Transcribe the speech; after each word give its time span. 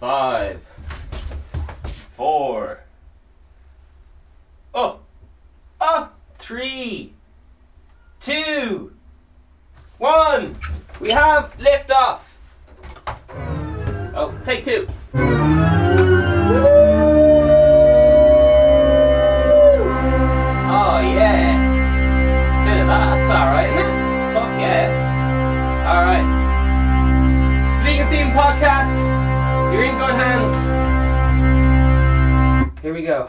five, 0.00 0.58
four, 2.12 2.80
oh, 4.72 4.98
oh, 5.78 6.08
three, 6.38 7.12
two, 8.18 8.92
one. 9.98 10.56
We 11.00 11.10
have 11.10 11.54
liftoff. 11.58 12.20
Oh, 14.16 14.34
take 14.46 14.64
two. 14.64 14.88
Oh 20.72 20.98
yeah. 21.12 21.60
Bit 22.64 22.80
of 22.80 22.86
that, 22.86 23.16
that's 23.16 23.30
alright, 23.30 23.68
isn't 23.68 23.84
it? 23.84 24.34
Fuck 24.34 24.60
yeah. 24.60 24.88
Alright. 25.86 26.40
Podcast. 28.30 28.89
You're 29.72 29.84
in 29.84 29.96
good 29.98 30.14
hands. 30.14 30.54
Here 32.82 32.92
we 32.92 33.02
go. 33.02 33.28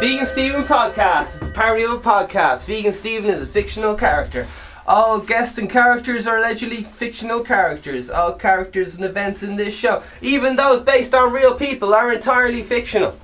Vegan 0.00 0.26
Steven 0.26 0.64
podcast. 0.64 1.36
It's 1.36 1.42
a 1.42 1.50
parody 1.50 1.84
of 1.84 1.90
a 1.90 1.98
podcast. 1.98 2.64
Vegan 2.64 2.94
Steven 2.94 3.28
is 3.28 3.42
a 3.42 3.46
fictional 3.46 3.94
character. 3.94 4.46
All 4.86 5.18
guests 5.18 5.58
and 5.58 5.68
characters 5.68 6.26
are 6.26 6.38
allegedly 6.38 6.84
fictional 6.84 7.40
characters. 7.40 8.08
All 8.10 8.32
characters 8.32 8.96
and 8.96 9.04
events 9.04 9.42
in 9.42 9.56
this 9.56 9.74
show, 9.74 10.02
even 10.22 10.56
those 10.56 10.82
based 10.82 11.12
on 11.12 11.32
real 11.32 11.54
people, 11.54 11.94
are 11.94 12.10
entirely 12.10 12.62
fictional. 12.62 13.18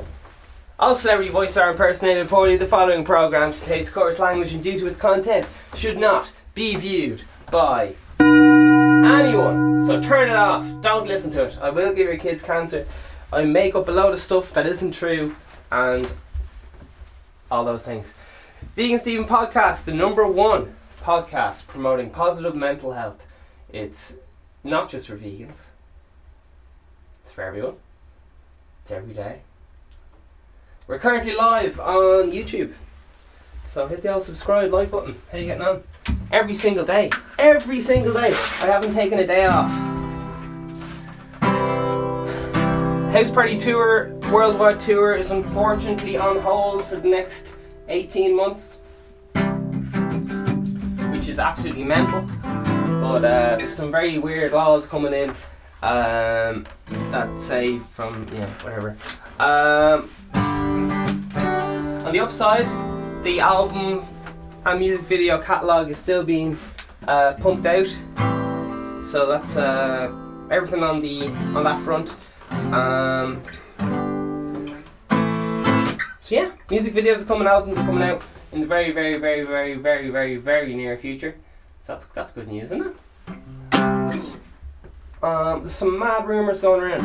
All 0.79 0.95
celebrity 0.95 1.31
voices 1.31 1.57
are 1.57 1.71
impersonated 1.71 2.29
poorly. 2.29 2.59
The 2.59 2.67
following 2.67 3.05
program 3.05 3.55
contains 3.55 3.89
coarse 3.89 4.19
language 4.19 4.53
and 4.53 4.63
due 4.63 4.79
to 4.79 4.87
its 4.89 4.99
content 4.99 5.47
should 5.75 5.99
not 5.99 6.33
be 6.55 6.77
viewed 6.77 7.23
by 7.51 7.95
anyone. 9.05 9.85
So 9.87 10.01
turn 10.01 10.29
it 10.29 10.37
off. 10.37 10.65
Don't 10.83 11.07
listen 11.07 11.31
to 11.33 11.45
it. 11.45 11.59
I 11.61 11.71
will 11.71 11.93
give 11.93 12.07
your 12.07 12.19
kids 12.19 12.43
cancer. 12.43 12.87
I 13.33 13.45
make 13.45 13.75
up 13.75 13.89
a 13.89 13.93
load 13.93 14.13
of 14.13 14.21
stuff 14.21 14.53
that 14.55 14.67
isn't 14.67 14.93
true 14.93 15.35
and 15.71 16.11
all 17.51 17.65
those 17.65 17.85
things. 17.85 18.13
Vegan 18.77 19.01
Steven 19.01 19.25
Podcast, 19.25 19.85
the 19.85 19.93
number 19.93 20.27
one 20.27 20.75
podcast 21.01 21.67
promoting 21.67 22.11
positive 22.11 22.55
mental 22.55 22.93
health. 22.93 23.27
It's 23.73 24.15
not 24.65 24.91
just 24.91 25.07
for 25.07 25.17
vegans. 25.17 25.63
It's 27.25 27.33
for 27.33 27.43
everyone. 27.43 27.77
It's 28.83 28.93
every 28.93 29.15
day. 29.15 29.41
We're 30.87 30.99
currently 30.99 31.35
live 31.35 31.79
on 31.79 32.33
YouTube. 32.33 32.75
So 33.67 33.87
hit 33.87 34.03
the 34.03 34.13
old 34.13 34.25
subscribe, 34.25 34.73
like 34.73 34.91
button. 34.91 35.21
How 35.31 35.39
you 35.39 35.47
getting 35.47 35.63
on? 35.63 35.85
Every 36.33 36.55
single 36.55 36.85
day. 36.85 37.11
Every 37.39 37.81
single 37.81 38.15
day. 38.15 38.33
I 38.33 38.67
haven't 38.67 38.95
taken 38.95 39.19
a 39.19 39.27
day 39.27 39.47
off. 39.47 39.71
House 43.13 43.31
Party 43.31 43.59
Tour, 43.59 44.15
worldwide 44.31 44.79
tour, 44.79 45.17
is 45.17 45.33
unfortunately 45.33 46.17
on 46.17 46.39
hold 46.39 46.85
for 46.87 46.95
the 46.97 47.09
next 47.09 47.57
18 47.89 48.37
months. 48.37 48.79
Which 51.13 51.27
is 51.27 51.41
absolutely 51.41 51.83
mental. 51.83 52.23
But 52.43 53.25
uh, 53.25 53.57
there's 53.57 53.75
some 53.75 53.91
very 53.91 54.19
weird 54.19 54.53
laws 54.53 54.87
coming 54.87 55.13
in 55.13 55.31
um, 55.83 56.67
that 57.11 57.29
say 57.39 57.81
from, 57.95 58.27
yeah, 58.33 58.47
whatever. 58.63 58.97
Um, 59.41 60.09
on 62.05 62.13
the 62.13 62.21
upside, 62.21 62.67
the 63.25 63.41
album 63.41 64.07
and 64.65 64.79
music 64.79 65.07
video 65.07 65.41
catalog 65.41 65.91
is 65.91 65.99
still 65.99 66.25
being 66.25 66.59
uh, 67.07 67.35
pumped 67.35 67.67
out. 67.67 67.87
So 69.05 69.27
that's 69.27 69.57
uh, 69.57 70.13
everything 70.51 70.83
on 70.83 71.01
the 71.01 71.27
on 71.57 71.65
that 71.65 71.83
front. 71.83 72.15
Um, 72.73 73.43
so 76.21 76.35
yeah, 76.35 76.53
music 76.71 76.95
videos 76.95 77.23
are 77.23 77.25
coming, 77.25 77.49
albums 77.49 77.79
are 77.79 77.87
coming 77.87 78.03
out 78.03 78.23
in 78.53 78.61
the 78.61 78.67
very, 78.67 78.93
very, 78.93 79.17
very, 79.19 79.45
very, 79.45 79.75
very, 79.77 80.11
very, 80.11 80.37
very 80.37 80.75
near 80.75 80.97
future. 80.97 81.35
So 81.81 81.95
that's 81.95 82.07
that's 82.07 82.33
good 82.33 82.49
news, 82.49 82.65
isn't 82.67 82.87
it? 82.87 82.97
Um, 85.23 85.61
there's 85.63 85.75
some 85.75 85.99
mad 85.99 86.27
rumours 86.27 86.61
going 86.61 86.83
around, 86.83 87.05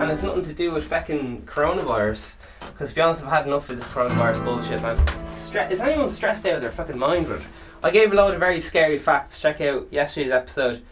and 0.00 0.10
it's 0.10 0.22
nothing 0.22 0.42
to 0.42 0.52
do 0.52 0.72
with 0.72 0.84
fucking 0.84 1.42
coronavirus. 1.42 2.34
Because 2.60 2.90
to 2.90 2.94
be 2.94 3.00
honest, 3.00 3.22
I've 3.22 3.30
had 3.30 3.46
enough 3.46 3.68
of 3.70 3.76
this 3.76 3.86
coronavirus 3.88 4.44
bullshit, 4.44 4.82
man. 4.82 5.25
Stre- 5.36 5.70
is 5.70 5.80
anyone 5.80 6.10
stressed 6.10 6.44
out 6.46 6.54
of 6.54 6.62
their 6.62 6.72
fucking 6.72 6.98
mind 6.98 7.28
with? 7.28 7.44
I 7.82 7.90
gave 7.90 8.12
a 8.12 8.14
load 8.14 8.34
of 8.34 8.40
very 8.40 8.60
scary 8.60 8.98
facts. 8.98 9.38
Check 9.38 9.60
out 9.60 9.86
yesterday's 9.92 10.32
episode 10.32 10.82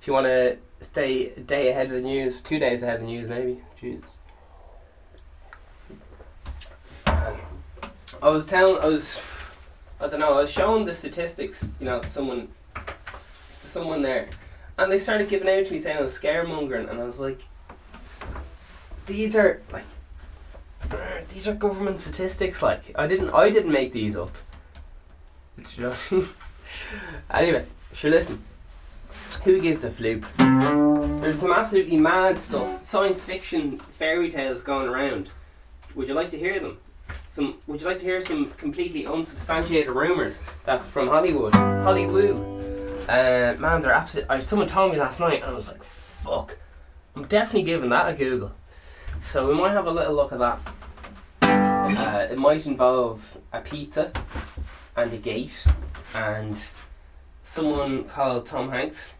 if 0.00 0.06
you 0.06 0.12
want 0.12 0.26
to 0.26 0.56
stay 0.80 1.30
a 1.32 1.40
day 1.40 1.68
ahead 1.68 1.86
of 1.86 1.92
the 1.92 2.00
news, 2.00 2.40
two 2.40 2.58
days 2.58 2.82
ahead 2.82 2.96
of 2.96 3.00
the 3.02 3.06
news, 3.06 3.28
maybe. 3.28 3.60
Jesus. 3.80 4.16
I 7.06 8.28
was 8.28 8.46
telling, 8.46 8.82
I 8.82 8.86
was, 8.86 9.18
I 10.00 10.08
don't 10.08 10.20
know, 10.20 10.34
I 10.34 10.42
was 10.42 10.50
showing 10.50 10.84
the 10.84 10.94
statistics, 10.94 11.72
you 11.78 11.86
know, 11.86 12.00
to 12.00 12.08
someone, 12.08 12.48
to 12.74 13.66
someone 13.68 14.02
there, 14.02 14.28
and 14.78 14.90
they 14.90 14.98
started 14.98 15.28
giving 15.28 15.48
out 15.48 15.66
to 15.66 15.72
me 15.72 15.78
saying 15.78 15.98
I 15.98 16.02
was 16.02 16.18
scaremongering, 16.18 16.90
and 16.90 17.00
I 17.00 17.04
was 17.04 17.20
like, 17.20 17.42
these 19.06 19.36
are 19.36 19.62
like 19.72 19.84
these 21.28 21.48
are 21.48 21.54
government 21.54 22.00
statistics. 22.00 22.62
Like 22.62 22.92
I 22.96 23.06
didn't, 23.06 23.30
I 23.30 23.50
didn't 23.50 23.72
make 23.72 23.92
these 23.92 24.16
up. 24.16 24.32
Do 25.56 25.64
you 25.76 25.82
know? 25.82 26.26
anyway, 27.30 27.66
sure. 27.92 28.10
Listen, 28.10 28.42
who 29.44 29.60
gives 29.60 29.84
a 29.84 29.90
floop? 29.90 30.24
There's 31.20 31.40
some 31.40 31.52
absolutely 31.52 31.96
mad 31.96 32.38
stuff, 32.38 32.84
science 32.84 33.22
fiction 33.22 33.78
fairy 33.98 34.30
tales 34.30 34.62
going 34.62 34.88
around. 34.88 35.30
Would 35.94 36.08
you 36.08 36.14
like 36.14 36.30
to 36.30 36.38
hear 36.38 36.60
them? 36.60 36.78
Some. 37.28 37.58
Would 37.66 37.80
you 37.80 37.86
like 37.86 37.98
to 38.00 38.04
hear 38.04 38.22
some 38.22 38.50
completely 38.52 39.06
unsubstantiated 39.06 39.90
rumors 39.90 40.40
that 40.64 40.82
from 40.82 41.08
Hollywood, 41.08 41.54
Hollywood? 41.54 42.36
Uh, 43.08 43.54
man, 43.58 43.82
they're 43.82 43.92
absolute. 43.92 44.26
I, 44.28 44.40
someone 44.40 44.68
told 44.68 44.92
me 44.92 44.98
last 44.98 45.20
night, 45.20 45.42
and 45.42 45.50
I 45.50 45.54
was 45.54 45.68
like, 45.68 45.82
"Fuck." 45.82 46.58
I'm 47.16 47.24
definitely 47.26 47.64
giving 47.64 47.90
that 47.90 48.08
a 48.08 48.16
Google. 48.16 48.52
So 49.22 49.48
we 49.48 49.54
might 49.54 49.72
have 49.72 49.86
a 49.86 49.90
little 49.90 50.14
look 50.14 50.32
at 50.32 50.38
that. 50.38 50.60
Uh, 51.42 52.26
it 52.30 52.38
might 52.38 52.66
involve 52.66 53.36
a 53.52 53.60
pizza 53.60 54.12
and 54.96 55.12
a 55.12 55.16
gate 55.16 55.52
and 56.14 56.58
someone 57.42 58.04
called 58.04 58.46
Tom 58.46 58.70
Hanks, 58.70 59.12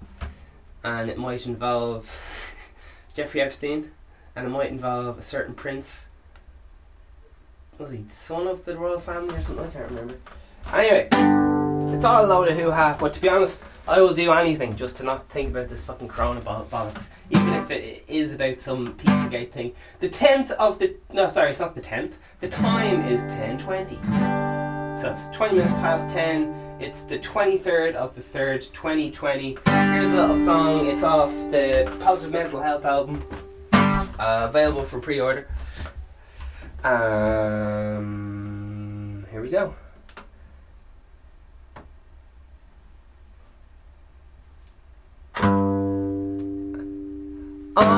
and 0.84 1.10
it 1.10 1.18
might 1.18 1.46
involve 1.46 2.20
Jeffrey 3.14 3.40
Epstein, 3.40 3.90
and 4.36 4.46
it 4.46 4.50
might 4.50 4.70
involve 4.70 5.18
a 5.18 5.22
certain 5.22 5.54
prince. 5.54 6.06
Was 7.78 7.90
he 7.90 8.04
son 8.08 8.46
of 8.46 8.64
the 8.64 8.76
royal 8.76 9.00
family 9.00 9.36
or 9.36 9.42
something? 9.42 9.66
I 9.66 9.70
can't 9.70 9.90
remember. 9.90 10.16
Anyway, 10.72 11.08
it's 11.94 12.04
all 12.04 12.24
a 12.24 12.26
load 12.26 12.48
of 12.48 12.58
hoo 12.58 12.70
ha. 12.70 12.96
But 12.98 13.14
to 13.14 13.20
be 13.20 13.28
honest, 13.28 13.64
I 13.90 14.00
will 14.00 14.14
do 14.14 14.30
anything 14.30 14.76
just 14.76 14.96
to 14.98 15.02
not 15.02 15.28
think 15.30 15.50
about 15.50 15.68
this 15.68 15.80
fucking 15.80 16.06
corona 16.06 16.40
bo- 16.40 16.64
bollocks, 16.70 17.02
even 17.30 17.52
if 17.54 17.72
it 17.72 18.04
is 18.06 18.30
about 18.30 18.60
some 18.60 18.94
Pizzagate 18.94 19.50
thing. 19.50 19.72
The 19.98 20.08
tenth 20.08 20.52
of 20.52 20.78
the 20.78 20.94
no, 21.12 21.28
sorry, 21.28 21.50
it's 21.50 21.58
not 21.58 21.74
the 21.74 21.80
tenth. 21.80 22.16
The 22.38 22.48
time 22.48 23.02
is 23.08 23.20
ten 23.24 23.58
twenty. 23.58 23.96
So 23.96 25.02
that's 25.08 25.26
twenty 25.36 25.56
minutes 25.56 25.74
past 25.74 26.08
ten. 26.14 26.54
It's 26.78 27.02
the 27.02 27.18
twenty 27.18 27.58
third 27.58 27.96
of 27.96 28.14
the 28.14 28.22
third, 28.22 28.64
twenty 28.72 29.10
twenty. 29.10 29.58
Here's 29.66 30.06
a 30.06 30.14
little 30.14 30.44
song. 30.46 30.86
It's 30.86 31.02
off 31.02 31.32
the 31.50 31.92
Positive 32.00 32.30
Mental 32.30 32.60
Health 32.60 32.84
album, 32.84 33.24
uh, 33.72 34.46
available 34.48 34.84
for 34.84 35.00
pre 35.00 35.18
order. 35.18 35.48
Um, 36.84 38.06
here 39.32 39.42
we 39.42 39.50
go. 39.50 39.74
On 47.82 47.88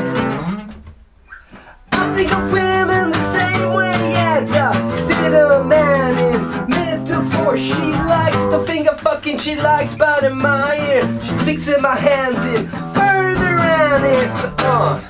I 1.92 2.14
think 2.16 2.32
of 2.34 2.52
women 2.52 3.12
the 3.12 3.20
same 3.20 3.74
way 3.74 4.14
as 4.16 4.52
a 4.52 4.72
bitter 5.08 5.64
man 5.64 6.18
in 6.34 6.42
metaphor. 6.70 7.58
She 7.58 7.74
likes 7.74 8.46
the 8.48 8.60
finger 8.66 8.94
fucking, 8.96 9.40
she 9.40 9.56
likes 9.56 9.96
but 9.96 10.24
in 10.24 10.38
my 10.38 10.78
ear. 10.90 11.02
She's 11.24 11.42
fixing 11.44 11.82
my 11.82 11.96
hands 11.96 12.44
in 12.46 12.68
further 12.94 13.58
and 13.58 14.06
it's 14.06 14.46
on. 14.64 15.04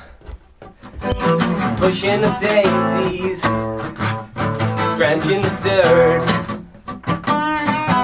Pushing 1.78 2.20
the 2.20 2.30
daisies, 2.40 3.42
scratching 4.98 5.42
the 5.42 5.48
dirt. 5.62 6.24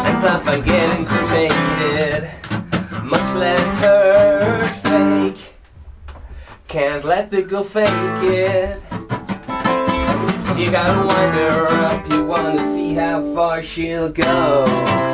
Next 0.04 0.22
life 0.22 0.46
I'm 0.46 0.62
getting 0.62 1.04
cremated, 1.04 2.30
much 3.02 3.34
less 3.34 3.80
hurt 3.80 4.70
fake. 4.86 5.54
Can't 6.68 7.04
let 7.04 7.32
the 7.32 7.42
girl 7.42 7.64
fake 7.64 7.88
it. 8.22 8.80
You 10.56 10.70
gotta 10.70 11.00
wind 11.00 11.34
her 11.34 11.66
up, 11.66 12.08
you 12.12 12.24
wanna 12.26 12.62
see 12.62 12.94
how 12.94 13.34
far 13.34 13.60
she'll 13.60 14.10
go. 14.10 15.13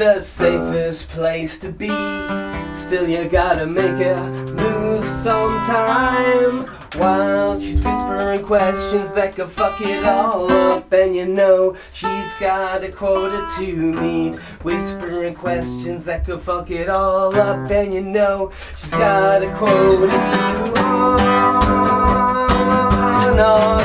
The 0.00 0.20
safest 0.22 1.10
place 1.10 1.58
to 1.58 1.70
be. 1.70 1.88
Still, 2.74 3.06
you 3.06 3.28
gotta 3.28 3.66
make 3.66 4.00
a 4.00 4.16
move 4.56 5.06
sometime. 5.06 6.66
While 6.96 7.60
she's 7.60 7.82
whispering 7.82 8.42
questions 8.42 9.12
that 9.12 9.36
could 9.36 9.50
fuck 9.50 9.78
it 9.82 10.02
all 10.06 10.50
up, 10.50 10.90
and 10.90 11.14
you 11.14 11.26
know 11.26 11.76
she's 11.92 12.34
got 12.40 12.82
a 12.82 12.90
quota 12.90 13.46
to 13.58 13.76
meet. 13.76 14.36
Whispering 14.64 15.34
questions 15.34 16.06
that 16.06 16.24
could 16.24 16.40
fuck 16.40 16.70
it 16.70 16.88
all 16.88 17.36
up, 17.38 17.70
and 17.70 17.92
you 17.92 18.00
know 18.00 18.50
she's 18.78 18.92
got 18.92 19.42
a 19.42 19.54
quota 19.54 20.06
to. 20.06 20.72
Oh, 20.78 21.14
not 23.36 23.80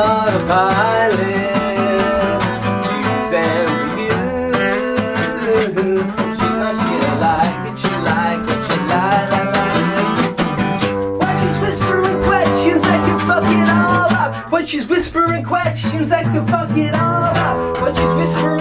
not 0.00 0.28
a 0.28 0.30
pilot. 0.46 2.40
Sam 3.28 3.68
Hughes, 3.98 6.06
searching 6.16 6.58
on 6.68 6.74
shit 6.80 7.14
like 7.24 7.60
it. 7.68 7.78
You 7.84 7.94
like 8.10 8.44
it, 8.54 8.62
you 8.70 8.80
lie, 8.92 9.24
lie, 9.32 9.48
lie. 9.56 11.16
Why 11.20 11.32
she's 11.40 11.58
whispering 11.64 12.18
questions 12.24 12.82
that 12.88 13.00
can 13.06 13.18
fuck 13.28 13.46
it 13.60 13.68
all 13.68 14.10
up. 14.22 14.30
But 14.50 14.62
she's 14.70 14.86
whispering 14.86 15.44
questions 15.44 16.08
that 16.08 16.24
can 16.32 16.44
fuck 16.46 16.74
it 16.78 16.94
all 16.94 17.24
up. 17.46 17.56
But 17.80 17.92
she's 17.96 18.14
whispering 18.20 18.59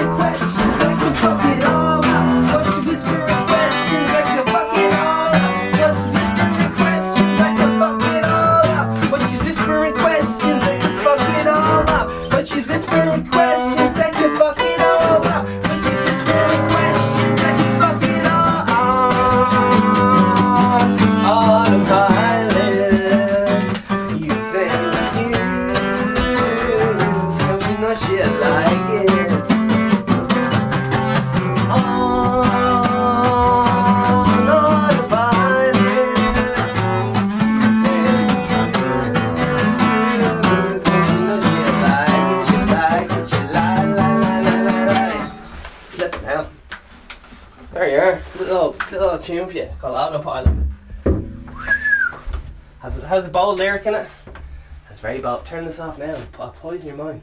Turn 55.50 55.66
this 55.66 55.80
off 55.80 55.98
now. 55.98 56.16
I'll 56.38 56.50
uh, 56.50 56.52
poison 56.52 56.90
your 56.90 56.96
mind. 56.96 57.22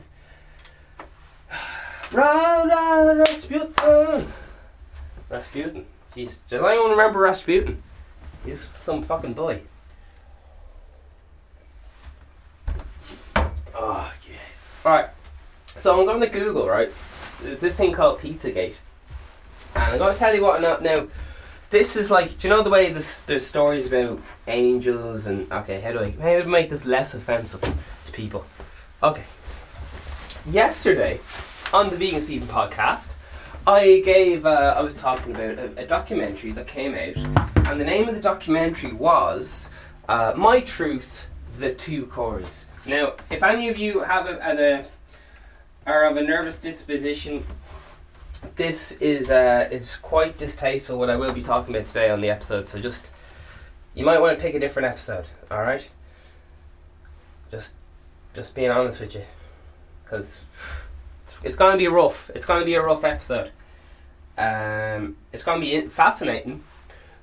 Ra 2.13 2.63
ra 2.63 3.13
Rasputin. 3.13 4.27
Rasputin. 5.29 5.87
Jeez, 6.13 6.39
does 6.49 6.65
anyone 6.65 6.91
remember 6.91 7.21
Rasputin? 7.21 7.81
He's 8.45 8.67
some 8.83 9.05
fucking 9.05 9.35
boy. 9.35 9.61
Oh 13.77 14.13
yes. 14.29 14.71
Alright. 14.85 15.11
So 15.67 16.01
I'm 16.01 16.07
going 16.07 16.21
to 16.21 16.27
Google, 16.27 16.67
right? 16.67 16.91
This 17.41 17.77
thing 17.77 17.93
called 17.93 18.19
Pizzagate. 18.19 18.75
And 19.77 19.85
I'm 19.85 19.99
going 19.99 20.15
to 20.15 20.19
tell 20.19 20.35
you 20.35 20.43
what 20.43 20.61
now. 20.61 20.79
Now, 20.79 21.07
this 21.71 21.95
is 21.95 22.11
like, 22.11 22.39
do 22.39 22.49
you 22.49 22.55
know 22.55 22.65
the 22.65 22.71
way 22.71 22.93
this, 22.93 23.21
there's 23.21 23.47
stories 23.47 23.87
about 23.87 24.21
angels 24.49 25.27
and 25.27 25.53
okay, 25.53 25.81
how 25.81 25.93
do 25.93 26.01
I 26.01 26.11
how 26.11 26.41
do 26.41 26.43
I 26.43 26.47
make 26.47 26.71
this 26.71 26.85
less 26.85 27.15
offensive 27.15 27.63
people? 28.17 28.47
Okay. 29.03 29.25
Yesterday, 30.51 31.21
on 31.73 31.91
the 31.91 31.97
Vegan 31.97 32.23
Steven 32.23 32.49
podcast, 32.49 33.11
I 33.67 34.01
gave 34.05 34.47
uh, 34.47 34.75
I 34.77 34.81
was 34.81 34.95
talking 34.95 35.35
about 35.35 35.59
a, 35.59 35.83
a 35.83 35.87
documentary 35.87 36.53
that 36.53 36.67
came 36.67 36.95
out, 36.95 37.17
and 37.67 37.81
the 37.81 37.85
name 37.85 38.09
of 38.09 38.15
the 38.15 38.21
documentary 38.21 38.93
was 38.93 39.69
uh, 40.09 40.33
"My 40.37 40.61
Truth: 40.61 41.27
The 41.59 41.75
Two 41.75 42.07
Corys." 42.07 42.65
Now, 42.87 43.15
if 43.31 43.43
any 43.43 43.69
of 43.69 43.77
you 43.77 44.01
have 44.01 44.27
a, 44.27 44.39
a 44.41 44.87
are 45.87 46.07
of 46.07 46.17
a 46.17 46.23
nervous 46.23 46.57
disposition 46.57 47.47
this 48.55 48.93
is 48.93 49.31
uh, 49.31 49.69
is 49.71 49.97
quite 49.97 50.39
distasteful 50.39 50.99
what 50.99 51.11
I 51.11 51.17
will 51.17 51.33
be 51.33 51.43
talking 51.43 51.75
about 51.75 51.89
today 51.89 52.11
on 52.11 52.21
the 52.21 52.31
episode. 52.31 52.69
So 52.69 52.81
just 52.81 53.11
you 53.95 54.05
might 54.05 54.21
want 54.21 54.39
to 54.39 54.43
pick 54.43 54.55
a 54.55 54.61
different 54.61 54.89
episode. 54.89 55.29
All 55.51 55.61
right. 55.61 55.89
Just 57.51 57.75
just 58.37 58.55
being 58.55 58.71
honest 58.71 59.01
with 59.01 59.15
you, 59.15 59.25
because 60.05 60.41
it's, 61.43 61.57
going 61.57 61.73
to 61.73 61.79
be 61.79 61.89
rough. 61.89 62.31
It's 62.35 62.47
going 62.47 62.61
to 62.61 62.67
be 62.67 62.75
a 62.75 62.83
rough 62.83 63.03
episode. 63.03 63.51
Um, 64.39 65.17
it's 65.33 65.43
going 65.43 65.61
to 65.61 65.67
be 65.67 65.89
fascinating. 65.89 66.63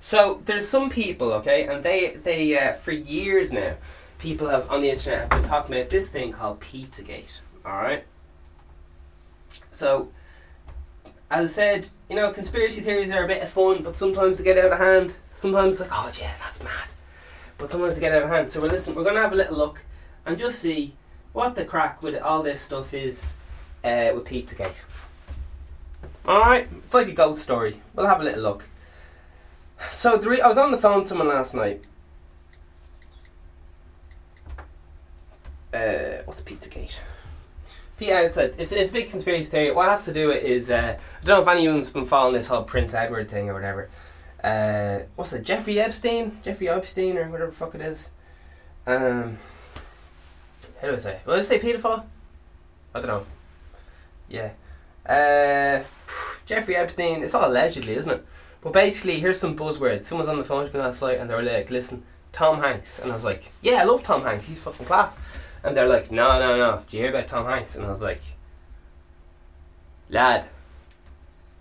So 0.01 0.41
there's 0.45 0.67
some 0.67 0.89
people, 0.89 1.31
okay, 1.33 1.67
and 1.67 1.81
they 1.81 2.15
they 2.15 2.59
uh, 2.59 2.73
for 2.73 2.91
years 2.91 3.53
now, 3.53 3.75
people 4.17 4.49
have 4.49 4.69
on 4.69 4.81
the 4.81 4.89
internet 4.89 5.31
have 5.31 5.41
been 5.41 5.49
talking 5.49 5.75
about 5.75 5.89
this 5.89 6.09
thing 6.09 6.33
called 6.33 6.59
Pizzagate. 6.59 7.39
All 7.65 7.77
right. 7.77 8.03
So 9.71 10.09
as 11.31 11.51
I 11.51 11.53
said, 11.53 11.87
you 12.09 12.15
know, 12.15 12.31
conspiracy 12.31 12.81
theories 12.81 13.11
are 13.11 13.23
a 13.23 13.27
bit 13.27 13.41
of 13.41 13.49
fun, 13.49 13.81
but 13.81 13.95
sometimes 13.95 14.37
they 14.37 14.43
get 14.43 14.57
out 14.57 14.71
of 14.71 14.77
hand. 14.77 15.15
Sometimes 15.35 15.79
like, 15.79 15.89
oh 15.91 16.11
yeah, 16.19 16.33
that's 16.39 16.61
mad. 16.61 16.87
But 17.57 17.71
sometimes 17.71 17.95
they 17.95 18.01
get 18.01 18.13
out 18.13 18.23
of 18.23 18.29
hand. 18.29 18.49
So 18.49 18.61
we're 18.61 18.69
listen, 18.69 18.93
we're 18.95 19.03
gonna 19.03 19.21
have 19.21 19.33
a 19.33 19.37
little 19.37 19.57
look 19.57 19.79
and 20.25 20.37
just 20.37 20.59
see 20.59 20.95
what 21.33 21.55
the 21.55 21.65
crack 21.65 22.01
with 22.01 22.21
all 22.21 22.43
this 22.43 22.61
stuff 22.61 22.93
is 22.93 23.33
uh, 23.83 24.11
with 24.13 24.25
Pizzagate. 24.25 24.75
Alright, 26.25 26.69
it's 26.77 26.93
like 26.93 27.07
a 27.07 27.11
ghost 27.11 27.41
story. 27.41 27.81
We'll 27.93 28.05
have 28.05 28.21
a 28.21 28.23
little 28.23 28.43
look. 28.43 28.65
So 29.91 30.19
re- 30.21 30.41
I 30.41 30.47
was 30.47 30.57
on 30.57 30.71
the 30.71 30.77
phone 30.77 30.99
with 30.99 31.07
someone 31.07 31.27
last 31.27 31.53
night. 31.53 31.81
Uh, 35.73 36.21
what's 36.25 36.41
Pizzagate? 36.41 36.95
Yeah, 37.99 38.21
it's 38.21 38.37
a, 38.37 38.59
it's, 38.61 38.71
it's 38.71 38.91
a 38.91 38.93
big 38.93 39.09
conspiracy 39.09 39.45
theory. 39.45 39.71
What 39.71 39.87
it 39.87 39.91
has 39.91 40.05
to 40.05 40.13
do 40.13 40.29
with 40.29 40.43
is, 40.43 40.69
uh, 40.69 40.97
I 40.97 41.25
don't 41.25 41.37
know 41.37 41.41
if 41.41 41.57
anyone's 41.57 41.89
been 41.89 42.05
following 42.05 42.35
this 42.35 42.47
whole 42.47 42.63
Prince 42.63 42.93
Edward 42.93 43.29
thing 43.29 43.49
or 43.49 43.53
whatever. 43.53 43.89
Uh, 44.43 45.05
what's 45.15 45.33
it, 45.33 45.43
Jeffrey 45.43 45.79
Epstein? 45.79 46.39
Jeffrey 46.43 46.69
Epstein 46.69 47.17
or 47.17 47.29
whatever 47.29 47.51
fuck 47.51 47.75
it 47.75 47.81
is. 47.81 48.09
Um, 48.85 49.37
how 50.83 50.89
do 50.89 50.95
I 50.95 50.99
say? 50.99 51.19
Will 51.25 51.35
I 51.35 51.41
say 51.41 51.59
paedophile? 51.59 52.03
I 52.93 52.99
don't 52.99 53.07
know. 53.07 53.25
Yeah. 54.27 54.49
Uh, 55.05 55.83
Jeffrey 56.45 56.75
Epstein, 56.75 57.23
it's 57.23 57.33
all 57.33 57.49
allegedly, 57.49 57.93
isn't 57.95 58.11
it? 58.11 58.25
But 58.59 58.73
basically, 58.73 59.17
here's 59.21 59.39
some 59.39 59.57
buzzwords. 59.57 60.03
Someone's 60.03 60.27
on 60.27 60.37
the 60.37 60.43
phone 60.43 60.67
to 60.67 60.73
me 60.73 60.81
last 60.81 61.01
night 61.01 61.19
and 61.19 61.29
they 61.29 61.35
were 61.35 61.41
like, 61.41 61.69
listen, 61.69 62.03
Tom 62.33 62.59
Hanks. 62.59 62.99
And 62.99 63.13
I 63.13 63.15
was 63.15 63.23
like, 63.23 63.49
yeah, 63.61 63.75
I 63.75 63.85
love 63.85 64.03
Tom 64.03 64.23
Hanks. 64.23 64.45
He's 64.45 64.59
fucking 64.59 64.85
class. 64.85 65.15
And 65.63 65.77
they're 65.77 65.87
like, 65.87 66.11
no, 66.11 66.37
no, 66.37 66.57
no. 66.57 66.83
Do 66.89 66.97
you 66.97 67.03
hear 67.03 67.11
about 67.11 67.29
Tom 67.29 67.45
Hanks? 67.45 67.75
And 67.75 67.85
I 67.85 67.89
was 67.89 68.01
like, 68.01 68.21
lad, 70.09 70.49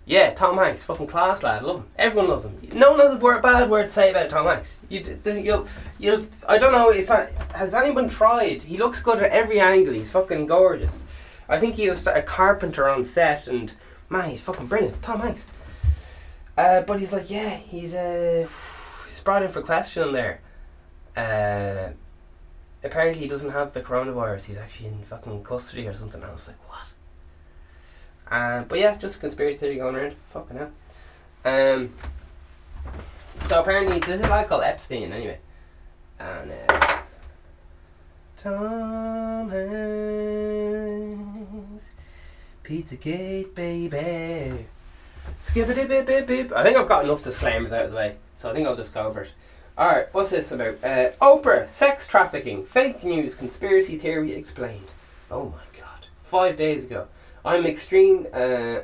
Yeah, 0.05 0.33
Tom 0.33 0.57
Hanks, 0.57 0.83
fucking 0.83 1.07
class 1.07 1.43
lad, 1.43 1.61
I 1.61 1.65
love 1.65 1.77
him. 1.77 1.85
Everyone 1.97 2.29
loves 2.29 2.43
him. 2.43 2.57
No 2.73 2.91
one 2.91 2.99
has 2.99 3.13
a 3.13 3.17
word, 3.17 3.41
bad 3.41 3.69
word 3.69 3.83
to 3.83 3.89
say 3.89 4.11
about 4.11 4.29
Tom 4.29 4.45
Hanks. 4.45 4.77
You, 4.89 5.01
you'll, 5.25 5.67
you'll. 5.97 6.27
I 6.47 6.57
don't 6.57 6.73
know 6.73 6.89
if 6.89 7.09
I, 7.09 7.29
has 7.53 7.73
anyone 7.73 8.09
tried. 8.09 8.61
He 8.63 8.77
looks 8.77 9.01
good 9.01 9.19
at 9.19 9.31
every 9.31 9.61
angle. 9.61 9.93
He's 9.93 10.11
fucking 10.11 10.47
gorgeous. 10.47 11.01
I 11.47 11.57
think 11.57 11.75
he 11.75 11.89
was 11.89 12.05
a 12.05 12.21
carpenter 12.21 12.89
on 12.89 13.05
set, 13.05 13.47
and 13.47 13.71
man, 14.09 14.29
he's 14.29 14.41
fucking 14.41 14.67
brilliant. 14.67 15.01
Tom 15.01 15.21
Hanks. 15.21 15.47
Uh, 16.57 16.81
but 16.81 16.99
he's 16.99 17.13
like, 17.13 17.29
yeah, 17.29 17.55
he's 17.55 17.95
uh, 17.95 18.47
he's 19.07 19.21
brought 19.21 19.41
in 19.41 19.51
for 19.51 19.61
question 19.61 20.11
there. 20.11 20.41
Uh, 21.15 21.93
apparently 22.83 23.21
he 23.21 23.27
doesn't 23.29 23.51
have 23.51 23.71
the 23.71 23.81
coronavirus. 23.81 24.43
He's 24.45 24.57
actually 24.57 24.89
in 24.89 25.03
fucking 25.03 25.43
custody 25.43 25.87
or 25.87 25.93
something. 25.93 26.21
I 26.21 26.31
was 26.31 26.47
like, 26.47 26.69
what? 26.69 26.92
Um, 28.29 28.65
but 28.67 28.79
yeah, 28.79 28.95
just 28.97 29.17
a 29.17 29.19
conspiracy 29.19 29.59
theory 29.59 29.75
going 29.77 29.95
around. 29.95 30.15
Fucking 30.31 30.57
hell. 30.57 30.71
Um, 31.45 31.93
so 33.47 33.61
apparently, 33.61 33.99
there's 33.99 34.21
a 34.21 34.27
guy 34.27 34.43
called 34.45 34.63
Epstein 34.63 35.11
anyway. 35.11 35.39
And, 36.19 36.51
uh, 36.69 37.01
Tom 38.41 39.49
Hanks, 39.49 39.85
Pizzagate, 42.63 43.53
baby. 43.55 44.65
Skippity 45.39 45.85
bip 45.87 46.05
bip 46.05 46.27
bip. 46.27 46.51
I 46.53 46.63
think 46.63 46.77
I've 46.77 46.87
got 46.87 47.03
enough 47.05 47.23
disclaimers 47.23 47.71
out 47.71 47.85
of 47.85 47.91
the 47.91 47.97
way, 47.97 48.15
so 48.35 48.49
I 48.49 48.53
think 48.53 48.67
I'll 48.67 48.75
just 48.75 48.93
go 48.93 49.07
over 49.07 49.21
it. 49.23 49.31
Alright, 49.77 50.13
what's 50.13 50.29
this 50.29 50.51
about? 50.51 50.75
Uh, 50.83 51.11
Oprah, 51.21 51.67
sex 51.69 52.07
trafficking, 52.07 52.65
fake 52.65 53.03
news, 53.03 53.33
conspiracy 53.33 53.97
theory 53.97 54.33
explained. 54.33 54.91
Oh 55.31 55.45
my 55.45 55.79
god. 55.79 56.07
Five 56.23 56.57
days 56.57 56.85
ago. 56.85 57.07
I'm 57.45 57.65
extreme. 57.65 58.27
Uh, 58.31 58.79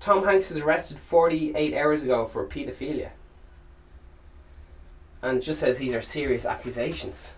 Tom 0.00 0.24
Hanks 0.24 0.50
was 0.50 0.62
arrested 0.62 0.98
48 0.98 1.74
hours 1.74 2.02
ago 2.02 2.26
for 2.26 2.46
paedophilia. 2.46 3.10
And 5.22 5.40
just 5.40 5.60
says 5.60 5.78
these 5.78 5.94
are 5.94 6.02
serious 6.02 6.44
accusations. 6.44 7.30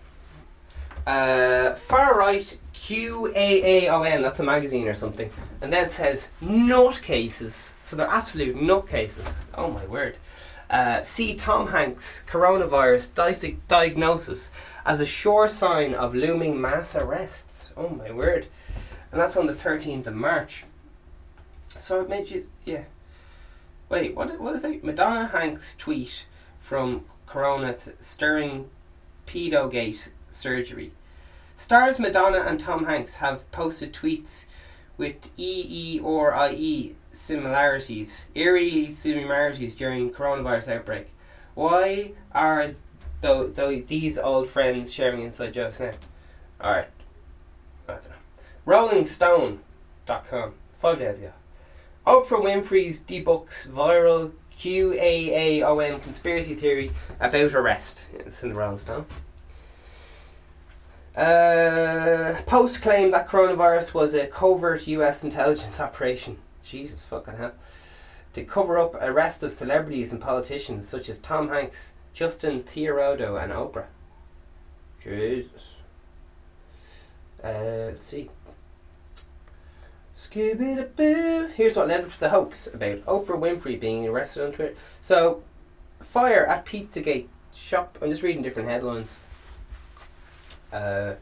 Uh, 1.05 1.75
far 1.75 2.17
right 2.17 2.57
QAAON, 2.73 4.23
that's 4.23 4.39
a 4.39 4.43
magazine 4.43 4.87
or 4.87 4.95
something. 4.95 5.29
And 5.61 5.71
then 5.71 5.89
says 5.89 6.29
nutcases. 6.41 7.73
So 7.83 7.95
they're 7.95 8.07
absolute 8.07 8.55
nutcases. 8.55 9.31
Oh 9.53 9.69
my 9.69 9.85
word. 9.85 10.17
Uh, 10.67 11.03
see 11.03 11.35
Tom 11.35 11.67
Hanks 11.67 12.23
coronavirus 12.27 13.13
di- 13.13 13.57
diagnosis 13.67 14.49
as 14.83 14.99
a 14.99 15.05
sure 15.05 15.47
sign 15.47 15.93
of 15.93 16.15
looming 16.15 16.59
mass 16.59 16.95
arrests. 16.95 17.69
Oh 17.77 17.89
my 17.89 18.11
word 18.11 18.47
and 19.15 19.21
that's 19.21 19.37
on 19.37 19.45
the 19.45 19.53
13th 19.53 20.07
of 20.07 20.13
March. 20.13 20.65
So 21.79 22.01
it 22.01 22.09
made 22.09 22.29
you, 22.29 22.49
yeah. 22.65 22.83
Wait, 23.87 24.13
what, 24.13 24.37
what 24.41 24.55
is 24.55 24.65
it? 24.65 24.83
Madonna 24.83 25.27
Hanks 25.27 25.73
tweet 25.77 26.25
from 26.59 27.05
Corona 27.25 27.77
stirring 28.01 28.69
pedogate 29.25 30.11
surgery. 30.29 30.91
Stars 31.55 31.97
Madonna 31.97 32.39
and 32.39 32.59
Tom 32.59 32.83
Hanks 32.83 33.15
have 33.15 33.49
posted 33.53 33.93
tweets 33.93 34.43
with 34.97 35.31
EE 35.37 36.01
or 36.03 36.35
IE 36.51 36.97
similarities, 37.09 38.25
eerie 38.35 38.91
similarities 38.91 39.75
during 39.75 40.11
coronavirus 40.11 40.75
outbreak. 40.75 41.07
Why 41.53 42.11
are 42.33 42.71
though, 43.21 43.47
these 43.87 44.17
old 44.17 44.49
friends 44.49 44.91
sharing 44.91 45.21
inside 45.21 45.53
jokes 45.53 45.79
now? 45.79 45.91
Alright. 46.61 46.89
I 47.87 47.93
don't 47.93 48.09
know. 48.09 48.14
RollingStone.com, 48.65 50.53
five 50.79 50.99
days 50.99 51.19
ago. 51.19 51.31
Oprah 52.05 52.43
Winfrey's 52.43 53.01
debunks 53.01 53.67
viral 53.67 54.31
QAAON 54.57 56.01
conspiracy 56.01 56.55
theory 56.55 56.91
about 57.19 57.53
arrest. 57.53 58.05
It's 58.13 58.43
in 58.43 58.49
the 58.49 58.55
Rolling 58.55 58.77
Stone. 58.77 59.05
Uh, 61.15 62.41
Post 62.45 62.81
claimed 62.81 63.13
that 63.13 63.27
coronavirus 63.27 63.93
was 63.93 64.13
a 64.13 64.27
covert 64.27 64.87
US 64.87 65.23
intelligence 65.23 65.79
operation. 65.79 66.37
Jesus 66.63 67.03
fucking 67.03 67.37
hell. 67.37 67.53
To 68.33 68.43
cover 68.43 68.77
up 68.77 68.95
arrest 68.95 69.43
of 69.43 69.53
celebrities 69.53 70.11
and 70.11 70.19
politicians 70.19 70.87
such 70.87 71.09
as 71.09 71.19
Tom 71.19 71.49
Hanks, 71.49 71.93
Justin 72.13 72.63
Trudeau, 72.63 73.37
and 73.37 73.53
Oprah. 73.53 73.85
Jesus. 75.01 75.75
Uh, 77.43 77.91
let's 77.91 78.03
see. 78.03 78.29
Scooby-Doo. 80.29 81.51
Here's 81.55 81.75
what 81.75 81.87
led 81.87 82.05
up 82.05 82.11
to 82.11 82.19
the 82.19 82.29
hoax 82.29 82.67
about 82.67 82.97
Oprah 82.99 83.39
Winfrey 83.39 83.79
being 83.79 84.07
arrested 84.07 84.43
on 84.45 84.51
Twitter. 84.51 84.75
So, 85.01 85.43
fire 86.01 86.45
at 86.45 86.65
Pizzagate 86.65 87.27
shop. 87.53 87.97
I'm 88.01 88.09
just 88.09 88.23
reading 88.23 88.41
different 88.41 88.69
headlines. 88.69 89.17
Uh, 90.71 91.15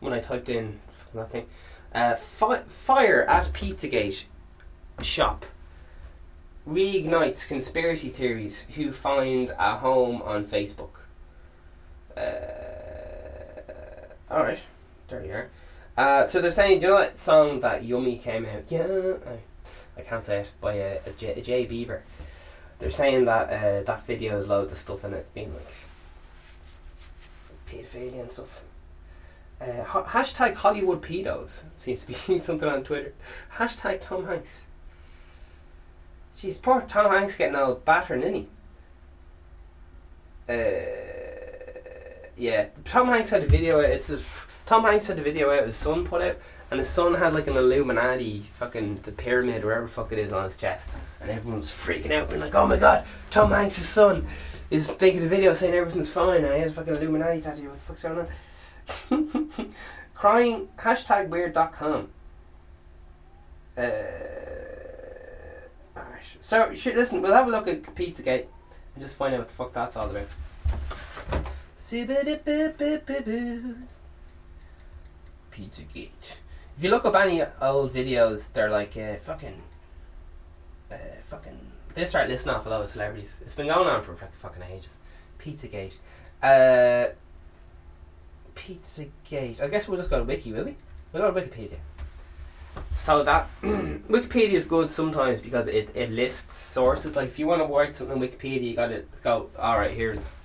when 0.00 0.12
I 0.12 0.20
typed 0.20 0.48
in 0.48 0.80
nothing, 1.14 1.46
uh, 1.94 2.16
fi- 2.16 2.62
fire 2.62 3.24
at 3.24 3.52
Pizzagate 3.52 4.24
shop 5.02 5.44
reignites 6.68 7.46
conspiracy 7.46 8.08
theories 8.08 8.66
who 8.74 8.92
find 8.92 9.54
a 9.58 9.76
home 9.76 10.20
on 10.22 10.44
Facebook. 10.44 10.90
Uh, 12.16 12.22
all 14.30 14.42
right, 14.42 14.58
there 15.08 15.24
you 15.24 15.32
are. 15.32 15.50
Uh, 15.96 16.26
so 16.26 16.40
they're 16.42 16.50
saying, 16.50 16.80
do 16.80 16.86
you 16.86 16.92
know 16.92 16.98
that 16.98 17.16
song 17.16 17.60
that 17.60 17.84
Yummy 17.84 18.18
came 18.18 18.44
out? 18.44 18.64
Yeah, 18.68 19.14
I, 19.26 20.00
I 20.00 20.02
can't 20.02 20.24
say 20.24 20.40
it 20.40 20.52
by 20.60 20.74
a, 20.74 21.00
a, 21.06 21.10
J, 21.12 21.28
a 21.34 21.42
Jay 21.42 21.66
Bieber. 21.66 22.00
They're 22.78 22.90
saying 22.90 23.24
that 23.24 23.48
uh, 23.48 23.82
that 23.84 24.06
video 24.06 24.36
has 24.36 24.46
loads 24.46 24.72
of 24.72 24.78
stuff 24.78 25.04
in 25.04 25.14
it, 25.14 25.26
being 25.32 25.54
like 25.54 25.72
pedophilia 27.70 28.20
and 28.20 28.30
stuff. 28.30 28.60
Uh, 29.58 29.82
ha- 29.84 30.04
hashtag 30.04 30.54
Hollywood 30.54 31.00
pedos 31.00 31.62
seems 31.78 32.04
to 32.04 32.08
be 32.08 32.38
something 32.40 32.68
on 32.68 32.84
Twitter. 32.84 33.14
Hashtag 33.56 34.00
Tom 34.02 34.26
Hanks. 34.26 34.60
Jeez, 36.36 36.60
poor 36.60 36.82
Tom 36.82 37.10
Hanks 37.10 37.36
getting 37.36 37.56
all 37.56 37.76
battered, 37.76 38.22
isn't 38.22 38.34
he? 38.34 38.48
Uh, 40.48 40.96
yeah, 42.36 42.66
Tom 42.84 43.08
Hanks 43.08 43.30
had 43.30 43.42
a 43.42 43.46
video. 43.46 43.80
It's 43.80 44.10
a 44.10 44.18
Tom 44.66 44.82
Hanks 44.82 45.06
had 45.06 45.18
a 45.18 45.22
video 45.22 45.50
out 45.50 45.64
his 45.64 45.76
son 45.76 46.04
put 46.04 46.20
out, 46.20 46.36
and 46.70 46.80
his 46.80 46.90
son 46.90 47.14
had 47.14 47.32
like 47.32 47.46
an 47.46 47.56
Illuminati 47.56 48.50
fucking 48.58 49.00
the 49.02 49.12
pyramid, 49.12 49.64
wherever 49.64 49.86
the 49.86 49.92
fuck 49.92 50.10
it 50.12 50.18
is, 50.18 50.32
on 50.32 50.44
his 50.44 50.56
chest, 50.56 50.90
and 51.20 51.30
everyone 51.30 51.60
was 51.60 51.70
freaking 51.70 52.10
out, 52.10 52.28
being 52.28 52.40
like, 52.40 52.54
"Oh 52.54 52.66
my 52.66 52.76
god, 52.76 53.06
Tom 53.30 53.50
Hanks' 53.50 53.76
son 53.76 54.26
is 54.70 54.92
making 55.00 55.22
a 55.22 55.28
video 55.28 55.54
saying 55.54 55.74
everything's 55.74 56.08
fine, 56.08 56.44
and 56.44 56.52
he 56.52 56.60
has 56.60 56.72
fucking 56.72 56.96
Illuminati 56.96 57.40
tattoo. 57.40 57.68
What 57.68 57.74
the 57.74 57.94
fuck's 57.94 58.02
going 58.02 58.28
on?" 59.62 59.74
Crying 60.14 60.68
hashtag 60.76 61.28
weird.com. 61.28 62.08
Uh. 63.78 63.82
So, 66.40 66.70
listen, 66.72 67.22
we'll 67.22 67.34
have 67.34 67.48
a 67.48 67.50
look 67.50 67.66
at 67.66 67.82
Pizzagate 67.82 68.46
and 68.94 69.02
just 69.02 69.16
find 69.16 69.34
out 69.34 69.40
what 69.40 69.48
the 69.48 69.54
fuck 69.54 69.72
that's 69.72 69.96
all 69.96 70.08
about. 70.08 70.28
Pizzagate. 75.56 76.36
If 76.76 76.84
you 76.84 76.90
look 76.90 77.04
up 77.04 77.14
any 77.14 77.42
old 77.62 77.94
videos, 77.94 78.52
they're 78.52 78.70
like 78.70 78.96
uh, 78.96 79.16
fucking, 79.16 79.62
uh, 80.92 80.96
fucking. 81.24 81.58
They 81.94 82.04
start 82.04 82.28
listing 82.28 82.52
off 82.52 82.66
a 82.66 82.68
lot 82.68 82.82
of 82.82 82.88
celebrities. 82.90 83.32
It's 83.40 83.54
been 83.54 83.68
going 83.68 83.88
on 83.88 84.02
for 84.02 84.14
fucking 84.14 84.62
ages. 84.70 84.96
Pizzagate. 85.38 85.94
Uh, 86.42 87.12
Pizzagate. 88.54 89.62
I 89.62 89.68
guess 89.68 89.88
we'll 89.88 89.96
just 89.98 90.10
go 90.10 90.18
to 90.18 90.24
Wiki, 90.24 90.52
will 90.52 90.64
we? 90.64 90.76
We'll 91.12 91.22
go 91.22 91.32
to 91.32 91.40
Wikipedia. 91.40 91.78
So 92.98 93.22
that 93.22 93.48
Wikipedia 93.62 94.52
is 94.52 94.66
good 94.66 94.90
sometimes 94.90 95.40
because 95.40 95.68
it, 95.68 95.90
it 95.94 96.10
lists 96.10 96.54
sources. 96.54 97.16
Like 97.16 97.28
if 97.28 97.38
you 97.38 97.46
want 97.46 97.62
to 97.62 97.72
write 97.72 97.96
something 97.96 98.20
on 98.20 98.22
Wikipedia, 98.22 98.64
you 98.64 98.76
got 98.76 98.88
to 98.88 99.04
go. 99.22 99.48
All 99.58 99.78
right, 99.78 99.92
here's 99.92 100.36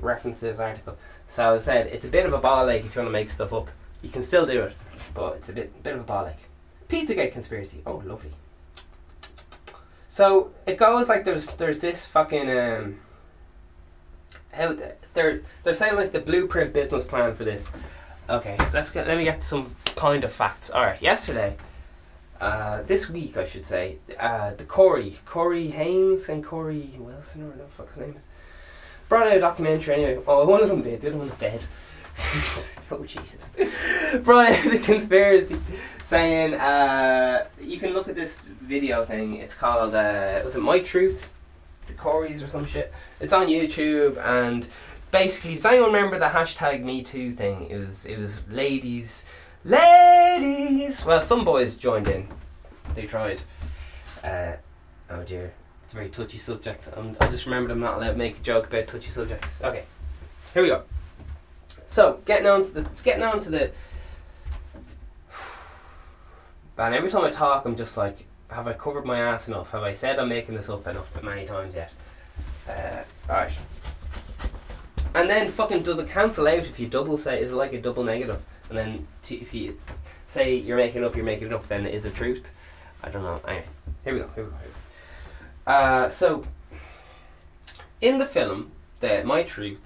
references 0.00 0.58
article. 0.58 0.96
So 1.28 1.54
I 1.54 1.58
said 1.58 1.88
it's 1.88 2.06
a 2.06 2.08
bit 2.08 2.24
of 2.24 2.32
a 2.32 2.38
ball 2.38 2.64
like 2.64 2.84
if 2.84 2.94
you 2.94 3.02
want 3.02 3.08
to 3.08 3.12
make 3.12 3.28
stuff 3.28 3.52
up. 3.52 3.68
You 4.06 4.12
can 4.12 4.22
still 4.22 4.46
do 4.46 4.60
it, 4.60 4.76
but 5.14 5.34
it's 5.34 5.48
a 5.48 5.52
bit 5.52 5.82
bit 5.82 5.96
of 5.96 6.00
a 6.02 6.04
bollock. 6.04 6.36
Pizzagate 6.88 7.32
conspiracy. 7.32 7.82
Oh, 7.84 8.00
lovely. 8.06 8.30
So 10.08 10.52
it 10.64 10.76
goes 10.76 11.08
like 11.08 11.24
there's 11.24 11.48
there's 11.54 11.80
this 11.80 12.06
fucking 12.06 12.48
um. 12.48 13.00
How 14.52 14.76
they're 15.14 15.40
they're 15.64 15.74
saying 15.74 15.96
like 15.96 16.12
the 16.12 16.20
blueprint 16.20 16.72
business 16.72 17.04
plan 17.04 17.34
for 17.34 17.42
this. 17.42 17.68
Okay, 18.30 18.56
let's 18.72 18.92
get 18.92 19.08
let 19.08 19.18
me 19.18 19.24
get 19.24 19.42
some 19.42 19.74
kind 19.96 20.22
of 20.22 20.32
facts. 20.32 20.70
All 20.70 20.82
right, 20.82 21.02
yesterday, 21.02 21.56
uh, 22.40 22.82
this 22.82 23.10
week 23.10 23.36
I 23.36 23.44
should 23.44 23.66
say, 23.66 23.96
uh, 24.20 24.54
the 24.54 24.64
Corey 24.64 25.18
Corey 25.26 25.70
Haim 25.72 26.16
and 26.28 26.44
Corey 26.44 26.94
Wilson 26.96 27.42
or 27.42 27.46
whatever 27.46 27.64
the 27.64 27.72
fuck 27.72 27.88
his 27.88 27.98
name 27.98 28.14
is, 28.16 28.22
brought 29.08 29.26
out 29.26 29.36
a 29.36 29.40
documentary 29.40 29.94
anyway. 29.96 30.22
Oh, 30.28 30.46
one 30.46 30.62
of 30.62 30.68
them 30.68 30.82
did. 30.82 31.00
The 31.00 31.08
other 31.08 31.18
one's 31.18 31.36
dead. 31.36 31.64
oh 32.90 33.04
Jesus! 33.04 33.50
Brought 34.22 34.50
out 34.52 34.72
a 34.72 34.78
conspiracy 34.78 35.58
saying 36.04 36.54
uh, 36.54 37.46
you 37.60 37.78
can 37.78 37.92
look 37.92 38.08
at 38.08 38.14
this 38.14 38.38
video 38.62 39.04
thing. 39.04 39.36
It's 39.36 39.54
called 39.54 39.94
uh, 39.94 40.40
was 40.44 40.56
it 40.56 40.60
My 40.60 40.80
Truth, 40.80 41.32
the 41.86 41.94
Corys 41.94 42.42
or 42.42 42.48
some 42.48 42.66
shit. 42.66 42.92
It's 43.20 43.32
on 43.32 43.48
YouTube 43.48 44.16
and 44.18 44.68
basically, 45.10 45.54
does 45.54 45.64
anyone 45.64 45.92
remember 45.92 46.18
the 46.18 46.26
hashtag 46.26 46.82
Me 46.82 47.02
Too 47.02 47.32
thing? 47.32 47.68
It 47.70 47.78
was 47.78 48.06
it 48.06 48.18
was 48.18 48.38
ladies, 48.48 49.24
ladies. 49.64 51.04
Well, 51.04 51.20
some 51.20 51.44
boys 51.44 51.76
joined 51.76 52.08
in. 52.08 52.28
They 52.94 53.06
tried. 53.06 53.42
Uh, 54.22 54.52
oh 55.10 55.22
dear, 55.24 55.52
it's 55.84 55.92
a 55.92 55.96
very 55.96 56.08
touchy 56.08 56.38
subject. 56.38 56.88
I'm, 56.96 57.16
I 57.20 57.28
just 57.28 57.46
remembered 57.46 57.70
I'm 57.70 57.80
not 57.80 57.96
allowed 57.96 58.12
to 58.12 58.18
make 58.18 58.38
a 58.38 58.42
joke 58.42 58.68
about 58.68 58.88
touchy 58.88 59.10
subjects. 59.10 59.48
Okay, 59.62 59.84
here 60.54 60.62
we 60.62 60.68
go. 60.68 60.82
So 61.96 62.20
getting 62.26 62.46
on 62.46 62.66
to 62.66 62.70
the 62.72 62.88
getting 63.04 63.22
on 63.22 63.40
to 63.40 63.48
the. 63.48 63.70
Man, 66.76 66.92
every 66.92 67.10
time 67.10 67.24
I 67.24 67.30
talk, 67.30 67.64
I'm 67.64 67.74
just 67.74 67.96
like, 67.96 68.26
have 68.50 68.66
I 68.66 68.74
covered 68.74 69.06
my 69.06 69.18
ass 69.18 69.48
enough? 69.48 69.70
Have 69.70 69.82
I 69.82 69.94
said 69.94 70.18
I'm 70.18 70.28
making 70.28 70.56
this 70.56 70.68
up 70.68 70.86
enough 70.86 71.08
But 71.14 71.24
many 71.24 71.46
times 71.46 71.74
yet? 71.74 71.94
Uh, 72.68 73.02
alright. 73.30 73.58
And 75.14 75.30
then 75.30 75.50
fucking 75.50 75.84
does 75.84 75.98
it 75.98 76.10
cancel 76.10 76.46
out 76.46 76.58
if 76.58 76.78
you 76.78 76.86
double 76.86 77.16
say 77.16 77.40
is 77.40 77.52
it 77.52 77.56
like 77.56 77.72
a 77.72 77.80
double 77.80 78.04
negative? 78.04 78.42
And 78.68 78.76
then 78.76 79.08
t- 79.22 79.36
if 79.36 79.54
you 79.54 79.80
say 80.26 80.54
you're 80.54 80.76
making 80.76 81.02
it 81.02 81.06
up, 81.06 81.16
you're 81.16 81.24
making 81.24 81.46
it 81.46 81.54
up, 81.54 81.66
then 81.66 81.86
is 81.86 82.04
it 82.04 82.14
truth? 82.14 82.50
I 83.02 83.08
don't 83.08 83.22
know. 83.22 83.40
Anyway, 83.48 83.64
here 84.04 84.12
we 84.12 84.20
go. 84.20 84.28
Here 84.34 84.44
we 84.44 84.50
go. 84.50 84.56
Here 84.58 84.68
we 84.68 85.72
go. 85.72 85.72
Uh, 85.72 86.08
so 86.10 86.44
in 88.02 88.18
the 88.18 88.26
film, 88.26 88.72
the 89.00 89.24
My 89.24 89.44
Truth, 89.44 89.80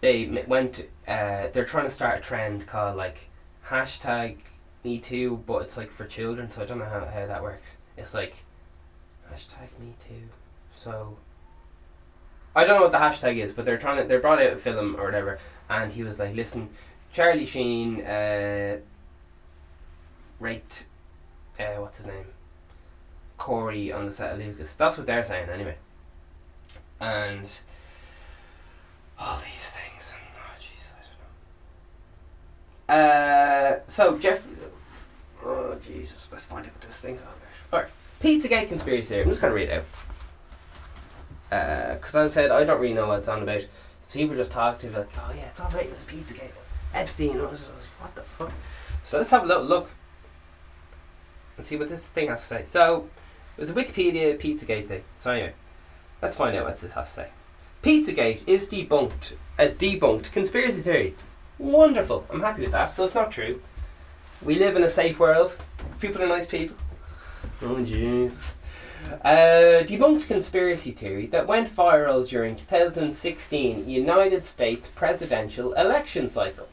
they 0.00 0.44
went. 0.48 0.88
Uh, 1.06 1.48
they're 1.52 1.64
trying 1.64 1.84
to 1.86 1.90
start 1.90 2.18
a 2.18 2.22
trend 2.22 2.66
called 2.66 2.96
like 2.96 3.18
hashtag 3.66 4.36
Me 4.84 4.98
Too, 4.98 5.42
but 5.46 5.62
it's 5.62 5.76
like 5.76 5.90
for 5.90 6.06
children. 6.06 6.50
So 6.50 6.62
I 6.62 6.66
don't 6.66 6.78
know 6.78 6.84
how, 6.84 7.04
how 7.04 7.26
that 7.26 7.42
works. 7.42 7.76
It's 7.96 8.14
like 8.14 8.36
hashtag 9.30 9.68
Me 9.80 9.94
Too. 10.08 10.28
So 10.76 11.16
I 12.54 12.64
don't 12.64 12.76
know 12.76 12.82
what 12.82 12.92
the 12.92 12.98
hashtag 12.98 13.38
is, 13.42 13.52
but 13.52 13.64
they're 13.64 13.78
trying 13.78 14.02
to. 14.02 14.08
They 14.08 14.18
brought 14.18 14.40
out 14.40 14.52
a 14.52 14.56
film 14.56 14.96
or 14.96 15.04
whatever, 15.04 15.38
and 15.70 15.92
he 15.92 16.02
was 16.02 16.18
like, 16.18 16.34
"Listen, 16.34 16.68
Charlie 17.12 17.46
Sheen 17.46 18.02
uh, 18.02 18.78
raped, 20.38 20.84
uh, 21.58 21.76
what's 21.76 21.98
his 21.98 22.06
name, 22.06 22.26
Corey 23.38 23.90
on 23.90 24.06
the 24.06 24.12
set 24.12 24.34
of 24.34 24.38
Lucas." 24.38 24.74
That's 24.74 24.98
what 24.98 25.06
they're 25.06 25.24
saying 25.24 25.48
anyway. 25.48 25.76
And 27.00 27.48
all 29.18 29.38
these 29.38 29.70
things, 29.70 30.12
and 30.12 30.22
oh 30.36 30.60
jeez, 30.60 30.90
I 30.92 31.00
don't 31.02 31.18
know. 31.18 31.32
Uh, 32.88 33.76
so 33.88 34.18
Jeff, 34.18 34.46
oh 35.44 35.76
Jesus, 35.86 36.28
let's 36.30 36.44
find 36.44 36.66
out 36.66 36.72
what 36.72 36.80
this 36.82 36.96
thing. 36.96 37.14
on 37.18 37.24
there. 37.40 37.80
Alright, 37.80 37.92
Pizzagate 38.20 38.68
conspiracy 38.68 39.08
theory. 39.08 39.22
I'm 39.22 39.28
just 39.28 39.40
gonna 39.40 39.54
read 39.54 39.68
it 39.68 39.78
out 39.78 39.84
because 41.96 42.14
as 42.16 42.32
I 42.32 42.34
said, 42.34 42.50
I 42.50 42.64
don't 42.64 42.80
really 42.80 42.94
know 42.94 43.08
what 43.08 43.20
it's 43.20 43.28
on 43.28 43.42
about. 43.42 43.62
So 44.00 44.14
people 44.14 44.36
just 44.36 44.52
talk 44.52 44.78
to 44.80 44.88
me 44.88 44.96
like, 44.96 45.08
oh 45.16 45.32
yeah, 45.36 45.44
it's 45.44 45.60
all 45.60 45.70
right, 45.70 45.86
it's 45.86 46.04
Pizzagate, 46.04 46.50
Epstein. 46.94 47.38
I 47.38 47.42
was, 47.42 47.42
I 47.42 47.50
was 47.50 47.68
like, 47.68 48.00
what 48.00 48.14
the 48.14 48.22
fuck? 48.22 48.52
So 49.04 49.18
let's 49.18 49.30
have 49.30 49.44
a 49.44 49.46
little 49.46 49.64
look 49.64 49.90
and 51.56 51.66
see 51.66 51.76
what 51.76 51.88
this 51.88 52.06
thing 52.06 52.28
has 52.28 52.40
to 52.40 52.46
say. 52.46 52.64
So 52.66 53.08
it 53.56 53.60
was 53.60 53.70
a 53.70 53.74
Wikipedia 53.74 54.38
Pizzagate 54.38 54.88
thing. 54.88 55.04
So 55.16 55.30
anyway, 55.30 55.52
let's 56.20 56.36
find 56.36 56.56
out 56.56 56.64
what 56.64 56.80
this 56.80 56.92
has 56.92 57.08
to 57.08 57.14
say. 57.14 57.28
Pizzagate 57.82 58.46
is 58.46 58.68
debunked. 58.68 59.32
A 59.58 59.68
debunked 59.68 60.32
conspiracy 60.32 60.80
theory. 60.80 61.14
Wonderful. 61.62 62.26
I'm 62.28 62.40
happy 62.40 62.62
with 62.62 62.72
that. 62.72 62.96
So 62.96 63.04
it's 63.04 63.14
not 63.14 63.30
true. 63.30 63.62
We 64.42 64.56
live 64.56 64.74
in 64.74 64.82
a 64.82 64.90
safe 64.90 65.20
world. 65.20 65.56
People 66.00 66.20
are 66.20 66.26
nice 66.26 66.44
people. 66.46 66.76
Oh 67.62 67.76
jeez. 67.76 68.34
A 69.24 69.80
uh, 69.80 69.82
debunked 69.84 70.26
conspiracy 70.26 70.90
theory 70.90 71.26
that 71.26 71.46
went 71.46 71.74
viral 71.74 72.28
during 72.28 72.56
2016 72.56 73.88
United 73.88 74.44
States 74.44 74.88
presidential 74.88 75.72
election 75.74 76.26
cycle. 76.26 76.66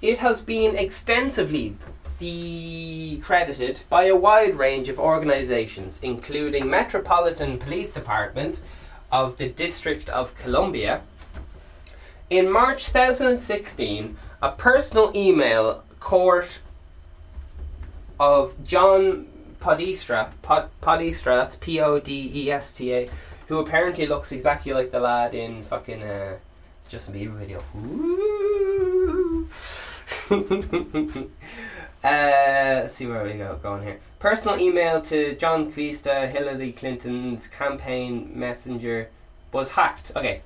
It 0.00 0.18
has 0.18 0.40
been 0.40 0.74
extensively 0.74 1.76
decredited 2.18 3.82
by 3.90 4.04
a 4.04 4.16
wide 4.16 4.54
range 4.54 4.88
of 4.88 4.98
organizations, 4.98 5.98
including 6.02 6.70
Metropolitan 6.70 7.58
Police 7.58 7.90
Department 7.90 8.60
of 9.12 9.36
the 9.36 9.50
District 9.50 10.08
of 10.08 10.34
Columbia. 10.34 11.02
In 12.34 12.50
March 12.50 12.86
2016, 12.86 14.16
a 14.42 14.50
personal 14.50 15.12
email 15.14 15.84
court 16.00 16.58
of 18.18 18.54
John 18.64 19.28
Podesta, 19.60 20.32
Pod, 20.42 20.68
Podesta, 20.80 21.26
that's 21.26 21.54
P 21.54 21.78
O 21.78 22.00
D 22.00 22.32
E 22.34 22.50
S 22.50 22.72
T 22.72 22.92
A, 22.92 23.08
who 23.46 23.60
apparently 23.60 24.06
looks 24.06 24.32
exactly 24.32 24.72
like 24.72 24.90
the 24.90 24.98
lad 24.98 25.36
in 25.36 25.62
fucking 25.62 26.02
uh, 26.02 26.38
Justin 26.88 27.14
Bieber 27.14 27.38
video. 27.38 27.60
Uh, 32.04 32.82
let's 32.82 32.94
see 32.94 33.06
where 33.06 33.24
we 33.24 33.32
go 33.32 33.58
going 33.62 33.82
here. 33.82 33.98
Personal 34.18 34.60
email 34.60 35.00
to 35.00 35.34
John 35.36 35.72
Quista, 35.72 36.30
Hillary 36.30 36.72
Clinton's 36.72 37.46
campaign 37.46 38.30
messenger, 38.34 39.08
was 39.52 39.70
hacked. 39.70 40.12
Okay, 40.14 40.42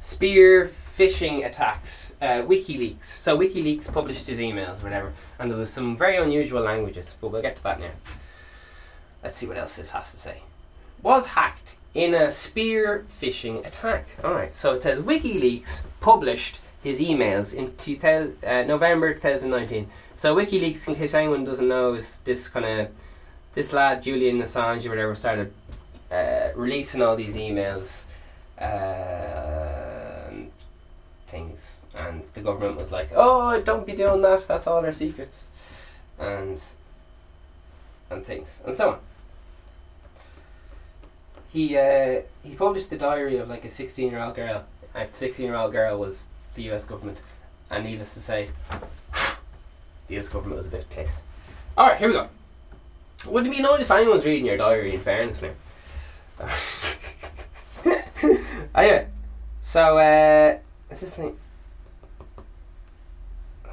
spear 0.00 0.72
phishing 0.96 1.44
attacks, 1.44 2.12
uh, 2.22 2.42
WikiLeaks. 2.42 3.04
So 3.04 3.36
WikiLeaks 3.36 3.92
published 3.92 4.26
his 4.26 4.38
emails, 4.38 4.82
whatever, 4.82 5.12
and 5.38 5.50
there 5.50 5.58
was 5.58 5.72
some 5.72 5.96
very 5.96 6.16
unusual 6.16 6.62
languages, 6.62 7.14
but 7.20 7.28
we'll 7.28 7.42
get 7.42 7.56
to 7.56 7.62
that 7.64 7.80
now. 7.80 7.90
Let's 9.22 9.36
see 9.36 9.46
what 9.46 9.56
else 9.56 9.76
this 9.76 9.90
has 9.90 10.12
to 10.12 10.18
say. 10.18 10.42
Was 11.02 11.26
hacked 11.26 11.76
in 11.94 12.14
a 12.14 12.30
spear 12.30 13.06
phishing 13.20 13.66
attack. 13.66 14.06
Alright, 14.22 14.54
so 14.54 14.72
it 14.72 14.82
says 14.82 15.00
WikiLeaks 15.00 15.82
published 16.00 16.60
his 16.82 17.00
emails 17.00 17.52
in 17.52 17.74
2000, 17.78 18.44
uh, 18.44 18.62
November 18.62 19.12
2019. 19.12 19.88
So 20.14 20.36
WikiLeaks, 20.36 20.88
in 20.88 20.94
case 20.94 21.14
anyone 21.14 21.44
doesn't 21.44 21.68
know, 21.68 21.94
is 21.94 22.18
this 22.24 22.48
kind 22.48 22.64
of 22.64 22.88
this 23.54 23.72
lad 23.72 24.02
Julian 24.02 24.40
Assange 24.40 24.86
or 24.86 24.90
whatever 24.90 25.14
started 25.14 25.52
uh, 26.10 26.48
releasing 26.54 27.02
all 27.02 27.16
these 27.16 27.34
emails, 27.34 28.02
uh, 28.58 29.95
things, 31.36 31.72
and 31.94 32.22
the 32.34 32.40
government 32.40 32.76
was 32.76 32.90
like, 32.90 33.10
"Oh, 33.14 33.60
don't 33.60 33.86
be 33.86 33.92
doing 33.92 34.22
that. 34.22 34.46
That's 34.48 34.66
all 34.66 34.84
our 34.84 34.92
secrets," 34.92 35.46
and 36.18 36.60
and 38.10 38.24
things 38.24 38.60
and 38.64 38.76
so 38.76 38.90
on. 38.90 38.98
He 41.52 41.76
uh, 41.76 42.22
he 42.42 42.54
published 42.54 42.90
the 42.90 42.96
diary 42.96 43.36
of 43.38 43.48
like 43.48 43.64
a 43.64 43.70
sixteen 43.70 44.10
year 44.10 44.22
old 44.22 44.34
girl. 44.34 44.64
A 44.94 45.06
sixteen 45.12 45.46
year 45.46 45.56
old 45.56 45.72
girl 45.72 45.98
was 45.98 46.24
the 46.54 46.62
U.S. 46.70 46.84
government, 46.84 47.20
and 47.70 47.84
needless 47.84 48.14
to 48.14 48.20
say, 48.20 48.48
the 50.08 50.14
U.S. 50.14 50.28
government 50.28 50.56
was 50.56 50.68
a 50.68 50.70
bit 50.70 50.88
pissed. 50.88 51.20
All 51.76 51.86
right, 51.88 51.98
here 51.98 52.08
we 52.08 52.14
go. 52.14 52.28
Wouldn't 53.26 53.52
be 53.52 53.58
annoyed 53.60 53.80
if 53.80 53.90
anyone's 53.90 54.24
reading 54.24 54.46
your 54.46 54.56
diary? 54.56 54.94
In 54.94 55.00
fairness, 55.00 55.42
now. 55.42 55.52
anyway, 58.74 59.06
so 59.62 59.98
uh, 59.98 60.58
is 60.90 61.00
this 61.00 61.14
thing? 61.14 61.36
Oh 63.64 63.70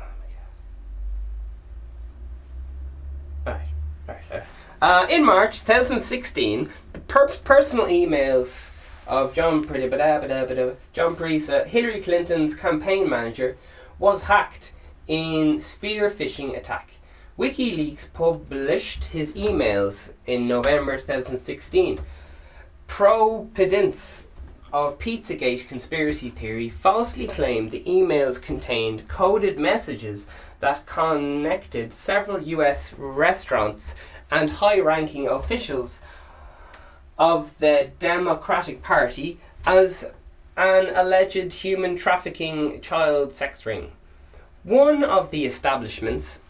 right. 4.08 4.43
Uh, 4.82 5.08
in 5.10 5.23
March 5.23 5.60
2016, 5.62 6.69
the 6.93 6.99
per- 7.02 7.30
personal 7.43 7.86
emails 7.86 8.69
of 9.08 9.34
John 9.34 9.63
Pre- 9.63 9.89
John 10.93 11.15
Parisa, 11.15 11.65
Hillary 11.65 12.02
Clinton's 12.02 12.56
campaign 12.56 13.10
manager, 13.10 13.58
was 13.99 14.23
hacked 14.23 14.73
in 15.08 15.60
spear 15.60 16.10
phishing 16.10 16.58
attack. 16.58 16.89
WikiLeaks 17.38 18.12
published 18.13 19.06
his 19.06 19.34
emails 19.34 20.13
in 20.28 20.47
November 20.47 20.97
2016. 20.97 21.99
Pro-pedants 22.88 24.28
of 24.73 24.97
Pizzagate 24.97 25.67
conspiracy 25.67 26.31
theory 26.31 26.67
falsely 26.67 27.27
claimed 27.27 27.69
the 27.69 27.83
emails 27.83 28.41
contained 28.41 29.07
coded 29.07 29.59
messages 29.59 30.25
that 30.62 30.86
connected 30.88 31.93
several 31.93 32.41
US 32.41 32.93
restaurants 32.97 33.93
and 34.31 34.49
high 34.49 34.79
ranking 34.79 35.27
officials 35.27 36.01
of 37.19 37.57
the 37.59 37.91
Democratic 37.99 38.81
Party 38.81 39.39
as 39.63 40.05
an 40.57 40.89
alleged 40.95 41.53
human 41.53 41.95
trafficking 41.95 42.81
child 42.81 43.33
sex 43.33 43.65
ring. 43.67 43.91
One 44.63 45.03
of 45.03 45.29
the 45.29 45.45
establishments 45.45 46.41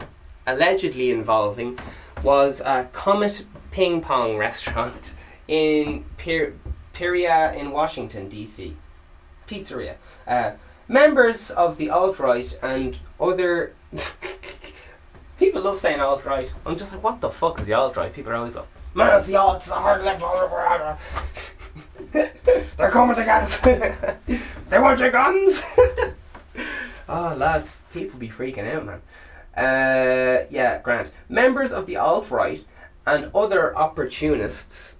allegedly 0.46 1.10
involving 1.10 1.78
was 2.22 2.62
a 2.62 2.88
Comet 2.92 3.44
Ping 3.70 4.00
Pong 4.00 4.36
restaurant 4.36 5.14
in 5.46 6.04
Pir- 6.16 6.54
Peoria 6.94 7.52
in 7.52 7.70
Washington, 7.70 8.28
D.C. 8.28 8.76
Pizzeria. 9.46 9.96
Uh, 10.26 10.52
members 10.88 11.50
of 11.50 11.76
the 11.76 11.90
alt 11.90 12.18
right 12.18 12.56
and 12.62 12.98
other. 13.20 13.74
People 15.38 15.62
love 15.62 15.80
saying 15.80 16.00
alt 16.00 16.24
right. 16.24 16.50
I'm 16.64 16.78
just 16.78 16.92
like, 16.92 17.02
what 17.02 17.20
the 17.20 17.28
fuck 17.28 17.60
is 17.60 17.66
the 17.66 17.74
alt 17.74 17.96
right? 17.96 18.12
People 18.12 18.32
are 18.32 18.36
always 18.36 18.54
like, 18.54 18.66
Man, 18.94 19.18
it's 19.18 19.26
the 19.26 19.34
alt, 19.34 19.56
it's 19.56 19.66
the 19.66 19.74
hard 19.74 20.04
left. 20.04 20.22
They're 22.12 22.90
coming 22.90 23.16
to 23.16 23.24
get 23.24 23.42
us. 23.42 23.58
they 24.70 24.78
want 24.78 25.00
your 25.00 25.10
guns. 25.10 25.60
oh, 27.08 27.34
lads, 27.36 27.74
people 27.92 28.20
be 28.20 28.28
freaking 28.28 28.72
out, 28.72 28.86
man. 28.86 29.02
Uh, 29.56 30.46
yeah, 30.48 30.80
Grant. 30.80 31.10
Members 31.28 31.72
of 31.72 31.86
the 31.86 31.96
alt 31.96 32.30
right 32.30 32.64
and 33.04 33.32
other 33.34 33.76
opportunists, 33.76 34.98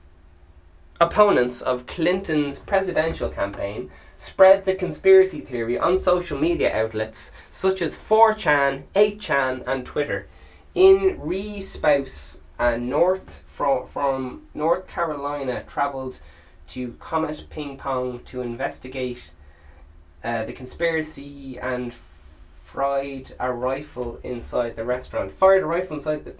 opponents 1.01 1.61
of 1.63 1.87
Clinton's 1.87 2.59
presidential 2.59 3.29
campaign, 3.29 3.91
spread 4.17 4.65
the 4.65 4.75
conspiracy 4.75 5.41
theory 5.41 5.79
on 5.79 5.99
social 5.99 6.39
media 6.39 6.75
outlets 6.75 7.33
such 7.51 7.83
as 7.83 7.99
4chan, 7.99 8.85
8chan, 8.95 9.67
and 9.67 9.85
Twitter. 9.85 10.27
In 10.75 11.19
Respouse, 11.19 12.39
uh, 12.59 12.77
North 12.77 13.43
from, 13.47 13.87
from 13.89 14.43
North 14.55 14.87
Carolina, 14.89 15.65
travelled 15.67 16.19
to 16.69 16.93
Comet 17.01 17.47
Ping 17.51 17.77
Pong 17.77 18.21
to 18.25 18.41
investigate 18.41 19.33
uh, 20.23 20.45
the 20.45 20.53
conspiracy 20.53 21.59
and 21.59 21.93
fried 22.65 23.35
a 23.39 23.53
rifle 23.53 24.19
inside 24.25 24.75
the 24.75 24.85
restaurant. 24.85 25.33
Fired 25.33 25.63
a 25.63 25.67
rifle 25.67 25.97
inside 25.97 26.25
the. 26.25 26.35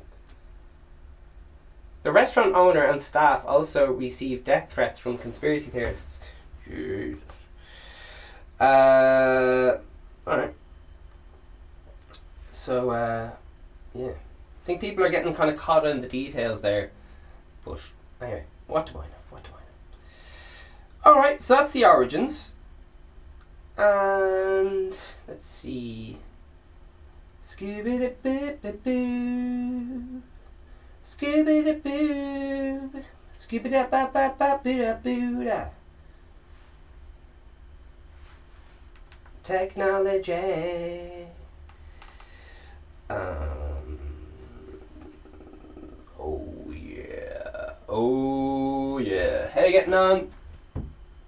The 2.05 2.13
restaurant 2.13 2.55
owner 2.55 2.85
and 2.85 3.01
staff 3.01 3.43
also 3.47 3.91
received 3.91 4.45
death 4.45 4.71
threats 4.71 4.99
from 4.99 5.17
conspiracy 5.17 5.71
theorists. 5.71 6.21
Jesus. 6.63 7.23
Uh, 8.61 9.79
alright. 10.27 10.55
So, 12.53 12.91
uh, 12.91 13.31
yeah. 13.95 14.09
I 14.09 14.67
think 14.67 14.83
people 14.83 15.03
are 15.03 15.09
getting 15.09 15.35
kind 15.35 15.51
of 15.51 15.57
caught 15.57 15.87
in 15.87 16.03
the 16.03 16.09
details 16.09 16.61
there. 16.61 16.91
But, 17.65 17.81
anyway, 18.21 18.45
what 18.67 18.85
do 18.85 18.99
I 18.99 19.07
know? 19.07 19.23
What 19.31 19.45
do 19.45 19.51
I 19.51 21.11
know? 21.11 21.17
Alright, 21.17 21.41
so 21.41 21.55
that's 21.55 21.73
the 21.73 21.87
origins. 21.87 22.51
And, 23.79 24.95
let's 25.27 25.47
see. 25.47 26.19
Scooby 31.05 31.65
Doo 31.65 31.81
boo 31.85 33.03
Scooby 33.39 33.71
da 33.71 33.87
ba 33.87 34.11
ba 34.13 34.35
ba 34.39 34.61
boo 34.63 34.79
da 34.79 34.95
boo 34.95 35.45
da 35.45 35.67
Technology. 39.43 41.27
Um 43.11 43.99
Oh 46.19 46.73
yeah. 46.73 47.75
Oh 47.89 48.99
yeah. 48.99 49.49
How 49.51 49.65
you 49.67 49.73
getting 49.73 49.93
on? 49.93 50.31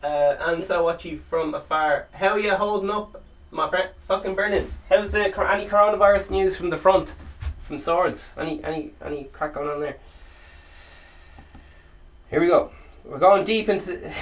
Uh, 0.02 0.36
and 0.40 0.64
so 0.64 0.84
watch 0.84 1.04
you 1.04 1.18
from 1.28 1.54
afar. 1.54 2.06
How 2.12 2.28
are 2.28 2.38
you 2.38 2.54
holding 2.54 2.90
up 2.90 3.22
my 3.50 3.68
friend, 3.70 3.90
fucking 4.06 4.34
brilliant. 4.34 4.70
How's 4.88 5.12
the 5.12 5.24
any 5.24 5.66
coronavirus 5.66 6.30
news 6.30 6.56
from 6.56 6.70
the 6.70 6.76
front, 6.76 7.14
from 7.66 7.78
Swords? 7.78 8.34
Any 8.38 8.62
any 8.64 8.92
any 9.04 9.24
crack 9.24 9.54
going 9.54 9.68
on 9.68 9.80
there? 9.80 9.96
Here 12.30 12.40
we 12.40 12.46
go. 12.46 12.70
We're 13.04 13.18
going 13.18 13.44
deep 13.44 13.68
into. 13.68 13.92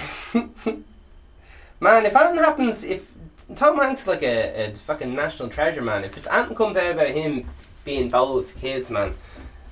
man, 1.80 2.06
if 2.06 2.16
anything 2.16 2.44
happens, 2.44 2.84
if 2.84 3.10
Tom 3.54 3.76
Hanks 3.76 4.06
like 4.06 4.22
a, 4.22 4.74
fucking 4.86 5.14
national 5.14 5.48
treasure, 5.48 5.82
man. 5.82 6.04
If 6.04 6.26
anything 6.26 6.56
comes 6.56 6.76
out 6.76 6.92
about 6.92 7.10
him 7.10 7.46
being 7.84 8.08
bold 8.08 8.36
with 8.36 8.60
kids, 8.60 8.90
man, 8.90 9.14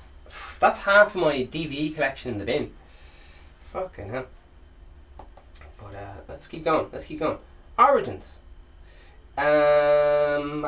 that's 0.60 0.80
half 0.80 1.14
my 1.14 1.46
DVD 1.50 1.94
collection 1.94 2.32
in 2.32 2.38
the 2.38 2.44
bin. 2.44 2.70
Fucking 3.72 4.10
hell. 4.10 4.26
But 5.78 5.94
uh, 5.94 6.14
let's 6.28 6.46
keep 6.46 6.64
going. 6.64 6.88
Let's 6.92 7.06
keep 7.06 7.20
going. 7.20 7.38
Origins. 7.78 8.36
Um, 9.36 10.66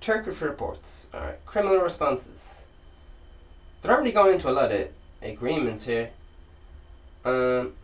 Turkish 0.00 0.40
reports. 0.40 1.08
Alright, 1.12 1.44
criminal 1.46 1.78
responses. 1.78 2.54
They're 3.82 3.96
really 3.96 4.12
going 4.12 4.34
into 4.34 4.48
a 4.48 4.52
lot 4.52 4.72
of 4.72 4.88
agreements 5.22 5.84
here. 5.84 6.10
Um, 7.24 7.74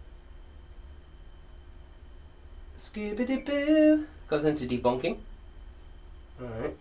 Scooby 2.79 3.45
Boo 3.45 4.07
goes 4.29 4.45
into 4.45 4.67
debunking. 4.67 5.19
Alright. 6.41 6.77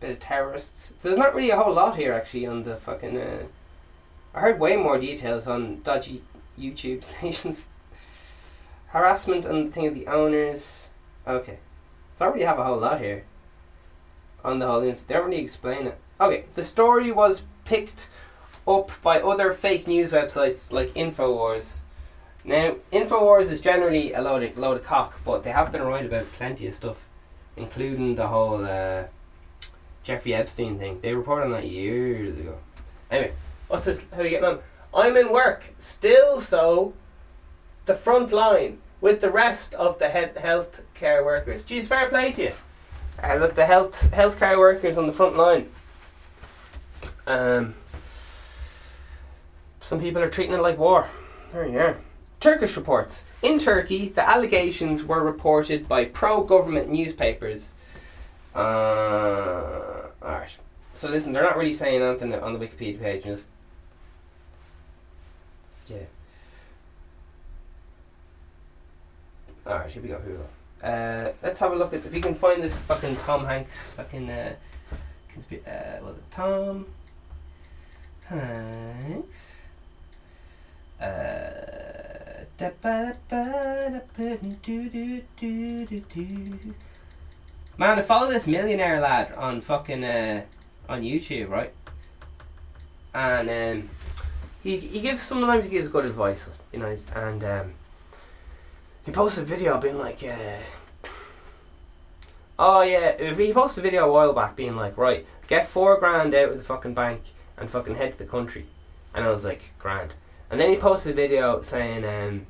Bit 0.00 0.10
of 0.10 0.20
terrorists. 0.20 0.92
There's 1.02 1.18
not 1.18 1.34
really 1.34 1.50
a 1.50 1.56
whole 1.56 1.74
lot 1.74 1.96
here 1.96 2.12
actually 2.12 2.46
on 2.46 2.64
the 2.64 2.76
fucking. 2.76 3.16
Uh, 3.16 3.44
I 4.34 4.40
heard 4.40 4.58
way 4.58 4.76
more 4.76 4.98
details 4.98 5.46
on 5.46 5.82
dodgy 5.82 6.22
YouTube 6.58 7.04
stations 7.04 7.66
harassment 8.92 9.46
and 9.46 9.68
the 9.68 9.72
thing 9.72 9.86
of 9.86 9.94
the 9.94 10.06
owners. 10.06 10.88
Okay, 11.26 11.58
so 12.18 12.26
I 12.26 12.28
really 12.28 12.44
have 12.44 12.58
a 12.58 12.64
whole 12.64 12.78
lot 12.78 13.00
here 13.00 13.24
on 14.44 14.58
the 14.58 14.66
whole 14.66 14.82
incident. 14.82 15.08
They 15.08 15.14
don't 15.14 15.30
really 15.30 15.42
explain 15.42 15.86
it. 15.86 15.98
Okay, 16.20 16.44
the 16.54 16.64
story 16.64 17.10
was 17.12 17.42
picked 17.64 18.08
up 18.66 18.90
by 19.02 19.20
other 19.20 19.52
fake 19.52 19.86
news 19.86 20.12
websites 20.12 20.72
like 20.72 20.94
Infowars. 20.94 21.78
Now, 22.44 22.76
Infowars 22.92 23.50
is 23.50 23.60
generally 23.60 24.12
a 24.12 24.20
load 24.20 24.42
of, 24.42 24.58
load 24.58 24.76
of 24.78 24.84
cock, 24.84 25.20
but 25.24 25.44
they 25.44 25.50
have 25.50 25.72
been 25.72 25.82
right 25.82 26.04
about 26.04 26.30
plenty 26.32 26.66
of 26.66 26.74
stuff, 26.74 27.04
including 27.56 28.16
the 28.16 28.26
whole 28.26 28.64
uh, 28.64 29.04
Jeffrey 30.02 30.34
Epstein 30.34 30.78
thing. 30.78 31.00
They 31.00 31.14
reported 31.14 31.46
on 31.46 31.52
that 31.52 31.68
years 31.68 32.36
ago. 32.38 32.58
Anyway, 33.10 33.32
what's 33.68 33.84
this? 33.84 34.00
How 34.12 34.20
are 34.20 34.24
you 34.24 34.30
getting 34.30 34.48
on? 34.48 34.58
I'm 34.94 35.16
in 35.16 35.32
work, 35.32 35.72
still 35.78 36.40
so 36.40 36.92
the 37.86 37.94
front 37.94 38.32
line 38.32 38.78
with 39.00 39.20
the 39.20 39.30
rest 39.30 39.74
of 39.74 39.98
the 39.98 40.08
health 40.08 40.82
care 40.94 41.24
workers. 41.24 41.64
Geez, 41.64 41.86
fair 41.86 42.08
play 42.08 42.32
to 42.32 42.42
you. 42.42 42.52
Uh, 43.22 43.46
the 43.46 43.64
health 43.64 44.10
healthcare 44.10 44.58
workers 44.58 44.98
on 44.98 45.06
the 45.06 45.12
front 45.12 45.36
line. 45.36 45.68
Um, 47.26 47.74
some 49.80 50.00
people 50.00 50.20
are 50.22 50.30
treating 50.30 50.54
it 50.54 50.60
like 50.60 50.78
war. 50.78 51.08
There 51.52 51.68
you 51.68 51.78
are. 51.78 51.96
Turkish 52.40 52.76
reports. 52.76 53.24
In 53.42 53.60
Turkey, 53.60 54.08
the 54.08 54.28
allegations 54.28 55.04
were 55.04 55.22
reported 55.22 55.88
by 55.88 56.04
pro-government 56.06 56.88
newspapers. 56.88 57.70
Uh, 58.54 60.08
alright. 60.20 60.56
So 60.94 61.08
listen, 61.08 61.32
they're 61.32 61.42
not 61.42 61.56
really 61.56 61.72
saying 61.72 62.02
anything 62.02 62.34
on 62.34 62.58
the 62.58 62.58
Wikipedia 62.58 63.00
page. 63.00 63.24
Just 63.24 63.48
yeah. 65.86 65.98
Alright, 69.64 69.90
here 69.92 70.02
we 70.02 70.08
go, 70.08 70.20
here 70.20 70.32
we 70.32 70.36
go. 70.38 70.46
Uh, 70.82 71.32
let's 71.42 71.60
have 71.60 71.72
a 71.72 71.76
look 71.76 71.92
at 71.92 72.04
if 72.04 72.12
we 72.12 72.20
can 72.20 72.34
find 72.34 72.62
this 72.62 72.76
fucking 72.80 73.16
Tom 73.16 73.44
Hanks 73.44 73.90
fucking 73.96 74.28
uh, 74.28 74.54
consp- 75.32 75.66
uh 75.66 76.04
was 76.04 76.16
it 76.16 76.30
Tom 76.30 76.86
Hanks? 78.26 79.36
Uh, 81.00 81.72
Man, 87.78 87.98
I 87.98 88.02
follow 88.02 88.30
this 88.30 88.46
millionaire 88.46 89.00
lad 89.00 89.32
on 89.32 89.60
fucking 89.60 90.04
uh, 90.04 90.42
on 90.88 91.02
YouTube, 91.02 91.48
right? 91.48 91.72
And 93.14 93.50
um, 93.50 93.90
he 94.62 94.76
he 94.78 95.00
gives 95.00 95.22
sometimes 95.22 95.64
he 95.64 95.70
gives 95.70 95.88
good 95.88 96.06
advice, 96.06 96.48
you 96.72 96.78
know, 96.78 96.96
and 97.14 97.42
um, 97.44 97.74
he 99.04 99.10
posted 99.10 99.44
a 99.44 99.46
video 99.46 99.80
being 99.80 99.98
like, 99.98 100.22
uh, 100.22 101.08
oh 102.58 102.82
yeah, 102.82 103.34
he 103.34 103.52
posted 103.52 103.84
a 103.84 103.88
video 103.88 104.08
a 104.08 104.12
while 104.12 104.32
back 104.32 104.54
being 104.54 104.76
like, 104.76 104.96
right, 104.96 105.26
get 105.48 105.68
four 105.68 105.98
grand 105.98 106.34
out 106.34 106.50
of 106.50 106.58
the 106.58 106.64
fucking 106.64 106.94
bank 106.94 107.22
and 107.56 107.70
fucking 107.70 107.96
head 107.96 108.12
to 108.12 108.18
the 108.18 108.30
country, 108.30 108.66
and 109.14 109.24
I 109.24 109.30
was 109.30 109.44
like, 109.44 109.72
grand. 109.78 110.14
And 110.50 110.60
then 110.60 110.70
he 110.70 110.76
posted 110.76 111.12
a 111.12 111.16
video 111.16 111.62
saying, 111.62 112.04
um, 112.04 112.46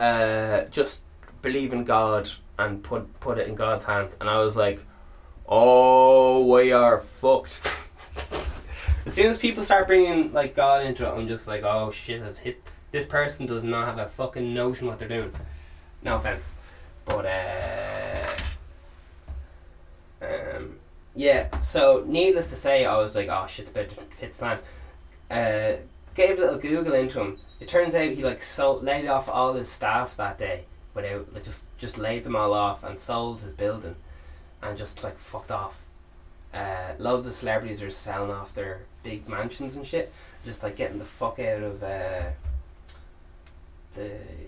uh, 0.00 0.64
just 0.64 1.00
believe 1.42 1.72
in 1.72 1.84
God 1.84 2.30
and 2.58 2.82
put 2.82 3.20
put 3.20 3.38
it 3.38 3.48
in 3.48 3.54
God's 3.54 3.84
hands, 3.84 4.16
and 4.20 4.30
I 4.30 4.38
was 4.38 4.56
like, 4.56 4.84
oh, 5.46 6.46
we 6.46 6.72
are 6.72 7.00
fucked. 7.00 7.60
as 9.06 9.14
soon 9.14 9.26
as 9.26 9.38
people 9.38 9.62
start 9.62 9.86
bringing 9.86 10.32
like 10.32 10.54
God 10.54 10.86
into 10.86 11.06
it, 11.06 11.10
I'm 11.10 11.28
just 11.28 11.46
like, 11.46 11.64
oh 11.64 11.90
shit, 11.90 12.22
has 12.22 12.38
hit 12.38 12.62
this 12.92 13.04
person 13.06 13.46
does 13.46 13.64
not 13.64 13.86
have 13.86 13.98
a 13.98 14.08
fucking 14.10 14.54
notion 14.54 14.86
what 14.86 14.98
they're 14.98 15.08
doing. 15.08 15.32
No 16.02 16.16
offense, 16.16 16.44
but 17.04 17.26
uh, 17.26 18.26
um, 20.22 20.76
yeah. 21.14 21.48
So 21.60 22.04
needless 22.06 22.50
to 22.50 22.56
say, 22.56 22.84
I 22.84 22.96
was 22.96 23.14
like, 23.16 23.28
oh 23.28 23.46
shit's 23.48 23.70
about 23.70 23.90
to 23.90 23.96
hit 24.18 24.36
the 24.36 24.38
fan. 24.38 24.58
Uh, 25.30 25.76
gave 26.14 26.38
a 26.38 26.40
little 26.40 26.58
Google 26.58 26.94
into 26.94 27.20
him. 27.20 27.38
It 27.60 27.68
turns 27.68 27.94
out 27.94 28.08
he 28.10 28.22
like 28.24 28.42
sold, 28.42 28.84
laid 28.84 29.06
off 29.08 29.28
all 29.28 29.54
his 29.54 29.68
staff 29.68 30.16
that 30.16 30.38
day 30.38 30.64
without 30.94 31.32
like 31.34 31.44
just 31.44 31.64
just 31.78 31.98
laid 31.98 32.24
them 32.24 32.36
all 32.36 32.54
off 32.54 32.82
and 32.84 32.98
sold 32.98 33.40
his 33.42 33.52
building 33.52 33.96
and 34.62 34.78
just 34.78 35.02
like 35.04 35.18
fucked 35.18 35.50
off. 35.50 35.76
uh, 36.54 36.92
loads 36.98 37.26
of 37.26 37.34
celebrities 37.34 37.82
are 37.82 37.90
selling 37.90 38.30
off 38.30 38.54
their 38.54 38.80
big 39.02 39.28
mansions 39.28 39.76
and 39.76 39.86
shit, 39.86 40.12
just 40.44 40.62
like 40.62 40.76
getting 40.76 40.98
the 40.98 41.04
fuck 41.04 41.38
out 41.38 41.62
of 41.62 41.82
uh, 41.82 42.22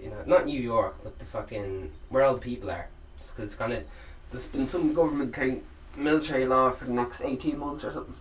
you 0.02 0.10
know 0.10 0.22
not 0.26 0.46
New 0.46 0.60
York, 0.60 0.96
but 1.02 1.18
the 1.18 1.24
fucking 1.26 1.90
where 2.08 2.22
all 2.22 2.34
the 2.34 2.40
people 2.40 2.70
are. 2.70 2.88
Because 3.16 3.44
it's 3.44 3.54
gonna 3.54 3.82
there's 4.30 4.48
been 4.48 4.66
some 4.66 4.94
government 4.94 5.34
thing, 5.34 5.62
military 5.96 6.46
law 6.46 6.70
for 6.70 6.84
the 6.84 6.92
next 6.92 7.20
eighteen 7.22 7.58
months 7.58 7.84
or 7.84 7.92
something, 7.92 8.14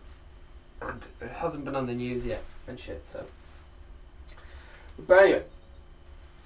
and 0.81 1.01
it 1.21 1.31
hasn't 1.31 1.65
been 1.65 1.75
on 1.75 1.87
the 1.87 1.93
news 1.93 2.25
yet 2.25 2.43
and 2.67 2.79
shit. 2.79 3.05
So, 3.05 3.25
but 5.07 5.23
anyway, 5.23 5.43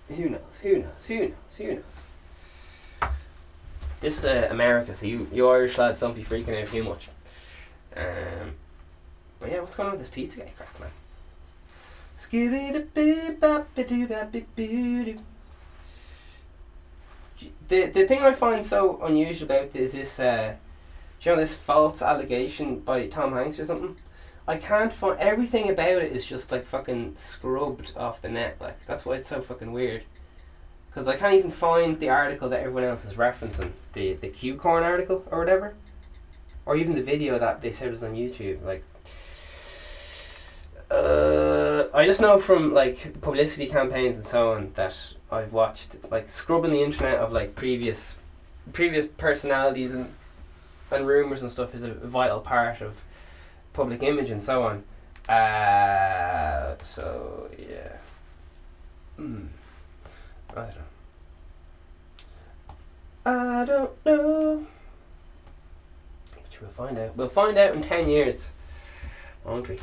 who 0.09 0.29
knows? 0.29 0.59
Who 0.61 0.77
knows? 0.79 1.05
Who 1.07 1.19
knows? 1.19 1.33
Who 1.57 1.67
knows? 1.75 3.11
This 4.01 4.25
uh, 4.25 4.47
America, 4.51 4.93
so 4.93 5.05
you 5.05 5.27
you 5.31 5.47
Irish 5.47 5.77
lads 5.77 6.01
don't 6.01 6.15
be 6.15 6.23
freaking 6.23 6.61
out 6.61 6.67
too 6.67 6.83
much. 6.83 7.09
Um, 7.95 8.55
but 9.39 9.51
yeah, 9.51 9.59
what's 9.59 9.75
going 9.75 9.87
on 9.87 9.93
with 9.93 10.01
this 10.01 10.09
pizza 10.09 10.39
guy 10.39 10.51
crack, 10.57 10.79
man? 10.79 10.89
The 17.67 17.87
the 17.87 18.07
thing 18.07 18.21
I 18.21 18.33
find 18.33 18.65
so 18.65 19.01
unusual 19.03 19.51
about 19.51 19.73
this 19.73 19.95
is 19.95 20.19
uh, 20.19 20.55
you 21.21 21.31
know 21.31 21.37
this 21.37 21.55
false 21.55 22.01
allegation 22.01 22.79
by 22.79 23.07
Tom 23.07 23.33
Hanks 23.33 23.59
or 23.59 23.65
something? 23.65 23.95
I 24.47 24.57
can't 24.57 24.93
find 24.93 25.17
everything 25.19 25.69
about 25.69 26.01
it 26.01 26.11
is 26.11 26.25
just 26.25 26.51
like 26.51 26.65
fucking 26.65 27.13
scrubbed 27.15 27.93
off 27.95 28.21
the 28.21 28.29
net. 28.29 28.57
Like 28.59 28.85
that's 28.85 29.05
why 29.05 29.15
it's 29.15 29.29
so 29.29 29.41
fucking 29.41 29.71
weird. 29.71 30.03
Because 30.89 31.07
I 31.07 31.15
can't 31.15 31.33
even 31.33 31.49
find 31.49 31.99
the 31.99 32.09
article 32.09 32.49
that 32.49 32.59
everyone 32.59 32.83
else 32.83 33.05
is 33.05 33.13
referencing, 33.13 33.71
the 33.93 34.13
the 34.13 34.27
Q 34.27 34.55
corn 34.55 34.83
article 34.83 35.25
or 35.31 35.39
whatever, 35.39 35.75
or 36.65 36.75
even 36.75 36.93
the 36.95 37.01
video 37.01 37.39
that 37.39 37.61
they 37.61 37.71
said 37.71 37.91
was 37.91 38.03
on 38.03 38.13
YouTube. 38.13 38.63
Like, 38.63 38.83
uh, 40.91 41.62
I 41.93 42.05
just 42.07 42.21
know 42.21 42.39
from 42.39 42.73
like 42.73 43.21
publicity 43.21 43.67
campaigns 43.67 44.15
and 44.15 44.25
so 44.25 44.53
on 44.53 44.71
that 44.73 44.97
I've 45.31 45.53
watched 45.53 45.95
like 46.09 46.27
scrubbing 46.27 46.71
the 46.71 46.81
internet 46.81 47.19
of 47.19 47.31
like 47.31 47.53
previous 47.55 48.15
previous 48.71 49.05
personalities 49.05 49.93
and 49.93 50.11
and 50.89 51.05
rumors 51.05 51.43
and 51.43 51.51
stuff 51.51 51.75
is 51.75 51.83
a 51.83 51.93
vital 51.93 52.39
part 52.39 52.81
of 52.81 52.95
public 53.73 54.01
image 54.01 54.29
and 54.29 54.41
so 54.41 54.63
on. 54.63 54.83
Uh, 55.33 56.75
so 56.83 57.49
yeah. 57.57 57.97
Hmm. 59.15 59.45
I 60.51 60.55
don't 60.55 60.75
know. 60.75 60.83
I 63.25 63.65
don't 63.65 64.05
know. 64.05 64.67
But 66.31 66.61
we'll 66.61 66.71
find 66.71 66.97
out. 66.97 67.15
We'll 67.15 67.29
find 67.29 67.57
out 67.57 67.73
in 67.75 67.81
ten 67.81 68.09
years, 68.09 68.49
won't 69.43 69.67
we? 69.69 69.79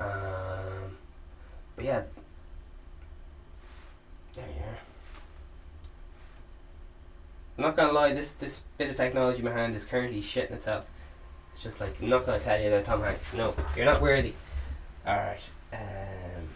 Um, 0.00 0.97
but 1.78 1.84
yeah. 1.84 2.02
There 4.34 4.44
you 4.44 4.62
are. 4.64 4.78
I'm 7.56 7.62
not 7.62 7.76
gonna 7.76 7.92
lie. 7.92 8.12
This 8.12 8.32
this 8.32 8.62
bit 8.78 8.90
of 8.90 8.96
technology 8.96 9.38
in 9.38 9.44
my 9.44 9.52
hand 9.52 9.76
is 9.76 9.84
currently 9.84 10.20
shitting 10.20 10.50
itself. 10.50 10.86
It's 11.52 11.62
just 11.62 11.80
like 11.80 12.02
I'm 12.02 12.08
not 12.08 12.26
gonna 12.26 12.40
tell 12.40 12.60
you 12.60 12.66
about 12.68 12.84
Tom 12.84 13.02
Hanks. 13.02 13.32
No, 13.32 13.54
you're 13.76 13.84
not 13.84 14.02
worthy. 14.02 14.34
All 15.06 15.16
right. 15.16 15.38
Um. 15.72 16.48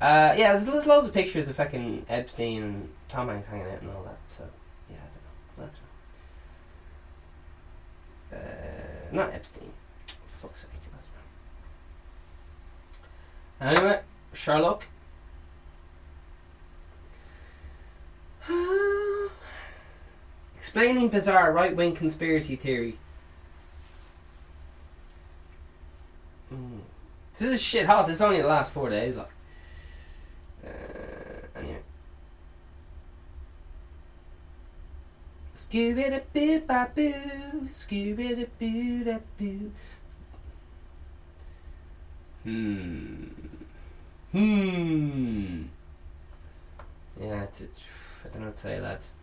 Uh, 0.00 0.34
yeah, 0.36 0.52
there's, 0.52 0.66
there's 0.66 0.84
loads 0.86 1.06
of 1.06 1.14
pictures 1.14 1.48
of 1.48 1.54
fucking 1.56 2.04
Epstein 2.08 2.62
and 2.62 2.88
Tom 3.08 3.28
Hanks 3.28 3.46
hanging 3.46 3.66
out 3.68 3.80
and 3.80 3.90
all 3.90 4.02
that. 4.02 4.18
So 4.28 4.44
yeah, 4.90 4.96
I 4.96 4.98
don't 4.98 5.14
know. 5.58 5.62
I 5.62 5.66
don't 5.66 5.72
know. 5.72 5.78
Uh, 8.34 9.12
not 9.12 9.32
Epstein. 9.32 9.70
For 10.26 10.48
fuck's 10.48 10.62
sake. 10.62 10.70
Anyway, 13.64 14.00
Sherlock. 14.32 14.86
Explaining 20.58 21.08
bizarre 21.08 21.52
right 21.52 21.74
wing 21.74 21.94
conspiracy 21.94 22.56
theory. 22.56 22.98
Mm. 26.52 26.80
This 27.38 27.52
is 27.52 27.62
shit 27.62 27.86
hot. 27.86 28.06
This 28.06 28.16
is 28.16 28.22
only 28.22 28.42
the 28.42 28.48
last 28.48 28.72
four 28.72 28.90
days. 28.90 29.16
Like. 29.16 29.30
Uh, 30.64 30.68
anyway. 31.58 31.78
Scooby 35.74 36.08
da 36.08 36.20
boo 36.32 36.60
ba 36.60 36.88
boo, 36.94 37.68
Scooby 37.72 38.36
da 38.36 38.46
boo 38.60 39.04
da 39.04 39.18
boo. 39.36 39.72
Hmm. 42.44 43.24
Hmm. 44.30 45.62
Yeah, 47.20 47.42
it's 47.42 47.62
a, 47.62 47.64
I 47.64 48.28
don't 48.28 48.40
know 48.42 48.46
what 48.46 48.54
to 48.54 48.62
say, 48.62 48.80
lads. 48.80 49.14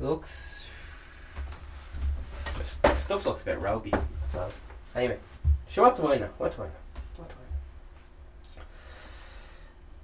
Looks. 0.00 0.64
Stuff 2.94 3.26
looks 3.26 3.42
a 3.42 3.44
bit 3.44 3.60
ropey. 3.60 3.90
That's 3.90 4.34
all. 4.34 4.50
Anyway, 4.96 5.18
so 5.70 5.82
what 5.82 5.94
do 5.94 6.08
I 6.08 6.18
know? 6.18 6.30
What 6.38 6.56
do 6.56 6.62
I 6.62 6.64
know? 6.64 6.64
What 6.64 6.64
do 6.64 6.64
I 6.64 6.66
know? 6.66 6.85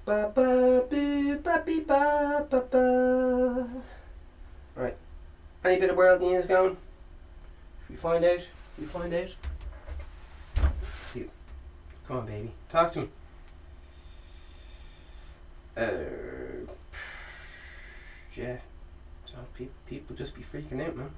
Ba 0.05 0.33
ba 0.35 0.83
boo 0.91 1.39
ba 1.39 1.63
bee 1.65 1.81
ba 1.81 2.45
ba 2.51 2.61
ba. 2.71 3.67
Right. 4.75 4.97
Any 5.65 5.79
bit 5.79 5.91
of 5.91 5.97
world 5.97 6.21
news 6.21 6.47
going? 6.47 6.77
If 7.85 7.91
we 7.91 7.97
find 7.97 8.25
out. 8.25 8.41
We 8.79 8.87
find 8.87 9.15
out. 9.15 9.29
See. 11.13 11.31
Come 12.09 12.17
on, 12.17 12.27
baby. 12.27 12.53
Talk 12.69 12.93
to 12.93 13.01
me. 13.03 13.09
Uh. 15.77 16.73
Yeah. 18.35 18.57
So 19.25 19.37
pe- 19.55 19.69
people 19.87 20.17
just 20.17 20.35
be 20.35 20.43
freaking 20.43 20.85
out, 20.85 20.97
man. 20.97 21.11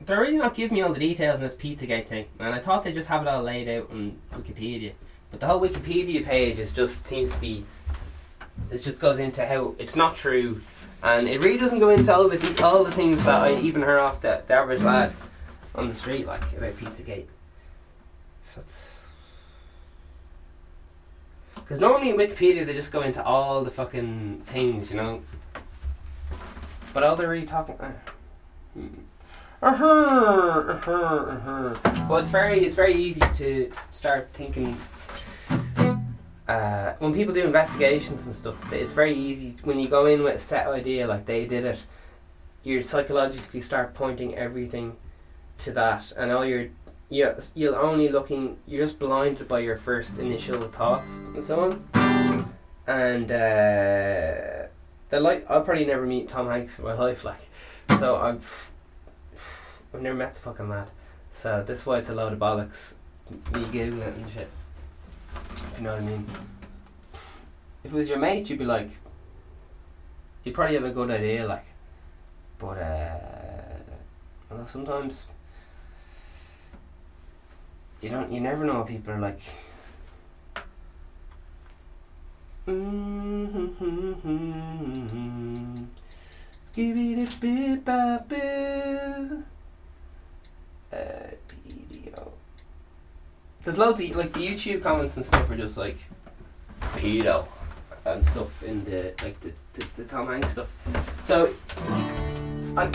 They're 0.00 0.20
really 0.20 0.36
not 0.36 0.54
giving 0.54 0.76
me 0.76 0.82
all 0.82 0.92
the 0.92 1.00
details 1.00 1.36
on 1.36 1.40
this 1.40 1.54
Pizzagate 1.54 2.06
thing, 2.06 2.26
man. 2.38 2.52
I 2.52 2.60
thought 2.60 2.84
they'd 2.84 2.94
just 2.94 3.08
have 3.08 3.22
it 3.22 3.28
all 3.28 3.42
laid 3.42 3.68
out 3.68 3.90
on 3.90 4.16
Wikipedia, 4.32 4.92
but 5.30 5.40
the 5.40 5.46
whole 5.46 5.60
Wikipedia 5.60 6.24
page 6.24 6.58
is 6.58 6.72
just 6.72 7.06
seems 7.06 7.32
to 7.32 7.40
be. 7.40 7.64
It 8.70 8.82
just 8.82 8.98
goes 8.98 9.18
into 9.18 9.44
how 9.46 9.74
it's 9.78 9.96
not 9.96 10.16
true, 10.16 10.60
and 11.02 11.28
it 11.28 11.42
really 11.42 11.58
doesn't 11.58 11.78
go 11.78 11.90
into 11.90 12.14
all 12.14 12.28
the 12.28 12.38
de- 12.38 12.64
all 12.64 12.84
the 12.84 12.92
things 12.92 13.22
that 13.24 13.42
I 13.42 13.58
even 13.60 13.82
heard 13.82 13.98
off 13.98 14.20
the, 14.20 14.42
the 14.46 14.54
average 14.54 14.82
lad 14.82 15.12
on 15.74 15.88
the 15.88 15.94
street, 15.94 16.26
like 16.26 16.40
about 16.52 16.76
Pizzagate. 16.76 17.26
So 18.44 18.60
it's 18.60 18.96
because 21.54 21.80
normally 21.80 22.10
in 22.10 22.16
Wikipedia 22.16 22.64
they 22.64 22.74
just 22.74 22.92
go 22.92 23.02
into 23.02 23.22
all 23.24 23.64
the 23.64 23.70
fucking 23.70 24.42
things, 24.46 24.90
you 24.90 24.96
know. 24.96 25.22
But 26.92 27.02
all 27.02 27.16
they're 27.16 27.28
really 27.28 27.44
talking. 27.44 27.74
Uh, 27.74 27.92
hmm. 28.74 28.86
Uh-huh, 29.66 30.62
uh-huh, 30.68 30.92
uh-huh. 30.92 32.06
Well, 32.08 32.20
it's 32.20 32.30
very 32.30 32.64
it's 32.64 32.76
very 32.76 32.94
easy 32.94 33.20
to 33.34 33.68
start 33.90 34.28
thinking. 34.32 34.76
Uh, 36.46 36.92
when 37.00 37.12
people 37.12 37.34
do 37.34 37.42
investigations 37.42 38.26
and 38.26 38.36
stuff, 38.36 38.72
it's 38.72 38.92
very 38.92 39.12
easy 39.12 39.56
when 39.64 39.80
you 39.80 39.88
go 39.88 40.06
in 40.06 40.22
with 40.22 40.36
a 40.36 40.38
set 40.38 40.68
idea 40.68 41.04
like 41.08 41.26
they 41.26 41.46
did 41.46 41.64
it. 41.64 41.80
You 42.62 42.80
psychologically 42.80 43.60
start 43.60 43.92
pointing 43.92 44.36
everything 44.36 44.96
to 45.58 45.72
that, 45.72 46.12
and 46.16 46.30
all 46.30 46.44
your 46.44 46.68
you 47.08 47.34
you'll 47.56 47.74
only 47.74 48.08
looking 48.08 48.58
you're 48.68 48.84
just 48.84 49.00
blinded 49.00 49.48
by 49.48 49.58
your 49.58 49.78
first 49.78 50.20
initial 50.20 50.62
thoughts 50.68 51.16
and 51.34 51.42
so 51.42 51.58
on. 51.58 52.54
And 52.86 53.32
uh, 53.32 54.68
the 55.10 55.18
like 55.18 55.44
I'll 55.50 55.62
probably 55.62 55.86
never 55.86 56.06
meet 56.06 56.28
Tom 56.28 56.46
Hanks 56.46 56.78
in 56.78 56.84
my 56.84 56.94
life, 56.94 57.24
like 57.24 57.48
so 57.98 58.14
I've 58.14 58.70
I've 59.96 60.02
never 60.02 60.14
met 60.14 60.34
the 60.34 60.40
fucking 60.42 60.68
lad. 60.68 60.90
So 61.32 61.64
this 61.66 61.78
is 61.78 61.86
why 61.86 62.00
it's 62.00 62.10
a 62.10 62.14
load 62.14 62.34
of 62.34 62.38
bollocks. 62.38 62.92
Me 63.30 63.62
googling 63.62 64.02
it 64.02 64.14
and 64.14 64.30
shit. 64.30 64.50
If 65.54 65.72
you 65.78 65.84
know 65.84 65.92
what 65.92 66.02
I 66.02 66.04
mean. 66.04 66.26
If 67.82 67.92
it 67.92 67.96
was 67.96 68.10
your 68.10 68.18
mate, 68.18 68.50
you'd 68.50 68.58
be 68.58 68.66
like, 68.66 68.90
you'd 70.44 70.54
probably 70.54 70.74
have 70.74 70.84
a 70.84 70.90
good 70.90 71.10
idea, 71.10 71.46
like. 71.46 71.64
But 72.58 72.76
uh, 72.76 73.16
well, 74.50 74.68
sometimes 74.68 75.24
you 78.02 78.10
don't. 78.10 78.30
You 78.30 78.42
never 78.42 78.66
know 78.66 78.80
what 78.80 78.88
people 78.88 79.14
are 79.14 79.18
like. 79.18 79.40
Ba 87.86 88.22
Boo. 88.28 89.42
Uh, 90.92 90.96
there's 93.66 93.76
loads 93.78 94.00
of 94.00 94.14
like 94.14 94.32
the 94.32 94.46
YouTube 94.46 94.80
comments 94.80 95.16
and 95.16 95.26
stuff 95.26 95.50
are 95.50 95.56
just 95.56 95.76
like 95.76 95.98
pedo 96.94 97.44
and 98.04 98.24
stuff 98.24 98.62
in 98.62 98.84
the 98.84 99.12
like 99.24 99.40
the, 99.40 99.52
the, 99.72 99.86
the 99.96 100.04
Tom 100.04 100.28
Hanks 100.28 100.52
stuff. 100.52 100.68
So 101.24 101.52
I 102.76 102.88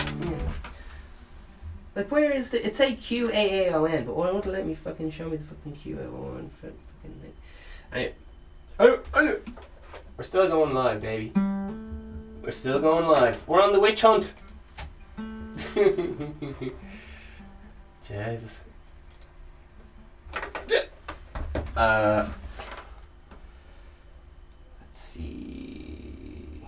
like 1.94 2.10
where 2.10 2.32
is 2.32 2.48
the 2.48 2.66
it's 2.66 2.80
a 2.80 2.94
Q 2.94 3.28
A 3.34 3.68
A 3.68 3.74
O 3.74 3.84
N, 3.84 4.06
but 4.06 4.16
why 4.16 4.30
won't 4.30 4.46
let 4.46 4.66
me 4.66 4.74
fucking 4.74 5.10
show 5.10 5.28
me 5.28 5.36
the 5.36 5.44
fucking 5.44 5.72
Q 5.72 5.98
A 5.98 6.04
O 6.04 6.36
N 6.38 6.50
for 6.58 6.68
fucking 6.68 7.20
thing? 7.20 7.34
Anyway, 7.92 8.14
oh, 8.80 9.00
oh, 9.12 9.36
we're 10.16 10.24
still 10.24 10.48
going 10.48 10.72
live, 10.72 11.02
baby. 11.02 11.32
We're 12.42 12.50
still 12.50 12.78
going 12.78 13.06
live. 13.06 13.46
We're 13.46 13.60
on 13.60 13.74
the 13.74 13.80
witch 13.80 14.00
hunt. 14.00 14.32
Jesus. 18.08 18.62
Uh, 21.76 22.28
let's 24.80 24.98
see. 24.98 26.66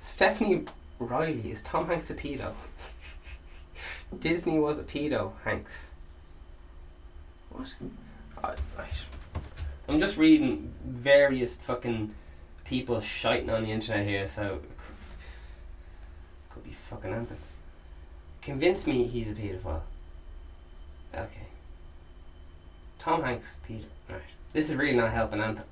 Stephanie 0.00 0.64
Riley 0.98 1.50
is 1.50 1.62
Tom 1.62 1.86
Hanks 1.86 2.10
a 2.10 2.14
pedo? 2.14 2.52
Disney 4.20 4.58
was 4.58 4.78
a 4.78 4.82
pedo, 4.82 5.32
Hanks. 5.44 5.90
What? 7.50 7.74
Right. 8.42 8.58
I'm 9.88 9.98
just 10.00 10.16
reading 10.16 10.72
various 10.84 11.56
fucking 11.56 12.14
people 12.64 13.00
shiting 13.00 13.50
on 13.50 13.64
the 13.64 13.70
internet 13.70 14.06
here, 14.06 14.26
so 14.26 14.60
could 16.50 16.64
be 16.64 16.72
fucking 16.72 17.12
anything. 17.12 17.36
Convince 18.42 18.86
me 18.88 19.06
he's 19.06 19.28
a 19.28 19.32
paedophile. 19.32 19.82
Okay. 21.14 21.46
Tom 22.98 23.22
Hanks, 23.22 23.52
Peter. 23.66 23.86
Right. 24.08 24.20
This 24.52 24.68
is 24.68 24.76
really 24.76 24.96
not 24.96 25.12
helping 25.12 25.40
Anthem. 25.40 25.64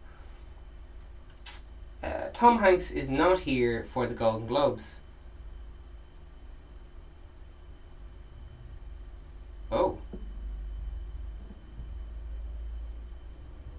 Uh, 2.02 2.28
Tom 2.32 2.58
Hanks 2.58 2.90
is 2.92 3.10
not 3.10 3.40
here 3.40 3.86
for 3.92 4.06
the 4.06 4.14
Golden 4.14 4.46
Globes. 4.46 5.00
Oh. 9.72 9.98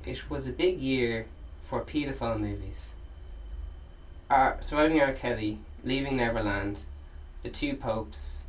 It 0.06 0.30
was 0.30 0.48
a 0.48 0.52
big 0.52 0.80
year 0.80 1.28
for 1.64 1.82
paedophile 1.82 2.40
movies. 2.40 2.92
R- 4.30 4.58
Surviving 4.60 5.02
R. 5.02 5.14
Kelly, 5.14 5.60
Leaving 5.84 6.18
Neverland, 6.18 6.84
The 7.44 7.50
Two 7.50 7.76
Popes, 7.76 8.41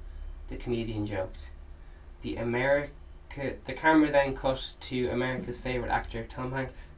the 0.52 0.58
comedian 0.58 1.06
joked. 1.06 1.46
The 2.22 2.36
America 2.36 2.90
the 3.64 3.72
camera 3.72 4.10
then 4.10 4.36
cut 4.36 4.74
to 4.80 5.08
America's 5.08 5.58
favourite 5.58 5.90
actor, 5.90 6.24
Tom 6.28 6.52
Hanks. 6.52 6.88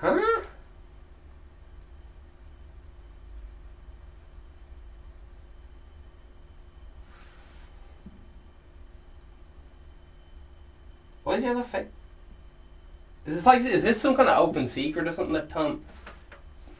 Huh? 0.00 0.42
Why 11.24 11.34
is 11.34 11.42
the 11.42 11.64
face? 11.64 11.86
Is 13.26 13.34
this 13.34 13.46
like 13.46 13.62
is 13.62 13.82
this 13.82 14.00
some 14.00 14.14
kind 14.14 14.28
of 14.28 14.38
open 14.38 14.68
secret 14.68 15.08
or 15.08 15.12
something 15.12 15.32
that 15.32 15.48
Tom? 15.48 15.82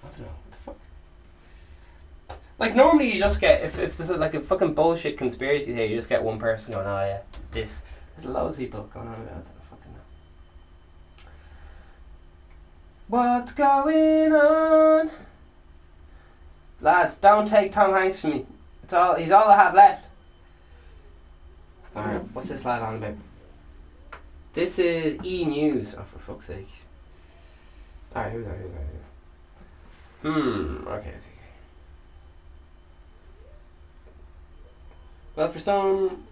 I 0.04 0.06
don't 0.06 0.20
know 0.20 0.26
what 0.26 0.50
the 0.52 0.56
fuck. 0.58 2.38
Like 2.58 2.74
normally 2.74 3.12
you 3.12 3.20
just 3.20 3.40
get 3.40 3.62
if 3.62 3.78
if 3.78 3.96
this 3.96 4.08
is 4.08 4.16
like 4.16 4.34
a 4.34 4.40
fucking 4.40 4.74
bullshit 4.74 5.18
conspiracy 5.18 5.74
here, 5.74 5.84
you 5.84 5.96
just 5.96 6.08
get 6.08 6.22
one 6.22 6.38
person 6.38 6.72
going, 6.72 6.86
oh 6.86 7.04
yeah, 7.04 7.20
this. 7.52 7.82
There's 8.16 8.26
loads 8.26 8.54
of 8.54 8.60
people 8.60 8.88
going 8.94 9.08
on 9.08 9.14
about 9.14 9.38
it. 9.38 9.46
Fucking 9.68 9.92
know. 9.92 10.00
What's 13.08 13.52
going 13.52 14.32
on? 14.32 15.10
Lads, 16.80 17.16
don't 17.18 17.46
take 17.46 17.72
Tom 17.72 17.92
Hanks 17.92 18.20
from 18.20 18.30
me. 18.30 18.46
It's 18.82 18.92
all 18.92 19.16
he's 19.16 19.30
all 19.30 19.48
I 19.48 19.56
have 19.56 19.74
left. 19.74 20.06
Alright, 21.94 22.22
what's 22.32 22.48
this 22.48 22.64
lad 22.64 22.82
on 22.82 22.96
about? 22.96 23.16
This 24.54 24.78
is 24.78 25.18
E 25.24 25.44
News. 25.44 25.94
Oh, 25.98 26.04
for 26.10 26.18
fuck's 26.18 26.46
sake. 26.46 26.68
Alright, 28.14 28.32
here 28.32 28.40
we 28.40 28.46
go, 28.46 28.52
here 28.52 28.62
we 28.62 28.68
go, 28.68 28.78
here 28.78 28.86
we 30.24 30.30
go. 30.30 30.40
Hmm, 30.40 30.88
okay, 30.88 30.94
okay, 30.94 31.08
okay. 31.08 31.36
Well, 35.36 35.50
for 35.50 35.58
some. 35.58 36.24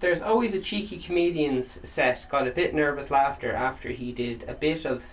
There's 0.00 0.22
always 0.22 0.54
a 0.54 0.60
cheeky 0.60 0.98
comedian's 0.98 1.88
set 1.88 2.26
got 2.28 2.48
a 2.48 2.50
bit 2.50 2.74
nervous 2.74 3.10
laughter 3.10 3.52
after 3.52 3.90
he 3.90 4.10
did 4.10 4.44
a 4.48 4.54
bit 4.54 4.84
of. 4.84 5.04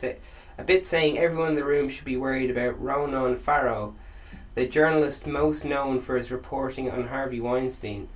A 0.58 0.64
bit 0.64 0.84
saying 0.84 1.20
everyone 1.20 1.50
in 1.50 1.56
the 1.56 1.64
room 1.64 1.88
should 1.88 2.06
be 2.06 2.18
worried 2.18 2.50
about 2.50 2.82
Ronan 2.82 3.38
Farrow, 3.38 3.94
the 4.56 4.66
journalist 4.66 5.28
most 5.28 5.66
known 5.66 6.02
for 6.02 6.18
his 6.18 6.32
reporting 6.32 6.90
on 6.90 7.10
Harvey 7.10 7.40
Weinstein. 7.40 8.10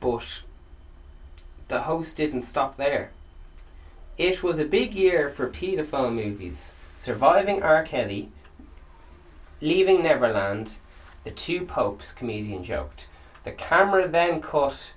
But 0.00 0.42
the 1.68 1.82
host 1.82 2.16
didn't 2.16 2.42
stop 2.42 2.76
there. 2.76 3.12
It 4.18 4.42
was 4.42 4.58
a 4.58 4.64
big 4.64 4.94
year 4.94 5.30
for 5.30 5.48
paedophile 5.48 6.12
movies. 6.12 6.72
Surviving 6.96 7.62
R. 7.62 7.84
Kelly, 7.84 8.30
Leaving 9.60 10.02
Neverland, 10.02 10.72
The 11.22 11.30
Two 11.30 11.64
Popes, 11.64 12.10
comedian 12.10 12.64
joked. 12.64 13.06
The 13.44 13.52
camera 13.52 14.06
then 14.06 14.40
cut 14.40 14.92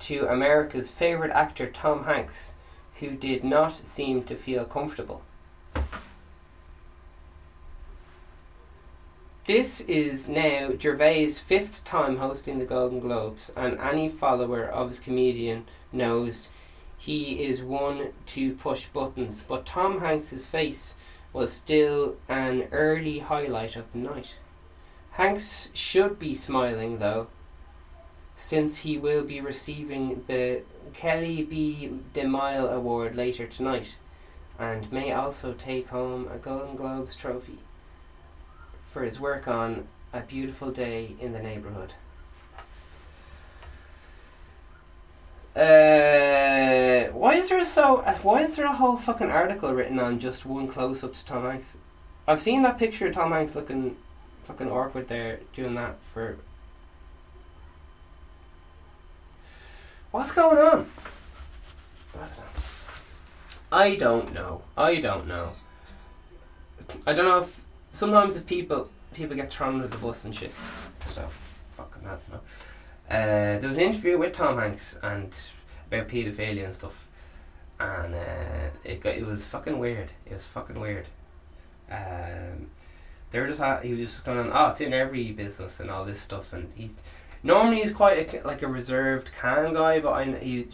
to 0.00 0.26
America's 0.26 0.90
favourite 0.90 1.30
actor 1.30 1.70
Tom 1.70 2.04
Hanks, 2.04 2.52
who 3.00 3.10
did 3.10 3.44
not 3.44 3.72
seem 3.72 4.24
to 4.24 4.36
feel 4.36 4.64
comfortable. 4.64 5.22
This 9.46 9.82
is 9.82 10.28
now 10.28 10.70
Gervais' 10.78 11.34
fifth 11.34 11.84
time 11.84 12.16
hosting 12.16 12.58
the 12.58 12.64
Golden 12.64 12.98
Globes, 12.98 13.52
and 13.54 13.78
any 13.78 14.08
follower 14.08 14.64
of 14.64 14.88
his 14.88 14.98
comedian 14.98 15.66
knows 15.92 16.48
he 16.96 17.44
is 17.44 17.62
one 17.62 18.14
to 18.26 18.54
push 18.54 18.86
buttons. 18.86 19.44
But 19.46 19.66
Tom 19.66 20.00
Hanks's 20.00 20.46
face 20.46 20.96
was 21.34 21.52
still 21.52 22.16
an 22.28 22.68
early 22.72 23.18
highlight 23.18 23.76
of 23.76 23.92
the 23.92 23.98
night. 23.98 24.34
Hanks 25.12 25.68
should 25.74 26.18
be 26.18 26.34
smiling 26.34 26.98
though, 26.98 27.26
since 28.34 28.78
he 28.78 28.98
will 28.98 29.22
be 29.22 29.40
receiving 29.40 30.24
the 30.26 30.62
Cecil 30.92 31.46
B. 31.46 31.90
DeMille 32.14 32.72
Award 32.72 33.16
later 33.16 33.46
tonight, 33.46 33.94
and 34.58 34.90
may 34.92 35.12
also 35.12 35.52
take 35.52 35.88
home 35.88 36.28
a 36.32 36.38
Golden 36.38 36.76
Globes 36.76 37.16
trophy 37.16 37.58
for 38.90 39.02
his 39.02 39.18
work 39.18 39.48
on 39.48 39.88
A 40.12 40.20
Beautiful 40.20 40.70
Day 40.70 41.16
in 41.20 41.32
the 41.32 41.40
Neighborhood. 41.40 41.94
Uh, 45.56 47.12
why 47.12 47.34
is 47.34 47.48
there 47.48 47.64
so? 47.64 47.98
Uh, 47.98 48.14
why 48.18 48.42
is 48.42 48.56
there 48.56 48.66
a 48.66 48.72
whole 48.72 48.96
fucking 48.96 49.30
article 49.30 49.72
written 49.72 50.00
on 50.00 50.18
just 50.18 50.44
one 50.44 50.66
close 50.66 51.04
up 51.04 51.14
to 51.14 51.24
Tom 51.24 51.44
Hanks? 51.44 51.76
I've 52.26 52.40
seen 52.40 52.62
that 52.62 52.78
picture 52.78 53.06
of 53.06 53.14
Tom 53.14 53.30
Hanks 53.32 53.54
looking 53.54 53.96
fucking 54.42 54.70
awkward 54.70 55.08
there 55.08 55.40
doing 55.54 55.74
that 55.76 55.96
for. 56.12 56.38
What's 60.14 60.30
going 60.30 60.58
on? 60.58 60.88
I 63.72 63.96
don't 63.96 64.32
know. 64.32 64.62
I 64.76 65.00
don't 65.00 65.26
know. 65.26 65.54
I 67.04 67.12
don't 67.12 67.24
know 67.24 67.42
if 67.42 67.60
sometimes 67.92 68.36
if 68.36 68.46
people 68.46 68.88
people 69.12 69.34
get 69.34 69.50
thrown 69.50 69.74
under 69.74 69.88
the 69.88 69.98
bus 69.98 70.24
and 70.24 70.32
shit. 70.32 70.52
So 71.08 71.28
fucking 71.76 72.06
I 72.06 72.10
don't 72.10 72.30
know. 72.30 72.40
Uh, 73.10 73.58
there 73.58 73.66
was 73.66 73.76
an 73.76 73.82
interview 73.82 74.16
with 74.16 74.34
Tom 74.34 74.56
Hanks 74.56 74.96
and 75.02 75.34
about 75.88 76.06
paedophilia 76.06 76.66
and 76.66 76.74
stuff, 76.76 77.08
and 77.80 78.14
uh, 78.14 78.70
it 78.84 79.00
got, 79.00 79.16
it 79.16 79.26
was 79.26 79.44
fucking 79.44 79.80
weird. 79.80 80.12
It 80.26 80.34
was 80.34 80.44
fucking 80.44 80.78
weird. 80.78 81.08
Um, 81.90 82.70
they 83.32 83.40
were 83.40 83.48
just 83.48 83.60
at, 83.60 83.84
he 83.84 83.94
was 83.94 84.12
just 84.12 84.24
going 84.24 84.38
on. 84.38 84.50
Oh, 84.54 84.70
it's 84.70 84.80
in 84.80 84.92
every 84.92 85.32
business 85.32 85.80
and 85.80 85.90
all 85.90 86.04
this 86.04 86.20
stuff, 86.20 86.52
and 86.52 86.70
he's 86.76 86.94
normally 87.44 87.82
he's 87.82 87.92
quite 87.92 88.34
a, 88.34 88.44
like 88.44 88.62
a 88.62 88.66
reserved, 88.66 89.30
calm 89.38 89.74
guy, 89.74 90.00
but 90.00 90.12
I 90.12 90.24
he 90.38 90.66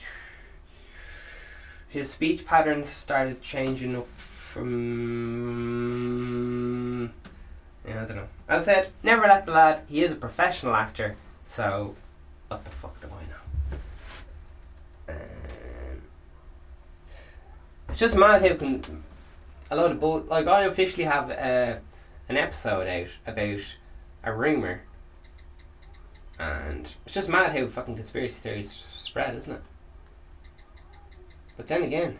his 1.90 2.10
speech 2.10 2.46
patterns 2.46 2.88
started 2.88 3.42
changing 3.42 3.96
up 3.96 4.08
from. 4.16 4.70
Yeah, 7.86 8.02
I 8.02 8.04
don't 8.04 8.16
know. 8.16 8.28
I 8.48 8.62
said, 8.62 8.90
never 9.02 9.26
let 9.26 9.44
the 9.44 9.52
lad. 9.52 9.82
He 9.88 10.02
is 10.02 10.12
a 10.12 10.16
professional 10.16 10.74
actor, 10.74 11.16
so 11.44 11.96
what 12.48 12.64
the 12.64 12.70
fuck 12.70 12.98
do 13.00 13.08
I 13.08 13.22
know? 13.32 13.40
Um, 15.08 16.02
it's 17.88 17.98
just 17.98 18.14
mad 18.16 18.42
how 18.42 18.54
can 18.54 19.02
a 19.70 19.76
lot 19.76 19.90
of 19.90 19.98
bull. 20.00 20.20
Like 20.20 20.46
I 20.46 20.64
officially 20.64 21.04
have 21.04 21.30
uh, 21.30 21.78
an 22.28 22.36
episode 22.36 22.86
out 22.86 23.08
about 23.26 23.76
a 24.22 24.32
rumor, 24.32 24.82
and 26.40 26.94
it's 27.04 27.14
just 27.14 27.28
mad 27.28 27.52
how 27.52 27.66
fucking 27.66 27.96
conspiracy 27.96 28.40
theories 28.40 28.70
spread, 28.94 29.36
isn't 29.36 29.52
it? 29.52 29.62
But 31.58 31.68
then 31.68 31.82
again, 31.82 32.18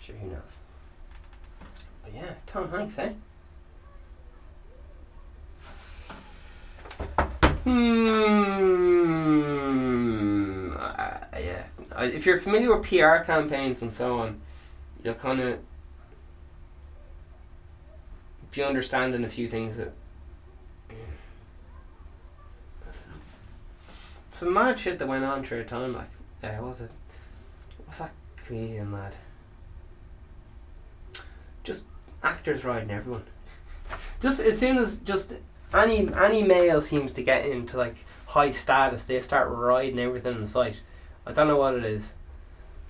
sure, 0.00 0.16
who 0.16 0.30
knows? 0.30 0.40
But 2.02 2.12
yeah, 2.12 2.34
Tom 2.44 2.68
Hanks, 2.70 2.98
eh? 2.98 3.12
Hmm. 7.62 8.00
Uh, 10.76 11.18
yeah. 11.38 11.66
Uh, 11.92 12.02
if 12.12 12.26
you're 12.26 12.40
familiar 12.40 12.76
with 12.76 12.88
PR 12.88 13.18
campaigns 13.24 13.82
and 13.82 13.92
so 13.92 14.18
on, 14.18 14.40
you'll 15.04 15.14
kind 15.14 15.38
of 15.38 15.60
be 18.50 18.64
understanding 18.64 19.22
a 19.22 19.28
few 19.28 19.48
things 19.48 19.76
that. 19.76 19.92
Some 24.40 24.54
mad 24.54 24.80
shit 24.80 24.98
that 24.98 25.06
went 25.06 25.22
on 25.22 25.44
through 25.44 25.60
a 25.60 25.64
time, 25.64 25.92
like, 25.92 26.08
uh, 26.42 26.48
what 26.62 26.68
was 26.70 26.80
it? 26.80 26.90
What's 27.84 27.98
that 27.98 28.10
comedian 28.42 28.90
lad? 28.90 29.14
Just 31.62 31.82
actors 32.22 32.64
riding 32.64 32.90
everyone. 32.90 33.24
Just 34.22 34.40
as 34.40 34.58
soon 34.58 34.78
as 34.78 34.96
just 34.96 35.34
any 35.74 36.10
any 36.14 36.42
male 36.42 36.80
seems 36.80 37.12
to 37.12 37.22
get 37.22 37.44
into 37.44 37.76
like 37.76 38.06
high 38.28 38.50
status, 38.50 39.04
they 39.04 39.20
start 39.20 39.50
riding 39.50 39.98
everything 39.98 40.36
in 40.36 40.46
sight. 40.46 40.80
I 41.26 41.32
don't 41.32 41.46
know 41.46 41.58
what 41.58 41.74
it 41.74 41.84
is. 41.84 42.14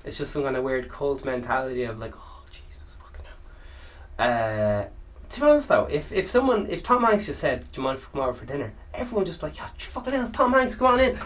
It's 0.04 0.18
just 0.18 0.32
some 0.32 0.44
kind 0.44 0.56
of 0.56 0.62
weird 0.62 0.88
cult 0.88 1.24
mentality 1.24 1.82
of 1.82 1.98
like, 1.98 2.14
oh 2.16 2.44
Jesus 2.52 2.94
fucking 3.02 3.26
hell. 4.16 4.84
Uh, 4.84 4.88
to 5.30 5.40
be 5.40 5.46
honest 5.46 5.68
though, 5.68 5.86
if 5.90 6.12
if 6.12 6.28
someone 6.28 6.66
if 6.68 6.82
Tom 6.82 7.04
Hanks 7.04 7.26
just 7.26 7.40
said, 7.40 7.70
"Do 7.72 7.80
you 7.80 7.84
mind 7.84 7.98
if 7.98 8.10
come 8.12 8.20
over 8.20 8.34
for 8.34 8.44
dinner?" 8.44 8.72
Everyone 8.92 9.24
just 9.24 9.40
be 9.40 9.46
like, 9.46 9.56
"Yeah, 9.56 9.68
fucking 9.78 10.12
hell, 10.12 10.28
Tom 10.28 10.52
Hanks, 10.52 10.74
come 10.74 10.88
on 10.88 11.00
in." 11.00 11.18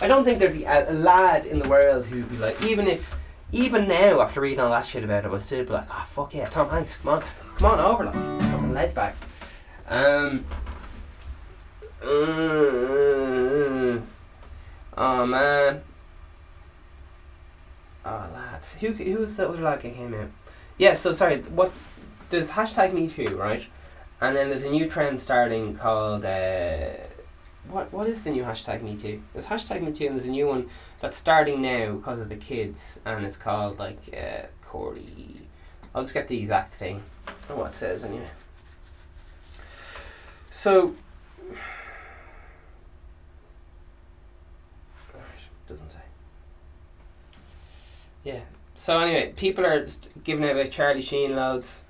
I 0.00 0.06
don't 0.08 0.24
think 0.24 0.38
there'd 0.38 0.52
be 0.52 0.64
a, 0.64 0.90
a 0.90 0.92
lad 0.92 1.46
in 1.46 1.58
the 1.58 1.68
world 1.68 2.06
who'd 2.06 2.28
be 2.28 2.36
like, 2.36 2.64
even 2.64 2.86
if, 2.86 3.16
even 3.52 3.88
now 3.88 4.20
after 4.20 4.40
reading 4.40 4.60
all 4.60 4.70
that 4.70 4.86
shit 4.86 5.04
about 5.04 5.24
it, 5.24 5.28
I 5.28 5.30
would 5.30 5.40
still 5.40 5.64
be 5.64 5.72
like, 5.72 5.86
"Oh 5.90 6.06
fuck 6.10 6.34
yeah, 6.34 6.48
Tom 6.48 6.68
Hanks, 6.70 6.96
come 6.96 7.14
on, 7.14 7.24
come 7.56 7.72
on 7.72 7.80
over, 7.80 8.04
like 8.04 8.14
fucking 8.14 8.72
leg 8.72 8.94
back." 8.94 9.16
Um. 9.88 10.44
uh, 12.02 12.06
oh 14.96 15.26
man. 15.26 15.82
Oh 18.06 18.26
lads, 18.32 18.74
who 18.74 18.92
who 18.92 19.18
was 19.18 19.36
the 19.36 19.48
other 19.48 19.60
lad 19.60 19.80
that 19.82 19.94
came 19.94 20.14
out? 20.14 20.30
Yeah, 20.78 20.94
so 20.94 21.12
sorry. 21.12 21.38
What 21.42 21.72
there's 22.30 22.50
hashtag 22.50 22.92
Me 22.92 23.08
Too, 23.08 23.36
right? 23.36 23.66
And 24.20 24.36
then 24.36 24.50
there's 24.50 24.64
a 24.64 24.70
new 24.70 24.88
trend 24.88 25.20
starting 25.20 25.76
called 25.76 26.24
uh, 26.24 26.90
what 27.68 27.92
what 27.92 28.08
is 28.08 28.22
the 28.22 28.30
new 28.30 28.42
hashtag 28.42 28.82
Me 28.82 28.96
Too? 28.96 29.22
There's 29.32 29.46
hashtag 29.46 29.82
Me 29.82 29.92
Too, 29.92 30.06
and 30.06 30.14
there's 30.14 30.26
a 30.26 30.30
new 30.30 30.46
one 30.46 30.68
that's 31.00 31.16
starting 31.16 31.62
now 31.62 31.92
because 31.92 32.20
of 32.20 32.28
the 32.28 32.36
kids, 32.36 33.00
and 33.04 33.24
it's 33.24 33.36
called 33.36 33.78
like 33.78 33.98
uh, 34.16 34.46
Corey. 34.62 35.42
I'll 35.94 36.02
just 36.02 36.14
get 36.14 36.28
the 36.28 36.38
exact 36.38 36.72
thing 36.72 37.02
and 37.48 37.58
what 37.58 37.70
it 37.70 37.74
says 37.76 38.04
anyway. 38.04 38.30
So. 40.50 40.94
Doesn't 45.68 45.90
say. 45.90 45.98
Yeah. 48.24 48.40
So 48.74 48.98
anyway, 48.98 49.32
people 49.36 49.64
are 49.64 49.86
giving 50.24 50.44
out 50.44 50.52
about 50.52 50.70
Charlie 50.70 51.00
Sheen 51.00 51.34
loads. 51.36 51.83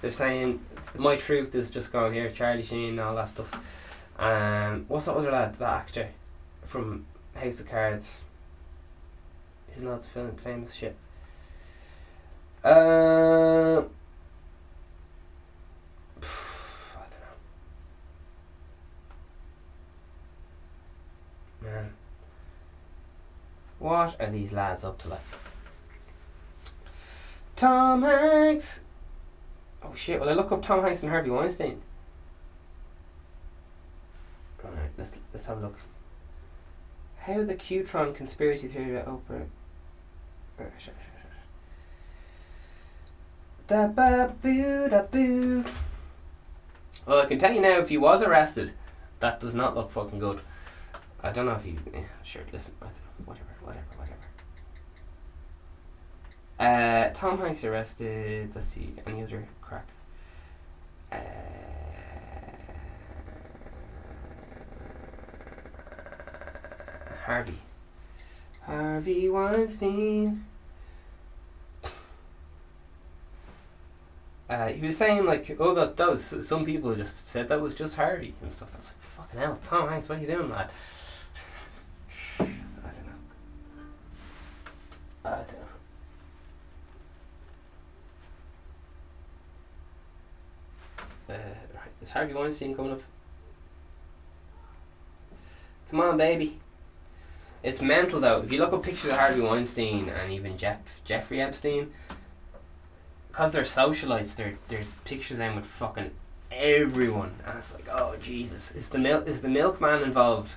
They're 0.00 0.10
saying 0.12 0.60
my 0.96 1.16
truth 1.16 1.54
is 1.54 1.70
just 1.70 1.92
going 1.92 2.12
here, 2.12 2.30
Charlie 2.30 2.62
Sheen 2.62 2.90
and 2.90 3.00
all 3.00 3.14
that 3.16 3.28
stuff. 3.28 3.52
Um, 4.18 4.84
what's 4.88 5.06
that 5.06 5.14
other 5.14 5.30
lad, 5.30 5.54
that 5.56 5.80
actor 5.80 6.08
from 6.66 7.06
House 7.34 7.60
of 7.60 7.68
Cards? 7.68 8.20
He's 9.68 9.78
in 9.78 9.88
lots 9.88 10.06
film, 10.06 10.36
famous 10.36 10.74
shit. 10.74 10.96
Uh, 12.64 12.68
I 12.72 13.82
don't 17.10 17.22
know. 21.62 21.70
Man. 21.70 21.92
What 23.78 24.16
are 24.20 24.30
these 24.30 24.52
lads 24.52 24.84
up 24.84 24.98
to 24.98 25.08
like? 25.08 25.20
Tom 27.56 28.02
Hanks. 28.02 28.80
Oh 29.82 29.94
shit! 29.94 30.20
Well, 30.20 30.28
I 30.28 30.32
look 30.32 30.52
up 30.52 30.62
Tom 30.62 30.82
Hanks 30.82 31.02
and 31.02 31.10
Harvey 31.10 31.30
Weinstein? 31.30 31.80
Alright, 34.64 34.90
let's 34.98 35.12
let's 35.32 35.46
have 35.46 35.58
a 35.58 35.60
look. 35.60 35.76
How 37.18 37.44
the 37.44 37.54
QAnon 37.54 38.14
conspiracy 38.14 38.68
theory 38.68 38.96
about 38.96 39.06
Oprah. 39.06 39.46
Oh, 40.60 40.64
shit. 40.78 40.94
Da 43.66 43.86
ba 43.86 44.34
boo 44.42 44.88
da 44.88 45.02
boo. 45.02 45.64
Well, 47.06 47.20
I 47.20 47.26
can 47.26 47.38
tell 47.38 47.52
you 47.52 47.60
now, 47.60 47.78
if 47.78 47.90
he 47.90 47.98
was 47.98 48.22
arrested, 48.22 48.72
that 49.20 49.40
does 49.40 49.54
not 49.54 49.76
look 49.76 49.90
fucking 49.90 50.18
good. 50.18 50.40
I 51.22 51.30
don't 51.30 51.46
know 51.46 51.52
if 51.52 51.64
he. 51.64 51.78
Yeah, 51.92 52.00
sure. 52.22 52.42
Listen. 52.52 52.74
Whatever, 53.24 53.46
whatever, 53.60 53.84
whatever. 53.96 54.16
Uh, 56.58 57.10
Tom 57.14 57.38
Hanks 57.38 57.64
arrested. 57.64 58.50
Let's 58.54 58.66
see. 58.66 58.94
Any 59.06 59.22
other 59.22 59.46
crack? 59.60 59.86
Uh, 61.12 61.18
Harvey. 67.24 67.58
Harvey 68.62 69.28
Weinstein. 69.28 70.44
Uh, 74.48 74.68
he 74.68 74.86
was 74.86 74.96
saying 74.96 75.26
like, 75.26 75.54
oh, 75.60 75.74
that, 75.74 75.96
that 75.96 76.10
was 76.10 76.46
some 76.46 76.64
people 76.64 76.94
just 76.94 77.28
said 77.28 77.48
that 77.48 77.60
was 77.60 77.74
just 77.74 77.96
Harvey 77.96 78.34
and 78.40 78.50
stuff. 78.50 78.70
I 78.72 78.76
was 78.76 78.86
like, 78.86 79.26
fucking 79.26 79.40
hell, 79.40 79.58
Tom 79.62 79.88
Hanks, 79.88 80.08
what 80.08 80.18
are 80.18 80.20
you 80.22 80.26
doing, 80.26 80.48
lad? 80.48 80.70
Harvey 92.18 92.34
Weinstein 92.34 92.74
coming 92.74 92.90
up? 92.90 93.02
Come 95.88 96.00
on, 96.00 96.16
baby. 96.16 96.58
It's 97.62 97.80
mental 97.80 98.18
though. 98.18 98.42
If 98.42 98.50
you 98.50 98.58
look 98.58 98.72
up 98.72 98.82
pictures 98.82 99.12
of 99.12 99.18
Harvey 99.18 99.40
Weinstein 99.40 100.08
and 100.08 100.32
even 100.32 100.58
Jeff 100.58 100.80
Jeffrey 101.04 101.40
Epstein, 101.40 101.92
because 103.28 103.52
they're 103.52 103.62
socialites, 103.62 104.34
there 104.34 104.58
there's 104.66 104.94
pictures 105.04 105.32
of 105.32 105.38
them 105.38 105.54
with 105.54 105.66
fucking 105.66 106.10
everyone, 106.50 107.36
and 107.46 107.58
it's 107.58 107.72
like, 107.72 107.88
oh 107.88 108.16
Jesus, 108.20 108.72
is 108.72 108.88
the 108.88 108.98
milk 108.98 109.28
is 109.28 109.42
the 109.42 109.48
milkman 109.48 110.02
involved? 110.02 110.52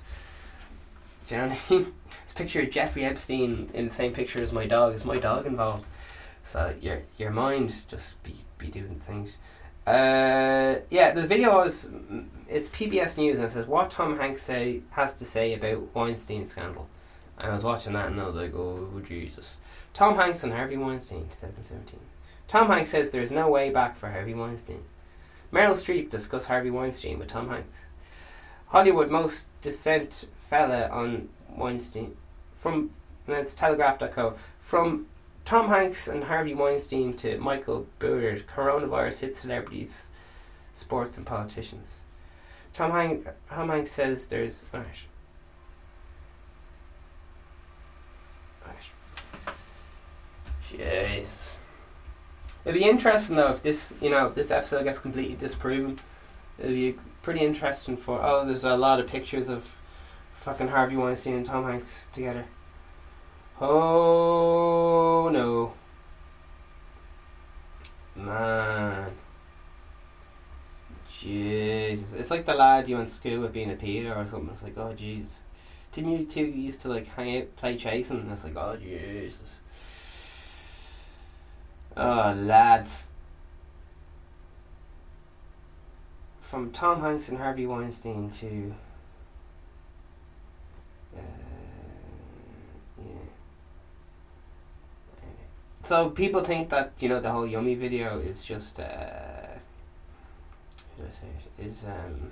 Do 1.28 1.36
you 1.36 1.42
know 1.42 1.48
what 1.50 1.58
I 1.70 1.74
mean? 1.74 1.94
This 2.26 2.34
picture 2.34 2.62
of 2.62 2.72
Jeffrey 2.72 3.04
Epstein 3.04 3.70
in 3.74 3.90
the 3.90 3.94
same 3.94 4.14
picture 4.14 4.42
as 4.42 4.54
my 4.54 4.66
dog. 4.66 4.96
Is 4.96 5.04
my 5.04 5.18
dog 5.18 5.46
involved? 5.46 5.86
So 6.44 6.74
your 6.82 7.02
your 7.18 7.30
mind 7.30 7.74
just 7.88 8.22
be 8.24 8.36
be 8.58 8.68
doing 8.68 8.96
things. 9.00 9.38
Uh, 9.86 10.76
yeah, 10.90 11.12
the 11.12 11.26
video 11.26 11.62
is 11.62 11.90
it's 12.48 12.70
PBS 12.70 13.18
News 13.18 13.38
and 13.38 13.46
it 13.46 13.52
says 13.52 13.66
what 13.66 13.90
Tom 13.90 14.18
Hanks 14.18 14.44
say 14.44 14.82
has 14.92 15.16
to 15.16 15.26
say 15.26 15.54
about 15.54 15.96
Weinstein 15.96 16.46
scandal. 16.46 16.88
And 17.38 17.50
I 17.50 17.54
was 17.54 17.64
watching 17.64 17.94
that 17.94 18.08
and 18.08 18.20
I 18.22 18.26
was 18.26 18.36
like, 18.36 18.54
oh 18.54 19.02
Jesus. 19.08 19.58
Tom 19.94 20.16
Hanks 20.16 20.44
and 20.44 20.54
Harvey 20.54 20.78
Weinstein, 20.78 21.24
2017. 21.24 22.00
Tom 22.48 22.68
Hanks 22.68 22.92
says 22.92 23.12
there 23.12 23.24
is 23.24 23.32
no 23.32 23.50
way 23.50 23.70
back 23.72 23.98
for 23.98 24.10
Harvey 24.10 24.34
Weinstein. 24.34 24.84
Meryl 25.52 25.74
Streep 25.74 26.10
discuss 26.10 26.46
Harvey 26.46 26.70
Weinstein 26.70 27.18
with 27.18 27.30
Tom 27.30 27.50
Hanks. 27.50 27.74
Hollywood 28.68 29.10
most 29.10 29.48
dissent 29.62 30.28
fella 30.50 30.88
on 30.90 31.30
Weinstein 31.50 32.16
from 32.56 32.92
that's 33.26 33.54
Telegraph.co 33.56 34.36
from 34.62 35.08
Tom 35.46 35.68
Hanks 35.68 36.08
and 36.08 36.24
Harvey 36.24 36.54
Weinstein 36.54 37.14
to 37.18 37.38
Michael 37.38 37.88
Burry, 38.00 38.44
coronavirus 38.56 39.20
hit 39.20 39.36
celebrities, 39.36 40.08
sports, 40.74 41.18
and 41.18 41.26
politicians. 41.26 41.90
Tom, 42.74 42.92
Hank, 42.92 43.28
Tom 43.50 43.70
Hanks 43.70 43.92
says 43.92 44.28
there's. 44.28 44.66
Alright. 44.74 45.06
Jesus. 50.70 51.56
It'll 52.64 52.80
be 52.80 52.88
interesting 52.88 53.36
though 53.36 53.52
if 53.52 53.64
this, 53.64 53.94
you 54.02 54.10
know, 54.10 54.30
this 54.30 54.52
episode 54.52 54.84
gets 54.84 55.00
completely 55.00 55.36
disproven. 55.36 56.00
It'll 56.58 56.72
be 56.72 56.96
pretty 57.24 57.42
interesting 57.42 57.98
for. 57.98 58.22
Oh, 58.24 58.46
there's 58.46 58.64
a 58.64 58.78
lot 58.78 59.00
of 59.00 59.08
pictures 59.08 59.50
of 59.50 59.76
fucking 60.42 60.70
Harvey 60.70 60.96
Weinstein 60.96 61.36
and 61.36 61.46
Tom 61.46 61.66
Hanks 61.66 62.06
together. 62.14 62.46
Oh 63.62 65.30
no. 65.32 65.74
Man. 68.16 69.12
Jesus. 71.20 72.14
It's 72.14 72.32
like 72.32 72.48
the 72.48 72.56
lad 72.56 72.90
you 72.90 72.96
went 72.96 73.08
to 73.08 73.14
school 73.14 73.42
with 73.42 73.54
being 73.54 73.70
a 73.70 73.76
Peter 73.76 74.16
or 74.16 74.26
something. 74.26 74.50
It's 74.52 74.64
like, 74.64 74.78
oh 74.78 74.94
Jesus. 74.94 75.38
Didn't 75.92 76.12
you 76.12 76.26
two 76.26 76.46
used 76.46 76.82
to 76.82 76.90
like 76.90 77.08
hang 77.10 77.38
out, 77.38 77.56
play 77.56 77.78
chasing? 77.78 78.28
It's 78.32 78.44
like, 78.44 78.58
oh 78.58 78.78
Jesus. 78.78 79.60
Oh 81.96 82.34
lads. 82.36 83.06
From 86.40 86.72
Tom 86.72 87.02
Hanks 87.02 87.30
and 87.30 87.38
Harvey 87.38 87.68
Weinstein 87.68 88.32
to 88.32 88.74
So 95.92 96.10
people 96.10 96.42
think 96.42 96.70
that 96.70 96.94
you 97.02 97.10
know 97.10 97.20
the 97.20 97.30
whole 97.30 97.46
yummy 97.46 97.76
video 97.76 98.18
is 98.18 98.46
just. 98.46 98.80
Uh, 98.80 98.86
how 100.88 100.98
do 100.98 101.04
I 101.06 101.10
say 101.10 101.28
it? 101.38 101.66
Is 101.68 101.84
um 101.84 102.32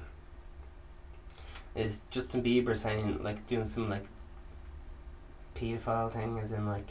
is 1.75 2.01
Justin 2.09 2.41
Bieber 2.41 2.77
saying 2.77 3.21
like 3.21 3.45
doing 3.47 3.65
some 3.65 3.89
like 3.89 4.05
pedophile 5.55 6.09
thing, 6.09 6.39
as 6.41 6.53
in 6.53 6.67
like 6.67 6.89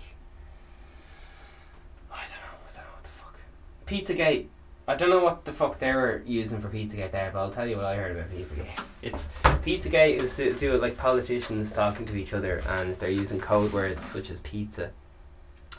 I 2.12 2.20
don't 2.20 2.42
know, 2.44 2.58
I 2.68 2.74
don't 2.74 2.84
know 2.84 2.92
what 2.92 3.04
the 3.04 3.14
fuck. 3.16 3.40
Pizzagate. 3.86 4.48
I 4.86 4.94
don't 4.94 5.08
know 5.08 5.24
what 5.24 5.46
the 5.46 5.54
fuck 5.54 5.78
they 5.78 5.94
were 5.94 6.22
using 6.26 6.60
for 6.60 6.68
Pizzagate 6.68 7.12
there, 7.12 7.30
but 7.32 7.38
I'll 7.38 7.50
tell 7.50 7.66
you 7.66 7.76
what 7.76 7.86
I 7.86 7.96
heard 7.96 8.14
about 8.14 8.30
Pizzagate. 8.30 8.84
It's 9.00 9.26
Pizzagate 9.64 10.18
is 10.22 10.36
to 10.36 10.52
do 10.52 10.72
with 10.72 10.82
like 10.82 10.98
politicians 10.98 11.72
talking 11.72 12.04
to 12.04 12.16
each 12.16 12.34
other, 12.34 12.58
and 12.68 12.94
they're 12.96 13.08
using 13.08 13.40
code 13.40 13.72
words 13.72 14.04
such 14.04 14.28
as 14.28 14.40
pizza 14.40 14.90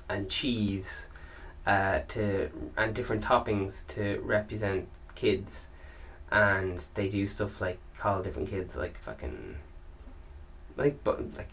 and 0.09 0.29
cheese 0.29 1.07
uh, 1.65 1.99
to 2.07 2.49
and 2.77 2.93
different 2.93 3.23
toppings 3.23 3.85
to 3.87 4.19
represent 4.23 4.87
kids, 5.15 5.67
and 6.31 6.83
they 6.95 7.09
do 7.09 7.27
stuff 7.27 7.61
like 7.61 7.77
call 7.97 8.23
different 8.23 8.49
kids 8.49 8.75
like 8.75 8.97
fucking 8.99 9.55
like 10.77 11.03
but 11.03 11.19
like 11.35 11.49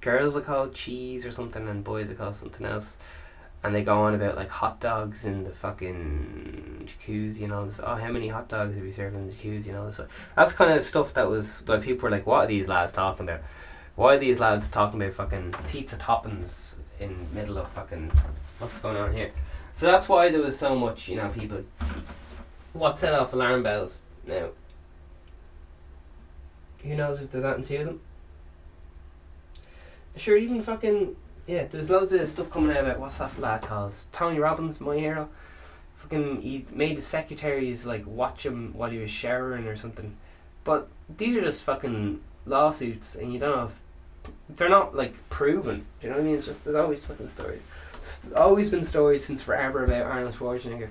girls 0.00 0.36
are 0.36 0.40
called 0.40 0.74
cheese 0.74 1.26
or 1.26 1.32
something 1.32 1.68
and 1.68 1.82
boys 1.82 2.08
are 2.08 2.14
called 2.14 2.34
something 2.34 2.66
else. 2.66 2.96
And 3.64 3.74
they 3.74 3.82
go 3.82 4.02
on 4.02 4.14
about 4.14 4.36
like 4.36 4.50
hot 4.50 4.78
dogs 4.78 5.24
in 5.24 5.42
the 5.42 5.50
fucking 5.50 6.86
jacuzzi 6.88 7.42
and 7.42 7.52
all 7.52 7.66
this. 7.66 7.80
Oh 7.82 7.96
how 7.96 8.10
many 8.10 8.28
hot 8.28 8.48
dogs 8.48 8.76
have 8.76 8.84
you 8.84 8.92
served 8.92 9.16
in 9.16 9.26
the 9.26 9.32
jacuzzi 9.34 9.68
and 9.68 9.76
all 9.76 9.86
this 9.86 10.00
that's 10.36 10.52
kind 10.52 10.72
of 10.72 10.84
stuff 10.84 11.12
that 11.14 11.28
was 11.28 11.58
where 11.66 11.80
people 11.80 12.04
were 12.04 12.10
like 12.10 12.26
what 12.26 12.44
are 12.44 12.46
these 12.46 12.68
lads 12.68 12.92
talking 12.92 13.28
about? 13.28 13.40
Why 13.96 14.14
are 14.14 14.18
these 14.18 14.38
lads 14.38 14.70
talking 14.70 15.02
about 15.02 15.14
fucking 15.14 15.56
pizza 15.68 15.96
toppings 15.96 16.67
in 17.00 17.26
middle 17.32 17.58
of 17.58 17.68
fucking 17.72 18.10
what's 18.58 18.78
going 18.78 18.96
on 18.96 19.12
here 19.12 19.30
so 19.72 19.86
that's 19.86 20.08
why 20.08 20.30
there 20.30 20.40
was 20.40 20.58
so 20.58 20.74
much 20.74 21.08
you 21.08 21.16
know 21.16 21.28
people 21.28 21.62
what 22.72 22.96
set 22.96 23.14
off 23.14 23.32
alarm 23.32 23.62
bells 23.62 24.02
now 24.26 24.48
who 26.82 26.94
knows 26.94 27.20
if 27.20 27.30
there's 27.30 27.44
anything 27.44 27.64
to 27.64 27.84
them? 27.84 28.00
Sure, 30.16 30.36
even 30.36 30.62
fucking 30.62 31.16
yeah, 31.46 31.66
there's 31.66 31.90
loads 31.90 32.12
of 32.12 32.28
stuff 32.28 32.50
coming 32.50 32.76
out 32.76 32.84
about 32.84 33.00
what's 33.00 33.16
that 33.18 33.38
lad 33.38 33.62
called? 33.62 33.94
Tony 34.12 34.38
Robbins, 34.38 34.80
my 34.80 34.96
hero. 34.96 35.28
Fucking, 35.96 36.42
he 36.42 36.66
made 36.70 36.96
his 36.96 37.06
secretaries 37.06 37.86
like 37.86 38.06
watch 38.06 38.44
him 38.44 38.72
while 38.74 38.90
he 38.90 38.98
was 38.98 39.10
showering 39.10 39.66
or 39.66 39.76
something. 39.76 40.16
But 40.64 40.88
these 41.16 41.36
are 41.36 41.40
just 41.40 41.62
fucking 41.62 42.20
lawsuits, 42.46 43.14
and 43.16 43.32
you 43.32 43.38
don't 43.38 43.56
know 43.56 43.64
if 43.66 43.82
they're 44.48 44.68
not 44.68 44.94
like 44.94 45.14
proven. 45.30 45.86
Do 46.00 46.06
you 46.06 46.10
know 46.10 46.16
what 46.16 46.22
I 46.22 46.26
mean? 46.26 46.36
It's 46.36 46.46
just 46.46 46.64
there's 46.64 46.76
always 46.76 47.04
fucking 47.04 47.28
stories. 47.28 47.62
It's 48.00 48.32
always 48.32 48.70
been 48.70 48.84
stories 48.84 49.24
since 49.24 49.42
forever 49.42 49.84
about 49.84 50.02
Arnold 50.06 50.34
Schwarzenegger, 50.34 50.88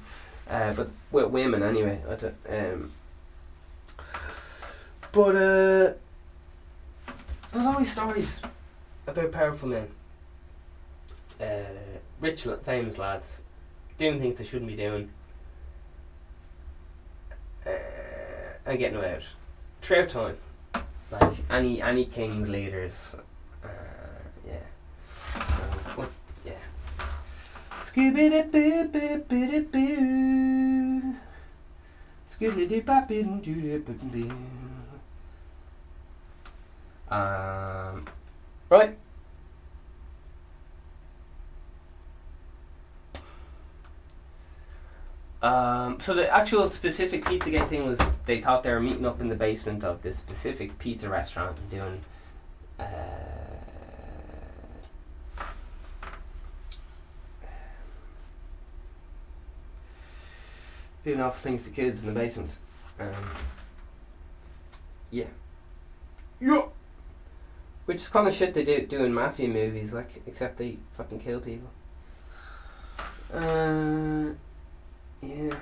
uh, 0.49 0.73
but 0.73 0.89
with 1.11 1.31
women 1.31 1.63
anyway. 1.63 2.01
Um, 2.49 2.91
but 5.11 5.35
uh, 5.35 5.93
there's 7.51 7.65
always 7.65 7.91
stories 7.91 8.41
about 9.07 9.31
powerful 9.31 9.69
men, 9.69 9.87
uh, 11.41 11.45
rich, 12.19 12.45
famous 12.65 12.97
lads, 12.97 13.41
doing 13.97 14.19
things 14.19 14.37
they 14.37 14.43
shouldn't 14.45 14.69
be 14.69 14.75
doing, 14.75 15.09
uh, 17.65 17.69
and 18.65 18.77
getting 18.77 18.97
away 18.97 19.15
with 19.15 19.23
throughout 19.81 20.09
time. 20.09 20.37
Like 21.09 21.37
any 21.49 21.81
any 21.81 22.03
kings, 22.05 22.49
leaders, 22.49 23.15
uh, 23.63 23.67
yeah. 24.45 24.59
So 25.35 25.63
what? 25.95 26.09
Yeah. 26.45 26.51
Scooby 26.59 26.65
doo 26.65 26.65
boo 26.65 26.65
boo 26.65 26.65
boo 26.65 26.75
boo. 26.75 26.75
Scooby 26.99 27.15
doo 27.15 27.15
boo 27.15 27.15
doo 27.17 27.45
boo 27.47 27.85
boo. 27.85 27.86
Um, 37.09 38.05
right. 38.69 38.95
Um, 45.41 45.99
so 45.99 46.13
the 46.13 46.29
actual 46.29 46.67
specific 46.67 47.25
pizza 47.25 47.49
Pizzagate 47.49 47.67
thing 47.69 47.87
was 47.87 47.99
they 48.27 48.41
thought 48.41 48.61
they 48.61 48.71
were 48.71 48.79
meeting 48.79 49.07
up 49.07 49.21
in 49.21 49.29
the 49.29 49.35
basement 49.35 49.83
of 49.83 50.03
this 50.03 50.17
specific 50.17 50.77
pizza 50.77 51.09
restaurant 51.09 51.57
and 51.57 51.69
doing 51.71 52.01
uh, 52.79 53.46
doing 61.07 61.21
awful 61.21 61.39
things 61.39 61.63
to 61.63 61.71
kids 61.71 62.03
in 62.03 62.13
the 62.13 62.19
basement. 62.19 62.51
Um, 62.99 63.07
yeah. 65.09 65.27
Yeah. 66.41 66.63
Which 67.85 67.97
is 67.97 68.09
kind 68.09 68.27
of 68.27 68.33
shit 68.33 68.53
they 68.53 68.65
do, 68.65 68.85
do 68.85 69.05
in 69.05 69.13
mafia 69.13 69.47
movies, 69.47 69.93
like, 69.93 70.21
except 70.27 70.57
they 70.57 70.79
fucking 70.91 71.19
kill 71.19 71.39
people. 71.39 71.69
Uh, 73.33 74.31
yeah. 75.21 75.55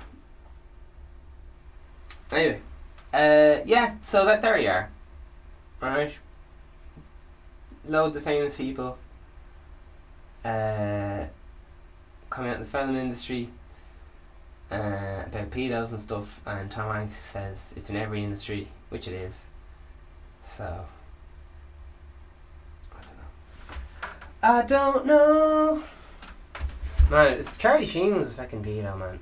Anyway, 2.31 2.59
uh, 3.13 3.61
yeah. 3.65 3.95
So 4.01 4.25
that 4.25 4.41
there 4.41 4.57
you 4.57 4.69
are. 4.69 4.89
Alright. 5.83 6.15
Loads 7.87 8.17
of 8.17 8.23
famous 8.23 8.55
people. 8.55 8.97
Uh, 10.43 11.25
coming 12.31 12.49
out 12.49 12.55
in 12.55 12.63
the 12.63 12.67
film 12.67 12.95
industry. 12.95 13.51
Uh, 14.71 15.23
about 15.27 15.51
pedos 15.51 15.91
and 15.91 16.01
stuff, 16.01 16.39
and 16.45 16.71
Tom 16.71 16.93
Hanks 16.93 17.15
says 17.15 17.73
it's 17.77 17.89
in 17.91 17.95
every 17.95 18.23
industry, 18.23 18.67
which 18.89 19.07
it 19.07 19.13
is. 19.13 19.45
So. 20.43 20.85
I 22.91 23.01
don't 23.01 23.17
know. 23.17 23.77
I 24.41 24.61
don't 24.63 25.05
know. 25.05 25.83
Man, 27.09 27.39
if 27.39 27.57
Charlie 27.59 27.85
Sheen 27.85 28.17
was 28.17 28.31
a 28.31 28.33
fucking 28.33 28.63
pedo, 28.63 28.97
man. 28.97 29.19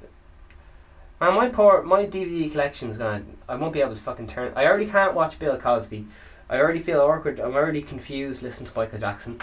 Man, 1.19 1.33
my 1.35 1.49
poor 1.49 1.83
my 1.83 2.05
DVD 2.05 2.49
collection's 2.49 2.97
gonna. 2.97 3.23
I 3.47 3.55
won't 3.55 3.73
be 3.73 3.81
able 3.81 3.95
to 3.95 4.01
fucking 4.01 4.27
turn. 4.27 4.53
I 4.55 4.65
already 4.65 4.87
can't 4.87 5.13
watch 5.13 5.37
Bill 5.39 5.57
Cosby. 5.57 6.07
I 6.49 6.59
already 6.59 6.79
feel 6.79 7.01
awkward. 7.01 7.39
I'm 7.39 7.55
already 7.55 7.81
confused 7.81 8.41
listening 8.41 8.69
to 8.69 8.77
Michael 8.77 8.99
Jackson. 8.99 9.41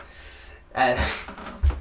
Uh, 0.74 0.96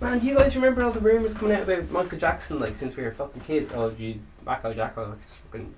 man, 0.00 0.18
do 0.18 0.26
you 0.26 0.34
guys 0.34 0.54
remember 0.56 0.84
all 0.84 0.92
the 0.92 1.00
rumors 1.00 1.34
coming 1.34 1.56
out 1.56 1.62
about 1.62 1.90
Michael 1.90 2.18
Jackson? 2.18 2.58
Like 2.58 2.76
since 2.76 2.96
we 2.96 3.02
were 3.02 3.12
fucking 3.12 3.42
kids. 3.42 3.72
Oh, 3.74 3.90
gee, 3.90 4.20
Mako 4.44 4.74
Jacko, 4.74 5.08
like, 5.10 5.22
fucking 5.50 5.74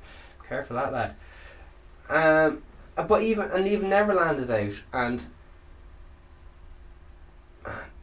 careful 0.48 0.76
that 0.76 0.92
lad. 0.92 1.14
Um, 2.08 2.62
but 2.96 3.22
even 3.22 3.50
and 3.50 3.66
even 3.66 3.88
Neverland 3.88 4.38
is 4.38 4.50
out, 4.50 4.82
and 4.92 5.22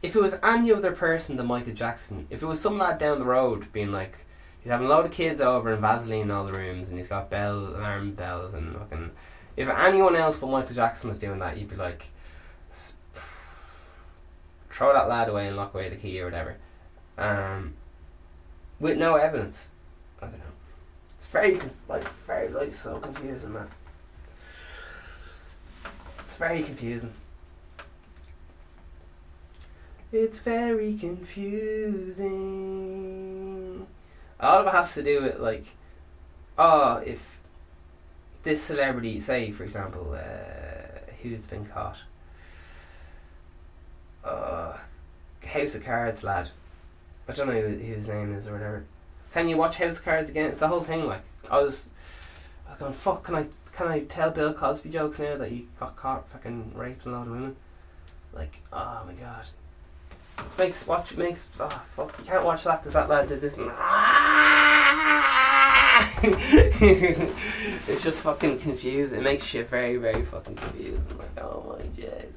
if 0.02 0.14
it 0.14 0.20
was 0.20 0.36
any 0.42 0.72
other 0.72 0.92
person 0.92 1.36
than 1.36 1.46
Michael 1.46 1.72
Jackson, 1.72 2.26
if 2.30 2.42
it 2.42 2.46
was 2.46 2.60
some 2.60 2.78
lad 2.78 2.98
down 2.98 3.18
the 3.18 3.24
road 3.24 3.72
being 3.72 3.92
like, 3.92 4.18
he's 4.62 4.70
having 4.70 4.86
a 4.86 4.90
load 4.90 5.06
of 5.06 5.12
kids 5.12 5.40
over 5.40 5.72
and 5.72 5.80
Vaseline 5.80 6.22
in 6.22 6.30
all 6.30 6.46
the 6.46 6.52
rooms 6.52 6.88
and 6.88 6.98
he's 6.98 7.08
got 7.08 7.30
bell 7.30 7.58
alarm 7.58 8.12
bells 8.12 8.54
and 8.54 8.74
fucking, 8.76 9.10
if 9.56 9.68
anyone 9.68 10.14
else 10.14 10.36
but 10.36 10.50
Michael 10.50 10.74
Jackson 10.74 11.08
was 11.08 11.18
doing 11.18 11.38
that, 11.40 11.56
you'd 11.56 11.70
be 11.70 11.76
like, 11.76 12.06
throw 14.76 14.92
that 14.92 15.08
lad 15.08 15.28
away 15.30 15.48
and 15.48 15.56
lock 15.56 15.72
away 15.72 15.88
the 15.88 15.96
key 15.96 16.20
or 16.20 16.26
whatever, 16.26 16.58
um, 17.16 17.72
with 18.78 18.98
no 18.98 19.16
evidence. 19.16 19.68
I 20.20 20.26
don't 20.26 20.38
know. 20.38 20.44
It's 21.16 21.26
very 21.28 21.58
like 21.88 22.06
very 22.26 22.48
like 22.48 22.70
so 22.70 22.98
confusing, 22.98 23.54
man. 23.54 23.68
It's 26.20 26.36
very 26.36 26.62
confusing. 26.62 27.14
It's 30.12 30.36
very 30.38 30.94
confusing. 30.94 32.26
A 34.38 34.46
lot 34.46 34.60
of 34.60 34.66
it 34.66 34.76
has 34.76 34.92
to 34.92 35.02
do 35.02 35.22
with 35.22 35.38
like, 35.38 35.68
oh, 36.58 36.96
if 36.98 37.40
this 38.42 38.62
celebrity, 38.62 39.20
say 39.20 39.50
for 39.52 39.64
example, 39.64 40.14
uh, 40.14 40.98
who's 41.22 41.46
been 41.46 41.64
caught, 41.64 41.96
uh, 44.26 44.76
House 45.46 45.74
of 45.74 45.84
Cards 45.84 46.22
lad. 46.24 46.50
I 47.28 47.32
don't 47.32 47.48
know 47.48 47.60
who, 47.60 47.76
his 47.76 48.08
name 48.08 48.34
is 48.34 48.46
or 48.46 48.52
whatever. 48.52 48.84
Can 49.32 49.48
you 49.48 49.56
watch 49.56 49.76
House 49.76 49.98
of 49.98 50.04
Cards 50.04 50.30
again? 50.30 50.50
It's 50.50 50.60
the 50.60 50.68
whole 50.68 50.82
thing. 50.82 51.06
Like 51.06 51.22
I 51.50 51.62
was, 51.62 51.88
I 52.66 52.70
was 52.70 52.78
going, 52.78 52.92
fuck, 52.92 53.24
can 53.24 53.34
I 53.34 53.46
can 53.72 53.88
I 53.88 54.00
tell 54.00 54.30
Bill 54.30 54.54
Cosby 54.54 54.88
jokes 54.88 55.18
now 55.18 55.36
that 55.36 55.50
he 55.50 55.66
got 55.78 55.96
caught 55.96 56.28
fucking 56.30 56.72
raping 56.74 57.12
a 57.12 57.16
lot 57.16 57.26
of 57.26 57.32
women? 57.32 57.56
Like, 58.32 58.62
oh 58.72 59.02
my 59.06 59.12
god. 59.12 59.46
It 60.38 60.58
makes 60.58 60.86
watch 60.86 61.12
it 61.12 61.18
makes 61.18 61.48
oh 61.58 61.82
fuck 61.94 62.14
you 62.18 62.24
can't 62.24 62.44
watch 62.44 62.64
that 62.64 62.82
because 62.82 62.92
that 62.92 63.08
lad 63.08 63.28
did 63.28 63.40
this 63.40 63.56
and 63.56 63.70
it's 67.88 68.02
just 68.02 68.20
fucking 68.20 68.58
confused. 68.58 69.14
It 69.14 69.22
makes 69.22 69.44
shit 69.44 69.68
very 69.70 69.96
very 69.96 70.24
fucking 70.24 70.56
confused. 70.56 71.00
I'm 71.10 71.18
like, 71.18 71.38
oh 71.38 71.76
my 71.78 71.84
Jesus. 71.94 72.34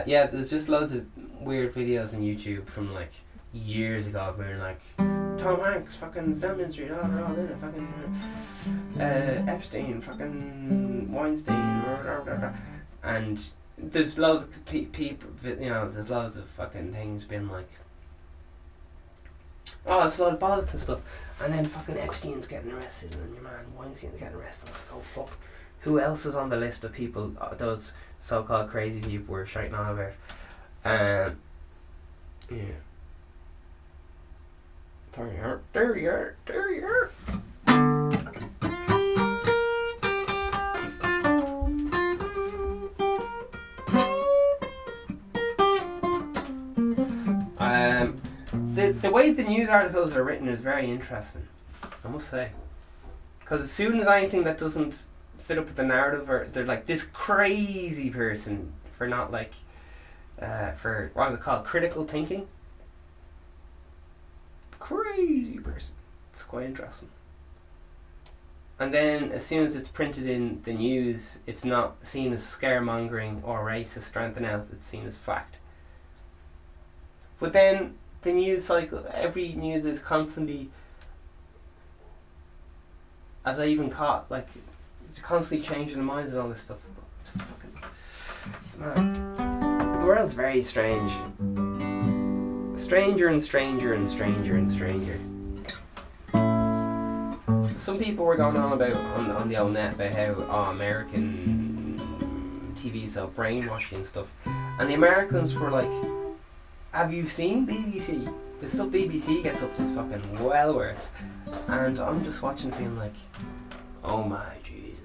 Uh, 0.00 0.04
yeah, 0.06 0.26
there's 0.26 0.48
just 0.48 0.70
loads 0.70 0.94
of 0.94 1.04
weird 1.42 1.74
videos 1.74 2.14
on 2.14 2.22
YouTube 2.22 2.66
from 2.68 2.94
like 2.94 3.12
years 3.52 4.06
ago 4.06 4.32
where 4.36 4.56
like 4.56 4.80
Tom 4.96 5.60
Hanks, 5.60 5.94
fucking 5.96 6.36
film 6.36 6.58
industry, 6.58 6.90
all 6.90 7.34
in 7.34 7.48
it, 7.48 7.56
fucking 7.60 8.20
uh, 8.98 9.52
Epstein, 9.52 10.00
fucking 10.00 11.12
Weinstein, 11.12 11.82
blah, 11.82 12.02
blah, 12.02 12.20
blah, 12.20 12.36
blah. 12.36 12.52
and 13.02 13.50
there's 13.76 14.16
loads 14.16 14.44
of 14.44 14.64
pe- 14.64 14.86
people, 14.86 15.28
you 15.44 15.68
know, 15.68 15.90
there's 15.90 16.08
loads 16.08 16.36
of 16.36 16.48
fucking 16.48 16.94
things 16.94 17.24
being 17.24 17.50
like, 17.50 17.68
oh, 19.84 20.06
it's 20.06 20.18
a 20.18 20.24
lot 20.24 20.32
of 20.32 20.38
bollocks 20.38 20.72
and 20.72 20.80
stuff, 20.80 21.00
and 21.42 21.52
then 21.52 21.66
fucking 21.66 21.98
Epstein's 21.98 22.46
getting 22.46 22.72
arrested, 22.72 23.12
and 23.12 23.24
then 23.24 23.34
your 23.34 23.42
man 23.42 23.66
Weinstein's 23.76 24.18
getting 24.18 24.38
arrested. 24.38 24.70
I 24.70 24.72
was 24.72 24.80
like, 24.80 24.94
oh 24.94 25.26
fuck, 25.26 25.38
who 25.80 26.00
else 26.00 26.24
is 26.24 26.36
on 26.36 26.48
the 26.48 26.56
list 26.56 26.84
of 26.84 26.92
people? 26.94 27.34
Uh, 27.38 27.54
those 28.20 28.28
so-called 28.28 28.70
crazy 28.70 29.00
people 29.00 29.32
we're 29.32 29.46
shouting 29.46 29.74
on 29.74 29.98
about. 29.98 30.12
Um, 30.84 31.36
yeah. 32.50 32.64
There 35.12 35.26
you 35.32 35.40
are, 35.40 35.60
there 35.72 35.96
you 35.96 36.08
are, 36.08 36.36
there 36.46 36.72
you 36.72 36.86
are. 36.86 37.10
Um, 47.58 48.20
the 48.74 48.92
the 48.92 49.10
way 49.10 49.32
the 49.32 49.42
news 49.42 49.68
articles 49.68 50.14
are 50.14 50.24
written 50.24 50.48
is 50.48 50.60
very 50.60 50.90
interesting, 50.90 51.46
I 52.04 52.08
must 52.08 52.30
say. 52.30 52.50
Because 53.40 53.62
as 53.62 53.70
soon 53.70 54.00
as 54.00 54.06
anything 54.06 54.44
that 54.44 54.58
doesn't 54.58 54.94
fit 55.50 55.58
up 55.58 55.66
with 55.66 55.74
the 55.74 55.82
narrative, 55.82 56.30
or 56.30 56.46
they're 56.52 56.64
like 56.64 56.86
this 56.86 57.02
crazy 57.02 58.08
person 58.08 58.72
for 58.96 59.08
not 59.08 59.32
like, 59.32 59.52
uh, 60.40 60.70
for 60.74 61.10
what 61.14 61.26
was 61.26 61.34
it 61.34 61.40
called, 61.40 61.64
critical 61.64 62.04
thinking. 62.04 62.46
Crazy 64.78 65.58
person. 65.58 65.90
It's 66.32 66.44
quite 66.44 66.66
interesting. 66.66 67.08
And 68.78 68.94
then, 68.94 69.32
as 69.32 69.44
soon 69.44 69.64
as 69.64 69.74
it's 69.74 69.88
printed 69.88 70.28
in 70.28 70.62
the 70.62 70.72
news, 70.72 71.38
it's 71.48 71.64
not 71.64 71.96
seen 72.06 72.32
as 72.32 72.44
scaremongering 72.44 73.40
or 73.42 73.66
racist 73.66 74.14
or 74.14 74.20
anything 74.20 74.44
else. 74.44 74.68
It's 74.70 74.86
seen 74.86 75.04
as 75.04 75.16
fact. 75.16 75.56
But 77.40 77.52
then 77.52 77.96
the 78.22 78.30
news 78.30 78.66
cycle, 78.66 79.04
every 79.12 79.54
news 79.54 79.84
is 79.84 79.98
constantly, 79.98 80.70
as 83.44 83.58
I 83.58 83.66
even 83.66 83.90
caught, 83.90 84.30
like 84.30 84.46
constantly 85.22 85.66
changing 85.66 85.98
the 85.98 86.04
minds 86.04 86.30
and 86.30 86.40
all 86.40 86.48
this 86.48 86.62
stuff. 86.62 86.78
Man, 88.78 89.12
the 90.00 90.06
world's 90.06 90.32
very 90.32 90.62
strange. 90.62 91.12
Stranger 92.80 93.28
and 93.28 93.42
stranger 93.42 93.94
and 93.94 94.10
stranger 94.10 94.56
and 94.56 94.70
stranger. 94.70 95.18
Some 97.78 97.98
people 97.98 98.24
were 98.24 98.36
going 98.36 98.56
on 98.56 98.72
about 98.72 98.92
on, 98.92 99.30
on 99.30 99.48
the 99.48 99.56
old 99.56 99.72
net 99.72 99.94
about 99.94 100.12
how 100.12 100.34
oh, 100.48 100.70
American 100.70 102.00
TV's 102.76 103.14
so 103.14 103.26
brainwashing 103.28 103.98
and 103.98 104.06
stuff, 104.06 104.28
and 104.46 104.88
the 104.88 104.94
Americans 104.94 105.54
were 105.54 105.70
like, 105.70 105.90
"Have 106.92 107.12
you 107.12 107.28
seen 107.28 107.66
BBC? 107.66 108.32
The 108.60 108.68
stuff 108.68 108.88
BBC 108.88 109.42
gets 109.42 109.62
up 109.62 109.74
to 109.76 109.82
is 109.82 109.92
fucking 109.92 110.42
well 110.42 110.74
worse." 110.74 111.08
And 111.68 111.98
I'm 111.98 112.24
just 112.24 112.42
watching, 112.42 112.70
it 112.70 112.78
being 112.78 112.96
like, 112.98 113.14
"Oh 114.04 114.22
my 114.24 114.59
Jesus." 114.59 114.59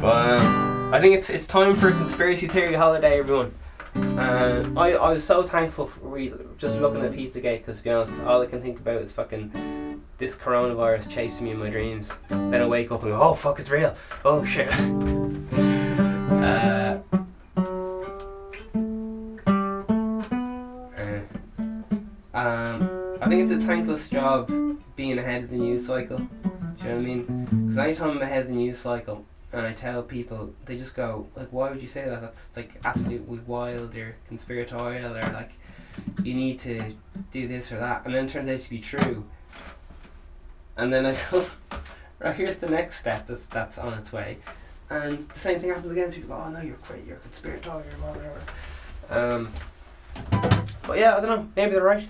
but 0.00 0.40
um, 0.40 0.94
I 0.94 1.00
think 1.00 1.14
it's 1.16 1.30
it's 1.30 1.46
time 1.46 1.74
for 1.74 1.88
a 1.88 1.92
conspiracy 1.92 2.48
theory 2.48 2.74
holiday, 2.74 3.18
everyone. 3.18 3.54
Uh, 3.94 4.64
I, 4.76 4.92
I 4.92 5.12
was 5.12 5.24
so 5.24 5.42
thankful 5.42 5.86
for 5.88 6.00
re- 6.00 6.32
just 6.58 6.78
looking 6.78 7.02
at 7.02 7.12
Pizzagate 7.12 7.58
because 7.58 7.78
to 7.78 7.84
be 7.84 7.90
honest, 7.90 8.20
all 8.22 8.40
I 8.42 8.46
can 8.46 8.62
think 8.62 8.78
about 8.78 9.02
is 9.02 9.10
fucking 9.10 10.00
this 10.18 10.36
coronavirus 10.36 11.10
chasing 11.10 11.46
me 11.46 11.52
in 11.52 11.58
my 11.58 11.70
dreams. 11.70 12.08
Then 12.28 12.54
I 12.54 12.66
wake 12.66 12.92
up 12.92 13.02
and 13.02 13.12
go, 13.12 13.20
oh 13.20 13.34
fuck, 13.34 13.58
it's 13.58 13.70
real. 13.70 13.96
Oh 14.24 14.44
shit. 14.44 14.68
uh, 16.30 16.98
uh, 20.96 21.20
um, 22.34 23.18
I 23.20 23.28
think 23.28 23.42
it's 23.42 23.52
a 23.52 23.66
thankless 23.66 24.08
job 24.08 24.50
being 24.96 25.18
ahead 25.18 25.44
of 25.44 25.50
the 25.50 25.56
news 25.56 25.86
cycle. 25.86 26.20
Do 26.80 26.88
you 26.88 26.92
know 26.92 26.96
what 26.96 27.02
I 27.02 27.06
mean? 27.06 27.66
Because 27.66 27.78
anytime 27.78 28.10
I'm 28.10 28.22
ahead 28.22 28.42
of 28.42 28.48
the 28.48 28.54
news 28.54 28.78
cycle, 28.78 29.26
and 29.52 29.66
I 29.66 29.72
tell 29.72 30.02
people, 30.02 30.54
they 30.64 30.78
just 30.78 30.94
go 30.94 31.26
like, 31.36 31.48
"Why 31.50 31.70
would 31.70 31.82
you 31.82 31.88
say 31.88 32.04
that? 32.04 32.20
That's 32.20 32.56
like 32.56 32.80
absolutely 32.84 33.40
wild 33.40 33.94
or 33.96 34.16
conspiratorial 34.28 35.16
or 35.16 35.32
like 35.32 35.52
you 36.22 36.34
need 36.34 36.58
to 36.60 36.94
do 37.32 37.48
this 37.48 37.70
or 37.72 37.78
that." 37.78 38.06
And 38.06 38.14
then 38.14 38.26
it 38.26 38.30
turns 38.30 38.48
out 38.48 38.60
to 38.60 38.70
be 38.70 38.78
true. 38.78 39.26
And 40.76 40.92
then 40.92 41.04
I 41.04 41.16
go, 41.30 41.44
"Right, 42.20 42.36
here's 42.36 42.58
the 42.58 42.68
next 42.68 43.00
step 43.00 43.26
that's 43.26 43.46
that's 43.46 43.76
on 43.76 43.94
its 43.94 44.12
way." 44.12 44.38
And 44.88 45.28
the 45.28 45.38
same 45.38 45.60
thing 45.60 45.70
happens 45.70 45.92
again. 45.92 46.12
People 46.12 46.30
go, 46.30 46.42
"Oh 46.46 46.50
no, 46.50 46.60
you're 46.60 46.76
crazy. 46.76 47.08
You're 47.08 47.16
conspiratorial 47.16 47.92
or 48.02 48.12
whatever." 48.12 48.40
Um, 49.10 49.52
but 50.86 50.98
yeah, 50.98 51.16
I 51.16 51.20
don't 51.20 51.28
know. 51.28 51.48
Maybe 51.56 51.72
they're 51.72 51.82
right. 51.82 52.08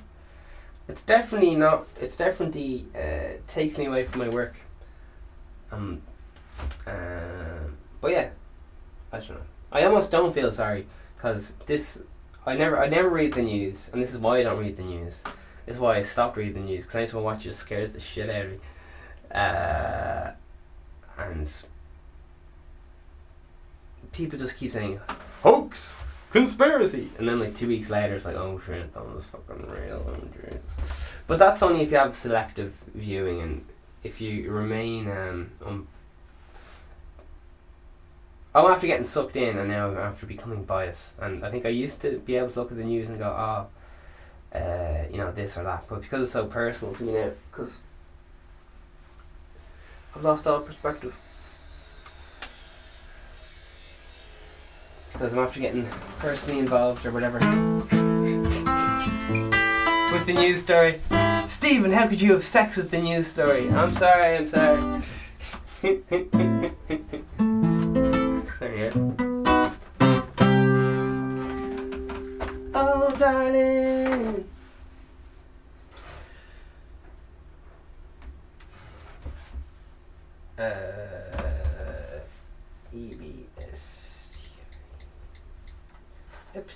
It's 0.91 1.05
definitely 1.05 1.55
not. 1.55 1.87
It's 2.01 2.17
definitely 2.17 2.85
uh, 2.97 3.39
takes 3.47 3.79
me 3.79 3.87
away 3.87 4.07
from 4.07 4.23
my 4.23 4.29
work. 4.29 4.57
Um, 5.71 6.03
um, 6.85 7.77
but 8.01 8.11
yeah, 8.11 8.31
I 9.13 9.21
don't 9.21 9.31
know. 9.31 9.37
I 9.71 9.85
almost 9.85 10.11
don't 10.11 10.35
feel 10.35 10.51
sorry 10.51 10.87
because 11.17 11.55
this. 11.67 12.03
I 12.45 12.57
never, 12.57 12.83
I 12.83 12.89
never 12.89 13.09
read 13.09 13.35
the 13.35 13.43
news, 13.43 13.91
and 13.93 14.03
this 14.03 14.13
is 14.13 14.19
why 14.19 14.41
I 14.41 14.43
don't 14.43 14.59
read 14.59 14.77
the 14.77 14.83
news. 14.83 15.21
This 15.65 15.77
is 15.77 15.79
why 15.79 15.99
I 15.99 16.03
stopped 16.03 16.37
reading 16.37 16.55
the 16.55 16.69
news 16.69 16.85
because 16.85 16.97
anytime 16.97 17.19
I 17.19 17.23
watch 17.23 17.47
it, 17.47 17.51
it 17.51 17.57
scares 17.57 17.93
the 17.93 18.01
shit 18.01 18.29
out 18.29 18.47
of 18.47 18.51
me. 18.51 18.59
Uh, 19.31 20.31
and 21.19 21.53
people 24.11 24.39
just 24.39 24.57
keep 24.57 24.73
saying 24.73 24.99
hoax, 25.43 25.93
conspiracy, 26.31 27.11
and 27.19 27.29
then 27.29 27.41
like 27.41 27.55
two 27.55 27.69
weeks 27.69 27.91
later, 27.91 28.15
it's 28.15 28.25
like, 28.25 28.37
oh 28.37 28.61
shit, 28.65 28.93
that 28.95 29.05
was 29.05 29.25
fucking 29.25 29.69
real. 29.71 30.05
Oh. 30.09 30.57
But 31.27 31.39
that's 31.39 31.63
only 31.63 31.83
if 31.83 31.91
you 31.91 31.97
have 31.97 32.15
selective 32.15 32.75
viewing 32.95 33.41
and 33.41 33.65
if 34.03 34.21
you 34.21 34.51
remain 34.51 35.09
um, 35.11 35.51
um 35.65 35.87
I'm 38.55 38.67
after 38.67 38.89
getting 38.89 39.05
sucked 39.05 39.37
in, 39.37 39.59
and 39.59 39.69
now 39.69 39.95
after 39.95 40.27
becoming 40.27 40.65
biased. 40.65 41.13
And 41.21 41.45
I 41.45 41.51
think 41.51 41.67
I 41.67 41.69
used 41.69 42.01
to 42.03 42.19
be 42.19 42.35
able 42.35 42.51
to 42.51 42.59
look 42.59 42.73
at 42.73 42.79
the 42.79 42.85
news 42.85 43.09
and 43.09 43.19
go, 43.19 43.27
"Oh, 43.27 44.59
uh, 44.59 45.05
you 45.11 45.19
know, 45.19 45.31
this 45.31 45.57
or 45.57 45.63
that," 45.63 45.85
but 45.89 46.03
because 46.03 46.23
it's 46.25 46.33
so 46.33 46.47
personal 46.47 46.95
to 46.95 47.05
me 47.05 47.13
now, 47.13 47.31
because 47.51 47.79
I've 50.17 50.25
lost 50.25 50.49
all 50.49 50.61
perspective. 50.61 51.15
Because 55.21 55.35
I'm 55.35 55.41
after 55.41 55.61
getting 55.61 55.87
personally 56.19 56.61
involved 56.61 57.05
or 57.05 57.11
whatever 57.11 57.41
with 60.11 60.25
the 60.25 60.33
news 60.33 60.63
story. 60.63 60.99
Stephen, 61.47 61.93
how 61.93 62.09
could 62.09 62.23
you 62.23 62.33
have 62.33 62.43
sex 62.43 62.79
with 62.79 62.91
the 62.91 63.01
news 63.01 63.27
story? 63.27 63.69
I'm 63.69 63.93
sorry, 63.93 64.39
I'm 64.39 64.47
sorry. 64.47 65.03
There 65.83 65.93
you 68.79 68.91
go. 68.91 69.17
Oh, 72.75 73.15
darling. 73.19 74.00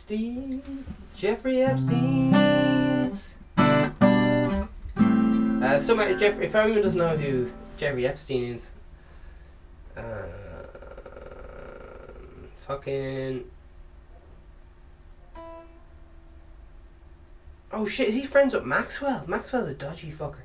Epstein, 0.04 0.84
Jeffrey 1.16 1.62
Epstein's. 1.62 3.30
Uh, 3.56 4.66
so 5.80 5.94
much. 5.94 6.20
Jeff, 6.20 6.38
if 6.40 6.54
anyone 6.54 6.82
doesn't 6.82 6.98
know 6.98 7.16
who 7.16 7.50
Jeffrey 7.78 8.06
Epstein 8.06 8.56
is, 8.56 8.68
uh, 9.96 10.02
fucking. 12.66 13.44
Oh 17.72 17.88
shit, 17.88 18.08
is 18.08 18.14
he 18.14 18.26
friends 18.26 18.52
with 18.52 18.66
Maxwell? 18.66 19.24
Maxwell's 19.26 19.68
a 19.68 19.74
dodgy 19.74 20.12
fucker. 20.12 20.42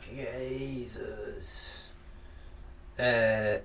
Jesus. 0.00 1.92
Uh. 2.98 3.58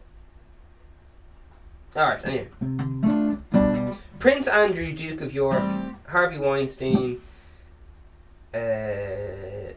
Alright, 1.95 2.25
anyway. 2.25 3.02
Prince 4.23 4.47
Andrew, 4.47 4.93
Duke 4.93 5.19
of 5.19 5.33
York, 5.33 5.61
Harvey 6.07 6.37
Weinstein. 6.37 7.19
Uh, 8.53 9.73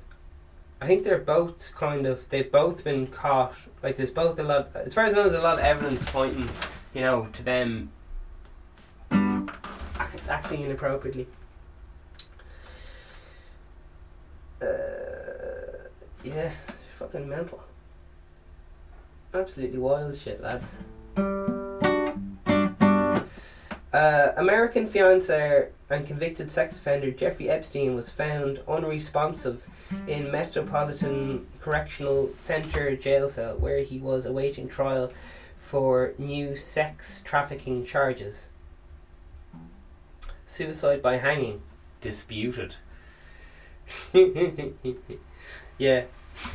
I 0.81 0.87
think 0.87 1.03
they're 1.03 1.19
both 1.19 1.75
kind 1.75 2.07
of 2.07 2.29
they've 2.29 2.53
both 2.53 2.85
been 2.85 3.09
caught. 3.09 3.57
Like 3.83 3.97
there's 3.97 4.11
both 4.11 4.39
a 4.39 4.45
lot. 4.45 4.71
As 4.77 4.95
far 4.95 5.07
as 5.07 5.15
I 5.15 5.17
know, 5.17 5.23
there's 5.25 5.35
a 5.35 5.43
lot 5.43 5.59
of 5.59 5.65
evidence 5.65 6.05
pointing, 6.05 6.49
you 6.95 7.01
know, 7.01 7.27
to 7.33 7.43
them 7.43 7.91
acting 10.29 10.63
inappropriately. 10.63 11.27
Uh, 14.63 15.89
yeah, 16.23 16.53
fucking 17.01 17.29
mental. 17.29 17.65
Absolutely 19.35 19.79
wild 19.79 20.17
shit, 20.17 20.41
lads. 20.41 21.56
Uh, 23.97 24.35
American 24.37 24.87
fiance 24.87 25.69
and 25.89 26.07
convicted 26.07 26.51
sex 26.51 26.77
offender 26.77 27.11
Jeffrey 27.11 27.49
Epstein 27.49 27.95
was 27.95 28.11
found 28.11 28.61
unresponsive 28.69 29.63
in 30.07 30.31
Metropolitan 30.31 31.47
Correctional 31.63 32.29
Center 32.39 32.95
jail 32.95 33.31
cell 33.31 33.57
where 33.57 33.81
he 33.81 33.99
was 33.99 34.27
awaiting 34.27 34.69
trial 34.69 35.15
for 35.71 36.13
new 36.19 36.59
sex 36.59 37.23
trafficking 37.23 37.87
charges. 37.87 38.49
Suicide 40.47 41.01
by 41.01 41.17
hanging. 41.17 41.63
Disputed. 42.03 42.75
yeah. 45.79 46.05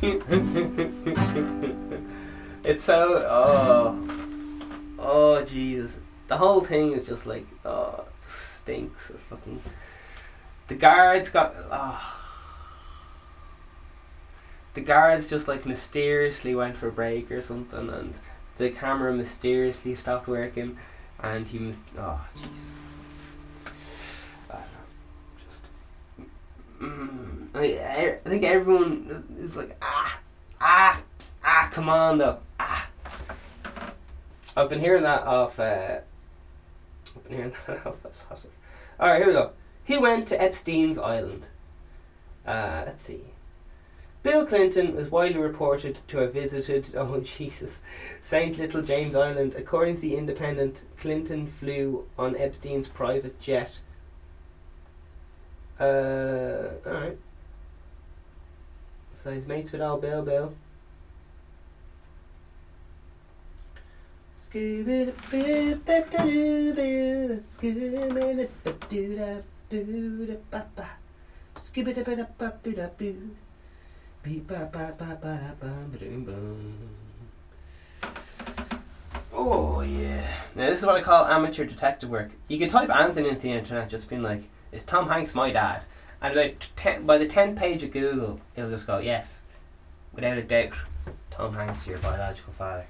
it's 2.62 2.84
so. 2.84 3.16
Oh. 3.28 3.98
Oh, 5.00 5.44
Jesus. 5.44 5.96
The 6.32 6.38
whole 6.38 6.62
thing 6.62 6.92
is 6.92 7.06
just 7.06 7.26
like. 7.26 7.46
Oh, 7.62 8.06
just 8.24 8.60
stinks 8.60 9.10
of 9.10 9.20
fucking. 9.20 9.60
The 10.68 10.74
guards 10.74 11.28
got. 11.28 11.54
Oh. 11.70 12.18
The 14.72 14.80
guards 14.80 15.28
just 15.28 15.46
like 15.46 15.66
mysteriously 15.66 16.54
went 16.54 16.78
for 16.78 16.88
a 16.88 16.90
break 16.90 17.30
or 17.30 17.42
something, 17.42 17.90
and 17.90 18.14
the 18.56 18.70
camera 18.70 19.12
mysteriously 19.12 19.94
stopped 19.94 20.26
working, 20.26 20.78
and 21.22 21.46
he 21.46 21.58
must. 21.58 21.82
Oh, 21.98 22.18
Jesus. 22.34 22.50
I 24.48 24.54
don't 24.54 24.62
know. 24.72 25.36
Just. 25.44 25.64
Mm, 26.80 27.48
I, 27.54 28.20
I 28.24 28.28
think 28.30 28.44
everyone 28.44 29.36
is 29.38 29.54
like, 29.54 29.76
ah, 29.82 30.18
ah, 30.62 31.02
ah, 31.44 31.68
come 31.70 31.90
on 31.90 32.16
though, 32.16 32.38
ah. 32.58 32.88
I've 34.56 34.70
been 34.70 34.80
hearing 34.80 35.02
that 35.02 35.24
off. 35.24 35.60
Uh, 35.60 35.98
All 39.00 39.08
right, 39.08 39.18
here 39.18 39.26
we 39.26 39.32
go. 39.32 39.52
He 39.84 39.98
went 39.98 40.28
to 40.28 40.40
Epstein's 40.40 40.98
Island. 40.98 41.48
Uh, 42.46 42.82
let's 42.86 43.02
see. 43.02 43.22
Bill 44.22 44.46
Clinton 44.46 44.94
was 44.94 45.10
widely 45.10 45.40
reported 45.40 45.98
to 46.08 46.18
have 46.18 46.32
visited, 46.32 46.94
oh 46.96 47.20
Jesus, 47.20 47.80
St. 48.22 48.56
Little 48.56 48.82
James 48.82 49.16
Island. 49.16 49.54
According 49.56 49.96
to 49.96 50.02
The 50.02 50.16
Independent, 50.16 50.82
Clinton 50.98 51.46
flew 51.46 52.06
on 52.18 52.36
Epstein's 52.36 52.88
private 52.88 53.40
jet. 53.40 53.80
Uh, 55.80 56.70
alright. 56.86 57.18
So 59.14 59.32
he's 59.32 59.46
mates 59.46 59.72
with 59.72 59.80
old 59.80 60.02
Bill 60.02 60.22
Bill. 60.22 60.54
Scooby-Doo. 64.41 64.41
Beep, 64.41 64.41
ba, 64.41 64.41
ba, 64.41 64.41
ba, 64.41 64.41
ba, 64.41 64.41
da, 64.41 64.41
bum, 64.41 64.41
ba-doom, 64.41 64.41
bum. 64.41 64.41
Oh 79.32 79.80
yeah. 79.80 80.26
Now 80.54 80.68
this 80.68 80.80
is 80.80 80.86
what 80.86 80.96
I 80.96 81.00
call 81.00 81.24
amateur 81.24 81.64
detective 81.64 82.10
work. 82.10 82.30
You 82.48 82.58
can 82.58 82.68
type 82.68 82.90
anything 82.90 83.24
into 83.24 83.40
the 83.40 83.52
internet, 83.52 83.88
just 83.88 84.10
being 84.10 84.22
like, 84.22 84.50
"Is 84.70 84.84
Tom 84.84 85.08
Hanks 85.08 85.34
my 85.34 85.50
dad?" 85.50 85.82
And 86.20 86.36
about 86.36 86.68
ten, 86.76 87.06
by 87.06 87.16
the 87.16 87.26
tenth 87.26 87.58
page 87.58 87.82
of 87.82 87.90
Google, 87.90 88.38
it'll 88.54 88.70
just 88.70 88.86
go, 88.86 88.98
"Yes, 88.98 89.40
without 90.12 90.36
a 90.36 90.42
doubt, 90.42 90.74
Tom 91.30 91.54
Hanks 91.54 91.86
your 91.86 91.98
biological 91.98 92.52
father. 92.52 92.86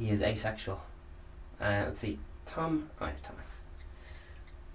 He 0.00 0.10
is 0.10 0.22
asexual." 0.22 0.80
Uh, 1.60 1.82
let's 1.86 2.00
see, 2.00 2.18
Tom. 2.46 2.88
Oh, 3.00 3.06
yeah, 3.06 3.12
Tom 3.22 3.36
Hanks. 3.36 3.54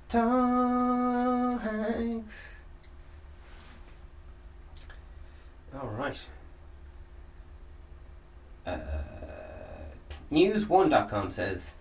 Tom 0.07 1.59
Hanks. 1.59 2.36
All 5.73 5.89
right. 5.89 6.19
Uh, 8.65 8.78
News1.com 10.32 11.32
says 11.32 11.73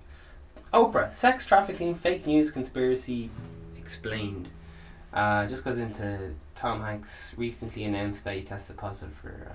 Oprah, 0.73 1.13
sex 1.13 1.47
trafficking, 1.47 1.95
fake 1.95 2.27
news 2.27 2.51
conspiracy 2.51 3.31
explained. 3.77 4.49
Uh, 5.13 5.47
just 5.47 5.65
goes 5.65 5.79
into 5.79 6.35
Tom 6.57 6.81
Hanks 6.81 7.33
recently 7.37 7.85
announced 7.85 8.25
that 8.25 8.37
he 8.37 8.43
tested 8.43 8.77
positive 8.77 9.15
for. 9.15 9.53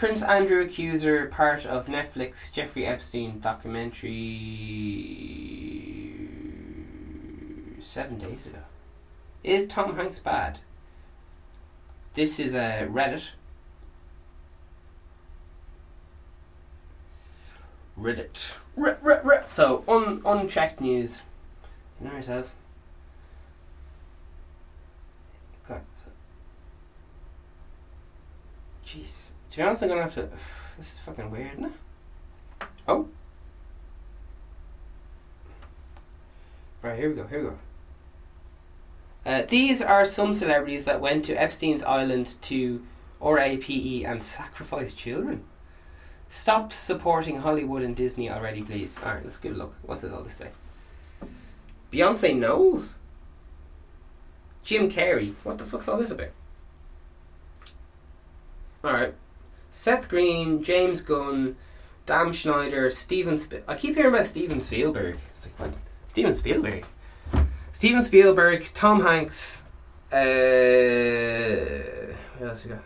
Prince 0.00 0.22
Andrew 0.22 0.62
accuser, 0.62 1.26
part 1.26 1.66
of 1.66 1.84
Netflix 1.84 2.50
Jeffrey 2.50 2.86
Epstein 2.86 3.38
documentary 3.38 4.14
seven 7.80 8.16
days 8.16 8.46
ago. 8.46 8.60
Is 9.44 9.68
Tom 9.68 9.96
Hanks 9.96 10.18
bad? 10.18 10.60
This 12.14 12.40
is 12.40 12.54
a 12.54 12.88
Reddit. 12.90 13.32
Reddit. 18.00 18.54
R- 18.78 19.44
so 19.46 19.84
un- 19.86 20.22
unchecked 20.24 20.80
news. 20.80 21.20
You 22.00 22.08
know 22.08 22.16
yourself. 22.16 22.50
God, 25.68 25.82
so 25.94 26.06
Jeez. 28.86 29.32
To 29.50 29.56
be 29.56 29.62
honest, 29.62 29.82
I'm 29.82 29.88
gonna 29.88 30.02
have 30.02 30.14
to. 30.14 30.28
This 30.78 30.92
is 30.92 30.98
fucking 31.04 31.30
weird, 31.30 31.52
isn't 31.52 31.64
it? 31.66 31.72
Oh. 32.88 33.06
Right, 36.80 36.98
here 36.98 37.10
we 37.10 37.16
go, 37.16 37.26
here 37.26 37.42
we 37.42 37.48
go. 37.50 37.58
Uh, 39.26 39.42
these 39.46 39.82
are 39.82 40.06
some 40.06 40.32
celebrities 40.32 40.86
that 40.86 41.02
went 41.02 41.26
to 41.26 41.34
Epstein's 41.34 41.82
Island 41.82 42.36
to 42.42 42.82
RAPE 43.20 44.06
and 44.06 44.22
sacrifice 44.22 44.94
children. 44.94 45.44
Stop 46.30 46.72
supporting 46.72 47.40
Hollywood 47.40 47.82
and 47.82 47.94
Disney 47.94 48.30
already, 48.30 48.62
please. 48.62 48.96
Alright, 49.02 49.24
let's 49.24 49.36
give 49.36 49.52
a 49.52 49.58
look. 49.58 49.74
What's 49.82 50.00
this 50.00 50.12
all 50.12 50.22
to 50.22 50.30
say? 50.30 50.48
Beyonce 51.92 52.34
knows? 52.34 52.94
Jim 54.62 54.90
Carrey. 54.90 55.34
What 55.42 55.58
the 55.58 55.66
fuck's 55.66 55.88
all 55.88 55.98
this 55.98 56.10
about? 56.10 56.30
Alright. 58.82 59.14
Seth 59.70 60.08
Green, 60.08 60.62
James 60.62 61.00
Gunn, 61.00 61.56
Dan 62.06 62.32
Schneider, 62.32 62.90
Steven 62.90 63.38
Sp- 63.38 63.66
I 63.68 63.74
keep 63.76 63.94
hearing 63.94 64.12
about 64.14 64.26
Steven 64.26 64.60
Spielberg. 64.60 65.18
It's 65.30 65.46
like, 65.46 65.58
what? 65.58 65.78
Steven 66.10 66.34
Spielberg? 66.34 66.84
Steven 67.72 68.02
Spielberg, 68.02 68.68
Tom 68.74 69.00
Hanks, 69.00 69.64
uh, 70.12 70.16
what 72.36 72.48
else 72.48 72.64
we 72.64 72.70
got? 72.70 72.82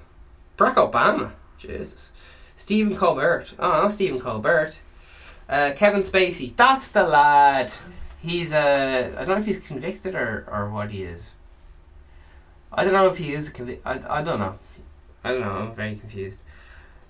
Barack 0.59 0.74
Obama, 0.74 1.32
Jesus, 1.59 2.11
Stephen 2.57 2.95
Colbert. 2.95 3.55
Oh, 3.59 3.70
not 3.70 3.93
Stephen 3.93 4.20
Colbert. 4.20 4.78
Uh, 5.49 5.72
Kevin 5.74 6.03
Spacey. 6.03 6.55
That's 6.55 6.89
the 6.89 7.03
lad. 7.03 7.72
He's 8.18 8.53
uh, 8.53 9.12
I 9.16 9.24
don't 9.24 9.28
know 9.28 9.37
if 9.37 9.47
he's 9.47 9.59
convicted 9.59 10.14
or, 10.14 10.47
or 10.51 10.70
what 10.70 10.91
he 10.91 11.03
is. 11.03 11.32
I 12.72 12.85
don't 12.85 12.93
know 12.93 13.09
if 13.09 13.18
he 13.18 13.32
is 13.32 13.51
convicted. 13.51 13.87
I, 13.87 14.18
I 14.18 14.22
don't 14.22 14.39
know. 14.39 14.59
I 15.22 15.32
don't 15.32 15.41
know. 15.41 15.51
I'm 15.51 15.74
very 15.74 15.97
confused. 15.97 16.39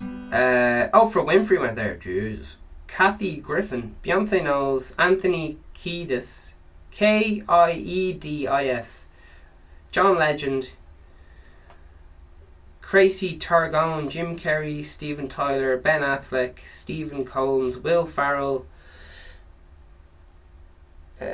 Uh, 0.01 0.89
Oprah 0.93 1.25
Winfrey 1.25 1.59
went 1.59 1.75
there. 1.75 1.95
Jesus. 1.95 2.57
Kathy 2.87 3.37
Griffin, 3.37 3.95
Beyonce 4.03 4.43
Knowles, 4.43 4.93
Anthony 4.97 5.57
Kiedis. 5.75 6.51
K 6.91 7.43
I 7.49 7.73
E 7.73 8.13
D 8.13 8.47
I 8.47 8.67
S. 8.67 9.07
John 9.91 10.17
Legend. 10.17 10.71
Tracy 12.81 13.37
Targone, 13.37 14.09
Jim 14.09 14.37
Carrey, 14.37 14.85
Steven 14.85 15.27
Tyler, 15.27 15.75
Ben 15.75 16.01
Affleck, 16.01 16.59
Stephen 16.67 17.25
Combs, 17.25 17.77
Will 17.77 18.05
Ferrell, 18.05 18.67
uh, 21.19 21.25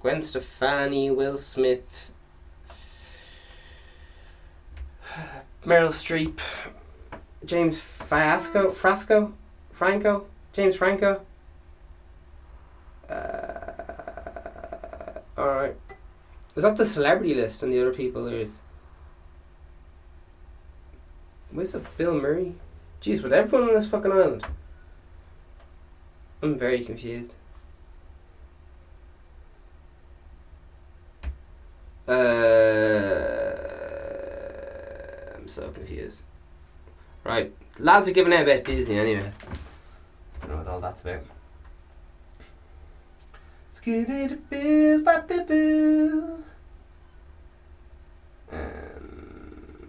Gwen 0.00 0.20
Stefani, 0.20 1.10
Will 1.10 1.38
Smith, 1.38 2.10
Meryl 5.64 5.88
Streep, 5.88 6.40
James 7.44 7.80
Frasco, 7.80 8.72
Frasco, 8.72 9.32
Franco, 9.72 10.26
James 10.52 10.76
Franco. 10.76 11.22
Uh, 13.08 13.54
all 15.38 15.54
right. 15.54 15.76
Is 16.54 16.62
that 16.62 16.76
the 16.76 16.86
celebrity 16.86 17.34
list 17.34 17.62
and 17.62 17.72
the 17.72 17.80
other 17.80 17.94
people 17.94 18.24
there 18.26 18.36
is? 18.36 18.60
Where's 21.50 21.74
it? 21.74 21.84
Bill 21.96 22.14
Murray? 22.14 22.54
Jeez, 23.00 23.22
with 23.22 23.32
everyone 23.32 23.68
on 23.68 23.74
this 23.74 23.86
fucking 23.86 24.12
island? 24.12 24.44
I'm 26.42 26.58
very 26.58 26.84
confused. 26.84 27.32
Uh, 32.06 33.03
so 35.54 35.70
confused. 35.70 36.22
Right, 37.22 37.54
lads 37.78 38.08
are 38.08 38.12
giving 38.12 38.32
out 38.32 38.42
about 38.42 38.64
Disney 38.64 38.98
anyway. 38.98 39.32
I 40.42 40.46
don't 40.46 40.50
know 40.50 40.56
what 40.58 40.66
all 40.66 40.80
that's 40.80 41.00
about. 41.00 41.22
Scooby 43.72 44.38
Doo 44.50 45.02
ba 45.04 45.24
boo 45.26 45.44
boo. 45.44 46.44
Um, 48.52 49.88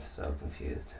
so 0.00 0.34
confused. 0.38 0.91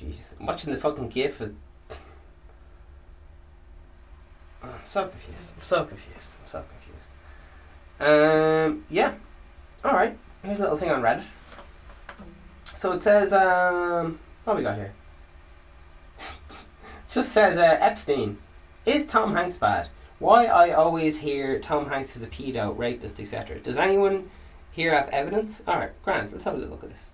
Jeez, 0.00 0.38
I'm 0.38 0.46
watching 0.46 0.72
the 0.72 0.78
fucking 0.78 1.08
GIF. 1.08 1.40
Of... 1.40 1.54
Oh, 4.62 4.68
I'm 4.68 4.74
so 4.84 5.08
confused. 5.08 5.52
I'm 5.56 5.62
so 5.62 5.84
confused. 5.84 6.28
I'm 6.42 6.48
so 6.48 6.64
confused. 6.68 6.86
Um, 8.00 8.84
yeah. 8.90 9.14
Alright, 9.84 10.18
here's 10.42 10.58
a 10.58 10.62
little 10.62 10.76
thing 10.76 10.90
on 10.90 11.00
Reddit. 11.00 11.24
So 12.64 12.92
it 12.92 13.00
says, 13.00 13.32
um, 13.32 14.18
what 14.44 14.56
we 14.56 14.62
got 14.62 14.76
here? 14.76 14.92
Just 17.08 17.32
says, 17.32 17.56
uh, 17.56 17.78
Epstein. 17.80 18.38
Is 18.84 19.06
Tom 19.06 19.34
Hanks 19.34 19.56
bad? 19.56 19.88
Why 20.18 20.46
I 20.46 20.72
always 20.72 21.18
hear 21.18 21.58
Tom 21.58 21.86
Hanks 21.86 22.16
is 22.16 22.22
a 22.22 22.26
pedo, 22.26 22.76
rapist, 22.76 23.18
etc. 23.20 23.60
Does 23.60 23.76
anyone 23.76 24.30
here 24.72 24.92
have 24.92 25.08
evidence? 25.08 25.62
Alright, 25.66 25.92
Grant, 26.02 26.32
let's 26.32 26.44
have 26.44 26.54
a 26.54 26.58
look 26.58 26.84
at 26.84 26.90
this. 26.90 27.12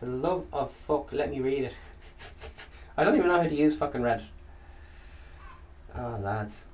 For 0.00 0.06
the 0.06 0.16
love 0.16 0.46
of 0.50 0.72
fuck, 0.72 1.12
let 1.12 1.30
me 1.30 1.40
read 1.40 1.64
it. 1.64 1.74
I 2.96 3.04
don't 3.04 3.16
even 3.16 3.28
know 3.28 3.36
how 3.36 3.46
to 3.46 3.54
use 3.54 3.76
fucking 3.76 4.00
Reddit. 4.00 4.24
Oh, 5.94 6.16
ah, 6.16 6.16
lads. 6.16 6.64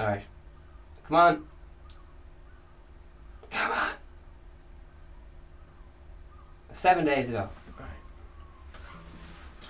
Alright. 0.00 0.22
Come 1.04 1.16
on. 1.16 1.44
Come 3.50 3.72
on. 3.72 3.90
Seven 6.72 7.04
days 7.04 7.28
ago. 7.28 7.50
Alright. 7.78 7.92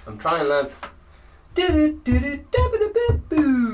I'm 0.06 0.18
trying, 0.18 0.48
lads. 0.48 0.78
Do-do-do-do-do-do-do-do. 1.54 2.48
Mental 3.30 3.67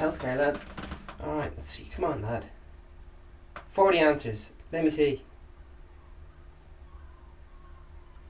healthcare, 0.00 0.38
lads. 0.38 0.64
Alright, 1.22 1.52
let's 1.56 1.68
see. 1.68 1.90
Come 1.94 2.04
on, 2.06 2.22
lad. 2.22 2.46
40 3.72 3.98
answers. 3.98 4.50
Let 4.72 4.84
me 4.84 4.90
see. 4.90 5.22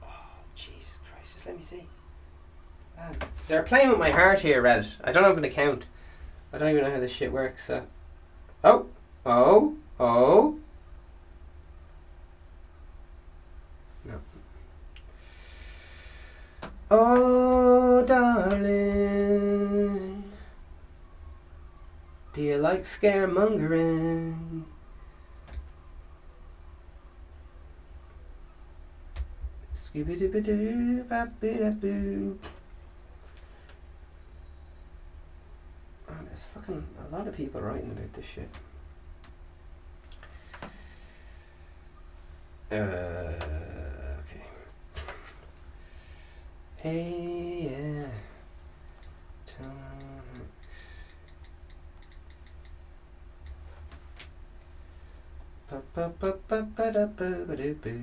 Oh, 0.03 0.07
Jesus 0.55 0.91
Christ. 1.09 1.33
Just 1.33 1.45
let 1.45 1.57
me 1.57 1.63
see. 1.63 1.87
Lads. 2.97 3.23
They're 3.47 3.63
playing 3.63 3.89
with 3.89 3.99
my 3.99 4.11
heart 4.11 4.41
here, 4.41 4.61
Reddit. 4.61 4.95
I 5.03 5.13
don't 5.13 5.23
have 5.23 5.37
an 5.37 5.45
account. 5.45 5.85
I 6.51 6.57
don't 6.57 6.69
even 6.69 6.83
know 6.83 6.91
how 6.91 6.99
this 6.99 7.11
shit 7.11 7.31
works, 7.31 7.65
so. 7.65 7.85
Oh! 8.63 8.87
Oh! 9.25 9.75
Oh! 9.99 10.59
No. 14.03 14.19
Oh, 16.89 18.05
darling. 18.05 20.00
Do 22.41 22.47
you 22.47 22.57
like 22.57 22.81
scaremongering? 22.81 24.63
Scooby 29.75 30.17
Dooby 30.17 30.43
Doo, 30.43 31.03
Bappy 31.07 31.59
Da 31.59 31.69
Boo. 31.69 32.39
Oh, 36.09 36.13
there's 36.25 36.45
fucking 36.55 36.83
a 37.07 37.15
lot 37.15 37.27
of 37.27 37.35
people 37.35 37.61
writing 37.61 37.91
about 37.91 38.11
this 38.13 38.25
shit. 38.25 38.49
Uh, 42.71 42.75
okay. 44.17 44.43
Hey, 46.77 47.69
yeah. 47.69 48.30
Da 55.71 55.79
ba 55.95 56.11
ba 56.19 56.57
doo 56.75 57.73
boo. 57.79 57.95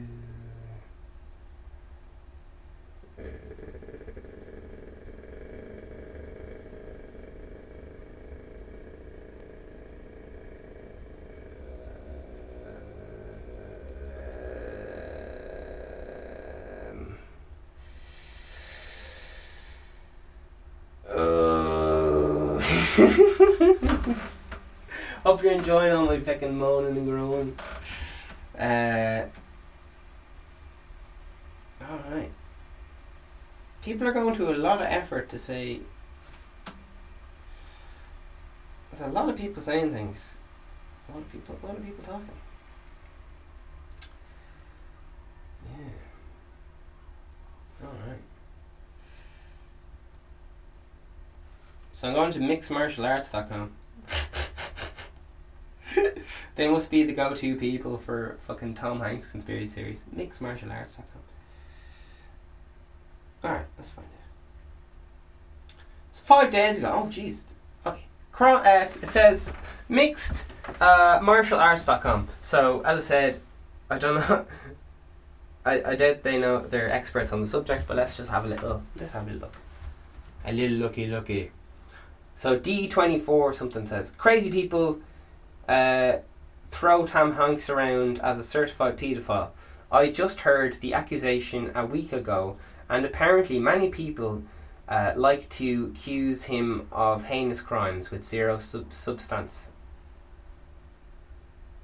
Um, 21.11 21.17
uh, 21.17 22.63
Hope 25.29 25.43
you're 25.43 25.53
enjoying 25.53 25.93
all 25.93 26.07
my 26.07 26.19
fucking 26.19 26.57
moaning 26.57 26.97
and 26.97 27.07
groaning. 27.07 27.59
Uh, 28.59 29.27
Alright. 31.83 32.33
People 33.83 34.09
are 34.09 34.13
going 34.13 34.35
to 34.37 34.51
a 34.51 34.57
lot 34.57 34.81
of 34.81 34.87
effort 34.87 35.29
to 35.29 35.39
say. 35.39 35.81
There's 38.91 39.07
a 39.07 39.13
lot 39.13 39.29
of 39.29 39.37
people 39.37 39.63
saying 39.63 39.93
things. 39.93 40.29
A 41.11 41.13
lot 41.13 41.21
of 41.21 41.31
people, 41.31 41.59
a 41.63 41.67
lot 41.67 41.77
of 41.77 41.85
people 41.85 42.03
talking. 42.03 42.31
Yeah. 45.79 45.91
Alright. 47.87 48.23
So 51.93 52.09
I'm 52.09 52.15
going 52.15 52.33
to 52.33 52.39
mixedmartialarts.com. 52.39 53.73
they 56.57 56.69
must 56.69 56.91
be 56.91 57.03
the 57.03 57.13
go-to 57.13 57.57
people 57.57 57.99
for 57.99 58.39
fucking 58.47 58.75
Tom 58.75 59.01
Hanks 59.01 59.27
conspiracy 59.27 59.67
theories. 59.67 60.05
Mixedmartialarts.com. 60.15 61.23
Alright, 63.45 63.67
let's 63.77 63.91
find 63.91 64.07
out. 64.07 65.75
So 66.13 66.23
five 66.25 66.51
days 66.51 66.79
ago. 66.79 66.93
Oh, 66.95 67.07
jeez. 67.07 67.43
Okay. 67.87 68.05
Cro- 68.33 68.57
uh, 68.57 68.89
it 69.01 69.09
says 69.09 69.51
mixed 69.89 70.47
uh, 70.81 71.21
martialarts.com. 71.21 72.29
So, 72.41 72.81
as 72.83 73.01
I 73.01 73.03
said, 73.03 73.41
I 73.91 73.99
don't 73.99 74.17
know. 74.17 74.47
I, 75.65 75.83
I 75.93 75.97
doubt 75.97 76.23
they 76.23 76.39
know 76.39 76.61
they're 76.61 76.91
experts 76.91 77.33
on 77.33 77.41
the 77.41 77.47
subject, 77.47 77.87
but 77.87 77.97
let's 77.97 78.17
just 78.17 78.31
have 78.31 78.45
a 78.45 78.49
little. 78.49 78.83
Let's 78.97 79.13
have 79.13 79.29
a 79.29 79.33
look. 79.33 79.55
A 80.45 80.53
little 80.53 80.79
looky 80.79 81.07
looky. 81.07 81.51
So 82.37 82.59
D24 82.59 83.55
something 83.55 83.85
says 83.85 84.13
crazy 84.17 84.51
people 84.51 85.01
uh, 85.69 86.19
throw 86.71 87.07
Tom 87.07 87.35
Hanks 87.35 87.69
around 87.69 88.21
as 88.21 88.39
a 88.39 88.45
certified 88.45 88.97
paedophile. 88.97 89.51
I 89.91 90.11
just 90.11 90.41
heard 90.41 90.75
the 90.75 90.95
accusation 90.95 91.71
a 91.75 91.87
week 91.87 92.13
ago, 92.13 92.57
and 92.89 93.05
apparently 93.05 93.59
many 93.59 93.89
people 93.89 94.43
uh, 94.89 95.13
like 95.17 95.49
to 95.51 95.93
accuse 95.95 96.45
him 96.45 96.87
of 96.91 97.25
heinous 97.25 97.61
crimes 97.61 98.11
with 98.11 98.25
zero 98.25 98.59
sub- 98.59 98.93
substance. 98.93 99.71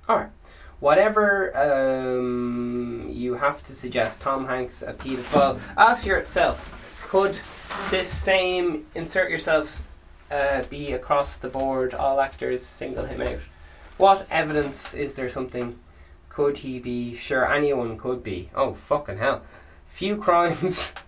Alright. 0.09 0.30
whatever 0.80 1.57
um, 1.57 3.07
you 3.09 3.35
have 3.35 3.62
to 3.62 3.74
suggest 3.74 4.20
Tom 4.20 4.47
Hanks 4.47 4.82
a 4.82 4.93
paedophile, 4.93 5.59
ask 5.78 6.05
yourself, 6.05 6.59
could 7.09 7.39
this 7.91 8.11
same 8.11 8.87
insert 8.95 9.30
yourselves 9.30 9.85
uh, 10.30 10.62
be 10.64 10.93
across 10.93 11.39
the 11.39 11.49
board, 11.49 11.95
all 11.95 12.20
actors 12.20 12.64
single 12.64 13.07
him 13.07 13.20
out? 13.22 13.39
What 13.97 14.26
evidence 14.30 14.95
is 14.95 15.14
there 15.14 15.28
something? 15.28 15.78
Could 16.28 16.59
he 16.59 16.78
be? 16.80 17.14
Sure, 17.14 17.51
anyone 17.53 17.97
could 17.97 18.22
be. 18.24 18.51
Oh, 18.55 18.74
fucking 18.74 19.18
hell. 19.18 19.42
Few 19.88 20.16
crimes. 20.16 20.92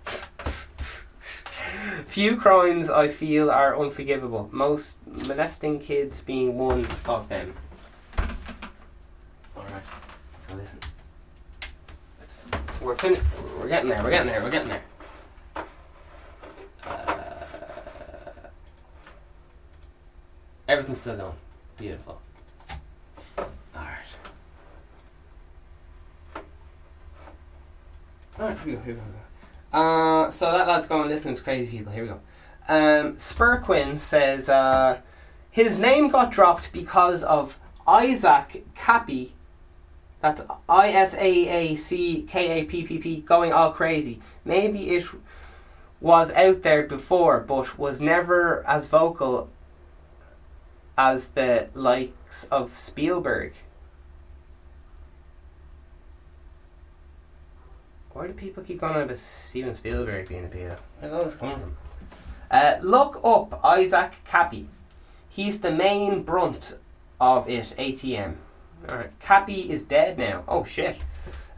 Few 2.06 2.36
crimes 2.36 2.88
I 2.88 3.08
feel 3.08 3.50
are 3.50 3.78
unforgivable. 3.78 4.48
Most 4.52 4.96
molesting 5.06 5.80
kids 5.80 6.20
being 6.20 6.56
one 6.56 6.86
of 7.06 7.28
them. 7.28 7.54
Alright, 9.56 9.82
so 10.38 10.54
listen. 10.54 10.78
We're 12.80 12.94
fin- 12.94 13.20
We're 13.58 13.68
getting 13.68 13.88
there, 13.88 14.02
we're 14.02 14.10
getting 14.10 14.28
there, 14.28 14.42
we're 14.42 14.50
getting 14.50 14.68
there. 14.68 14.82
Uh, 16.86 17.42
everything's 20.68 21.00
still 21.00 21.16
going. 21.16 21.32
Beautiful. 21.76 22.20
Alright. 23.76 24.06
Here 28.36 28.56
we 28.64 28.72
go, 28.72 28.80
here 28.80 28.94
we 28.94 29.00
go. 29.00 29.78
Uh, 29.78 30.30
so 30.30 30.52
that 30.52 30.66
lad's 30.66 30.86
going, 30.86 31.08
listen, 31.08 31.34
to 31.34 31.42
crazy 31.42 31.70
people. 31.70 31.92
Here 31.92 32.02
we 32.02 32.08
go. 32.08 32.20
Um, 32.68 33.16
Spurquin 33.16 33.98
says 34.00 34.48
uh, 34.48 35.00
his 35.50 35.78
name 35.78 36.08
got 36.08 36.32
dropped 36.32 36.72
because 36.72 37.22
of 37.22 37.58
Isaac 37.86 38.64
Kappy. 38.74 39.30
That's 40.20 40.42
I 40.68 40.90
S 40.90 41.14
A 41.14 41.48
A 41.48 41.76
C 41.76 42.22
K 42.22 42.60
A 42.60 42.64
P 42.64 42.82
P 42.84 42.98
P 42.98 43.20
going 43.20 43.52
all 43.52 43.72
crazy. 43.72 44.20
Maybe 44.44 44.96
it 44.96 45.06
was 46.00 46.32
out 46.32 46.62
there 46.62 46.82
before, 46.82 47.40
but 47.40 47.78
was 47.78 48.00
never 48.00 48.66
as 48.66 48.86
vocal 48.86 49.50
as 50.98 51.28
the 51.28 51.68
likes 51.74 52.44
of 52.44 52.76
Spielberg. 52.76 53.54
Why 58.16 58.28
do 58.28 58.32
people 58.32 58.62
keep 58.62 58.80
going 58.80 58.94
on 58.94 59.02
about 59.02 59.18
Steven 59.18 59.74
Spielberg 59.74 60.26
being 60.26 60.46
a 60.46 60.48
pedo? 60.48 60.78
Where's 61.00 61.12
all 61.12 61.24
this 61.24 61.34
coming 61.34 61.60
from? 61.60 61.76
Uh, 62.50 62.76
look 62.80 63.20
up 63.22 63.62
Isaac 63.62 64.12
Kappy. 64.26 64.68
He's 65.28 65.60
the 65.60 65.70
main 65.70 66.22
brunt 66.22 66.78
of 67.20 67.46
it, 67.46 67.74
ATM. 67.78 68.36
Alright, 68.88 69.18
Kappy 69.20 69.68
is 69.68 69.82
dead 69.82 70.16
now. 70.16 70.44
Oh 70.48 70.64
shit. 70.64 71.04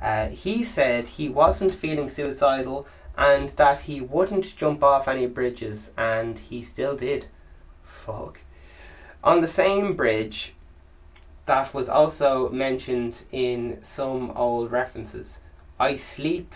Uh, 0.02 0.30
he 0.30 0.64
said 0.64 1.06
he 1.06 1.28
wasn't 1.28 1.72
feeling 1.72 2.08
suicidal 2.08 2.88
and 3.16 3.50
that 3.50 3.82
he 3.82 4.00
wouldn't 4.00 4.56
jump 4.56 4.82
off 4.82 5.06
any 5.06 5.28
bridges, 5.28 5.92
and 5.96 6.40
he 6.40 6.64
still 6.64 6.96
did. 6.96 7.26
Fuck. 7.84 8.40
On 9.22 9.42
the 9.42 9.48
same 9.48 9.94
bridge 9.94 10.54
that 11.46 11.72
was 11.72 11.88
also 11.88 12.48
mentioned 12.48 13.22
in 13.30 13.78
some 13.80 14.32
old 14.32 14.72
references. 14.72 15.38
I 15.78 15.96
sleep. 15.96 16.54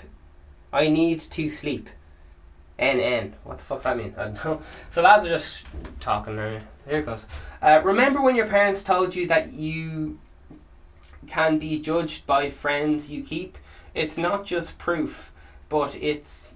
I 0.72 0.88
need 0.88 1.20
to 1.20 1.48
sleep. 1.50 1.88
NN. 2.78 3.32
What 3.44 3.58
the 3.58 3.64
fuck's 3.64 3.84
that 3.84 3.96
mean? 3.96 4.14
I 4.16 4.24
don't 4.24 4.44
know. 4.44 4.62
So 4.90 5.02
lads 5.02 5.24
are 5.24 5.28
just 5.28 5.64
talking 6.00 6.36
there. 6.36 6.62
Here 6.86 6.98
it 6.98 7.06
goes. 7.06 7.26
Uh, 7.60 7.80
remember 7.84 8.20
when 8.20 8.34
your 8.34 8.48
parents 8.48 8.82
told 8.82 9.14
you 9.14 9.26
that 9.28 9.52
you 9.52 10.18
can 11.28 11.58
be 11.58 11.78
judged 11.78 12.26
by 12.26 12.50
friends 12.50 13.08
you 13.08 13.22
keep? 13.22 13.56
It's 13.94 14.16
not 14.16 14.44
just 14.44 14.78
proof, 14.78 15.30
but 15.68 15.94
it's 15.94 16.54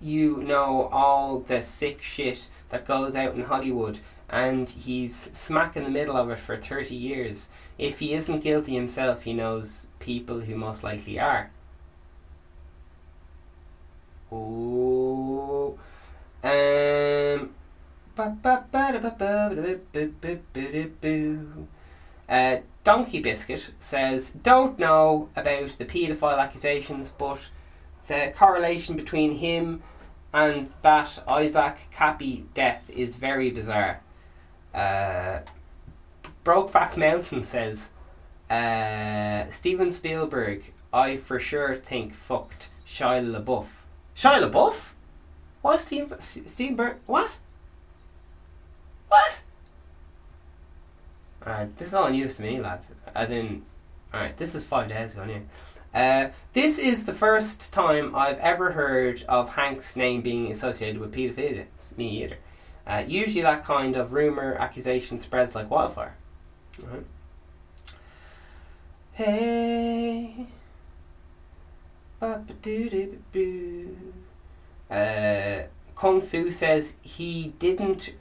you 0.00 0.36
know 0.36 0.88
all 0.92 1.40
the 1.40 1.62
sick 1.62 2.02
shit 2.02 2.48
that 2.68 2.86
goes 2.86 3.16
out 3.16 3.34
in 3.34 3.42
Hollywood, 3.42 3.98
and 4.28 4.68
he's 4.68 5.30
smack 5.32 5.76
in 5.76 5.84
the 5.84 5.90
middle 5.90 6.16
of 6.16 6.30
it 6.30 6.38
for 6.38 6.56
30 6.56 6.94
years. 6.94 7.48
If 7.78 7.98
he 7.98 8.12
isn't 8.12 8.40
guilty 8.40 8.74
himself, 8.74 9.22
he 9.22 9.32
knows 9.32 9.86
people 9.98 10.40
who 10.40 10.54
most 10.56 10.84
likely 10.84 11.18
are. 11.18 11.50
Uh, 22.28 22.56
Donkey 22.82 23.20
Biscuit 23.20 23.70
says, 23.78 24.30
don't 24.30 24.78
know 24.78 25.28
about 25.36 25.70
the 25.70 25.84
paedophile 25.84 26.38
accusations, 26.38 27.10
but 27.16 27.38
the 28.08 28.32
correlation 28.36 28.96
between 28.96 29.36
him 29.36 29.82
and 30.32 30.70
that 30.82 31.22
Isaac 31.28 31.88
Kappy 31.92 32.46
death 32.54 32.90
is 32.90 33.16
very 33.16 33.50
bizarre. 33.50 34.02
Uh, 34.74 35.40
Brokeback 36.44 36.96
Mountain 36.96 37.42
says, 37.42 37.90
uh, 38.50 39.50
Steven 39.50 39.90
Spielberg, 39.90 40.72
I 40.92 41.16
for 41.16 41.38
sure 41.38 41.74
think 41.74 42.14
fucked 42.14 42.70
Shia 42.86 43.24
LaBeouf. 43.24 43.66
Shia 44.16 44.50
LaBeouf? 44.50 44.90
What? 45.62 45.80
Steve, 45.80 46.12
Steve 46.20 46.76
Bur- 46.76 46.96
What? 47.06 47.38
What? 49.08 49.42
Alright, 51.46 51.76
this 51.78 51.88
is 51.88 51.94
all 51.94 52.08
news 52.10 52.36
to 52.36 52.42
me, 52.42 52.60
lads. 52.60 52.86
As 53.14 53.30
in, 53.30 53.64
alright, 54.12 54.36
this 54.36 54.54
is 54.54 54.64
five 54.64 54.88
days 54.88 55.12
ago, 55.12 55.22
anyway. 55.22 55.42
Uh, 55.94 56.28
this 56.52 56.78
is 56.78 57.06
the 57.06 57.12
first 57.14 57.72
time 57.72 58.14
I've 58.14 58.38
ever 58.38 58.72
heard 58.72 59.24
of 59.28 59.50
Hank's 59.50 59.96
name 59.96 60.22
being 60.22 60.50
associated 60.50 60.98
with 61.00 61.14
paedophilia. 61.14 61.66
Me 61.96 62.22
either. 62.24 62.36
Uh, 62.86 63.02
usually, 63.06 63.42
that 63.42 63.64
kind 63.64 63.96
of 63.96 64.12
rumor, 64.12 64.54
accusation 64.56 65.18
spreads 65.18 65.54
like 65.54 65.70
wildfire. 65.70 66.14
Alright. 66.82 67.06
Hey. 69.12 70.46
Uh, 74.90 75.62
Kung 75.94 76.20
Fu 76.20 76.50
says 76.50 76.96
he 77.02 77.52
didn't 77.58 78.14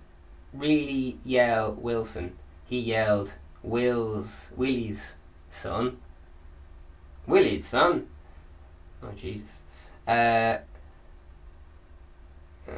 really 0.54 1.18
yell 1.24 1.74
Wilson. 1.74 2.36
He 2.66 2.80
yelled 2.80 3.34
Will's 3.64 4.52
Willie's 4.56 5.16
son. 5.50 5.98
Willie's 7.28 7.66
son. 7.66 8.08
Oh 9.02 9.12
Jesus. 9.16 9.60
Uh, 10.08 10.58
uh, 12.68 12.72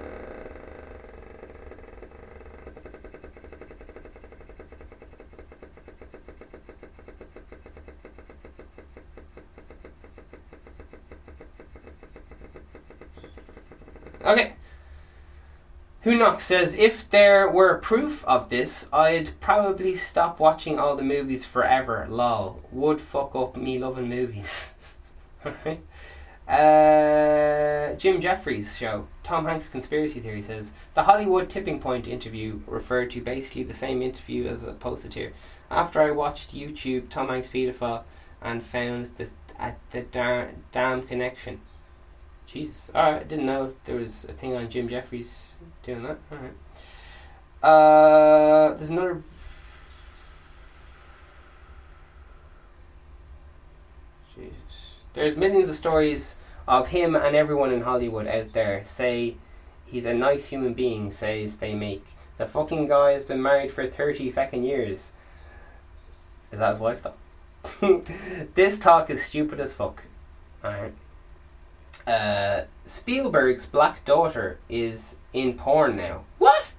Okay. 14.27 14.53
Knox 16.05 16.43
says, 16.43 16.75
if 16.75 17.09
there 17.09 17.49
were 17.49 17.77
proof 17.79 18.23
of 18.25 18.49
this, 18.49 18.87
I'd 18.93 19.39
probably 19.41 19.95
stop 19.95 20.39
watching 20.39 20.79
all 20.79 20.95
the 20.95 21.03
movies 21.03 21.45
forever. 21.45 22.05
Lol. 22.09 22.61
Would 22.71 23.01
fuck 23.01 23.35
up 23.35 23.57
me 23.57 23.77
loving 23.79 24.07
movies. 24.09 24.71
Alright. 25.45 25.81
Uh, 26.47 27.93
Jim 27.95 28.21
Jeffries 28.21 28.77
show. 28.77 29.07
Tom 29.23 29.45
Hanks 29.45 29.67
conspiracy 29.67 30.21
theory 30.21 30.41
says 30.41 30.71
the 30.93 31.03
Hollywood 31.03 31.49
tipping 31.49 31.79
point 31.81 32.07
interview 32.07 32.61
referred 32.67 33.11
to 33.11 33.21
basically 33.21 33.63
the 33.63 33.73
same 33.73 34.01
interview 34.01 34.47
as 34.47 34.63
posted 34.79 35.13
here. 35.13 35.33
After 35.69 36.01
I 36.01 36.11
watched 36.11 36.55
YouTube 36.55 37.09
Tom 37.09 37.27
Hanks 37.27 37.49
pedophile 37.49 38.03
and 38.41 38.63
found 38.63 39.11
the 39.17 39.29
at 39.59 39.77
the 39.91 40.03
dar- 40.03 40.51
damn 40.71 41.01
connection. 41.01 41.59
Jesus. 42.47 42.89
Alright, 42.95 43.21
I 43.21 43.23
didn't 43.25 43.45
know 43.45 43.73
there 43.85 43.97
was 43.97 44.23
a 44.23 44.33
thing 44.33 44.55
on 44.55 44.69
Jim 44.69 44.87
Jeffries 44.87 45.51
doing 45.83 46.03
that. 46.03 46.17
Alright. 46.31 46.53
Uh, 47.61 48.73
there's 48.75 48.89
another. 48.89 49.21
Jesus. 54.33 54.53
There's 55.13 55.35
millions 55.35 55.69
of 55.69 55.75
stories 55.75 56.37
of 56.67 56.87
him 56.87 57.15
and 57.15 57.35
everyone 57.35 57.71
in 57.71 57.81
Hollywood 57.81 58.27
out 58.27 58.53
there 58.53 58.83
say 58.85 59.35
he's 59.85 60.05
a 60.05 60.13
nice 60.13 60.45
human 60.47 60.73
being, 60.73 61.11
says 61.11 61.57
they 61.57 61.75
make. 61.75 62.05
The 62.37 62.45
fucking 62.45 62.87
guy 62.87 63.11
has 63.11 63.23
been 63.23 63.41
married 63.41 63.71
for 63.71 63.87
30 63.87 64.31
fucking 64.31 64.63
years. 64.63 65.11
Is 66.51 66.59
that 66.59 66.71
his 66.71 66.79
wife 66.79 67.03
though? 67.03 68.03
this 68.55 68.79
talk 68.79 69.09
is 69.09 69.21
stupid 69.23 69.59
as 69.59 69.73
fuck. 69.73 70.03
Alright. 70.63 70.93
Uh, 72.07 72.63
Spielberg's 72.85 73.65
black 73.65 74.05
daughter 74.05 74.59
is 74.69 75.17
in 75.33 75.53
porn 75.55 75.97
now. 75.97 76.23
What? 76.37 76.73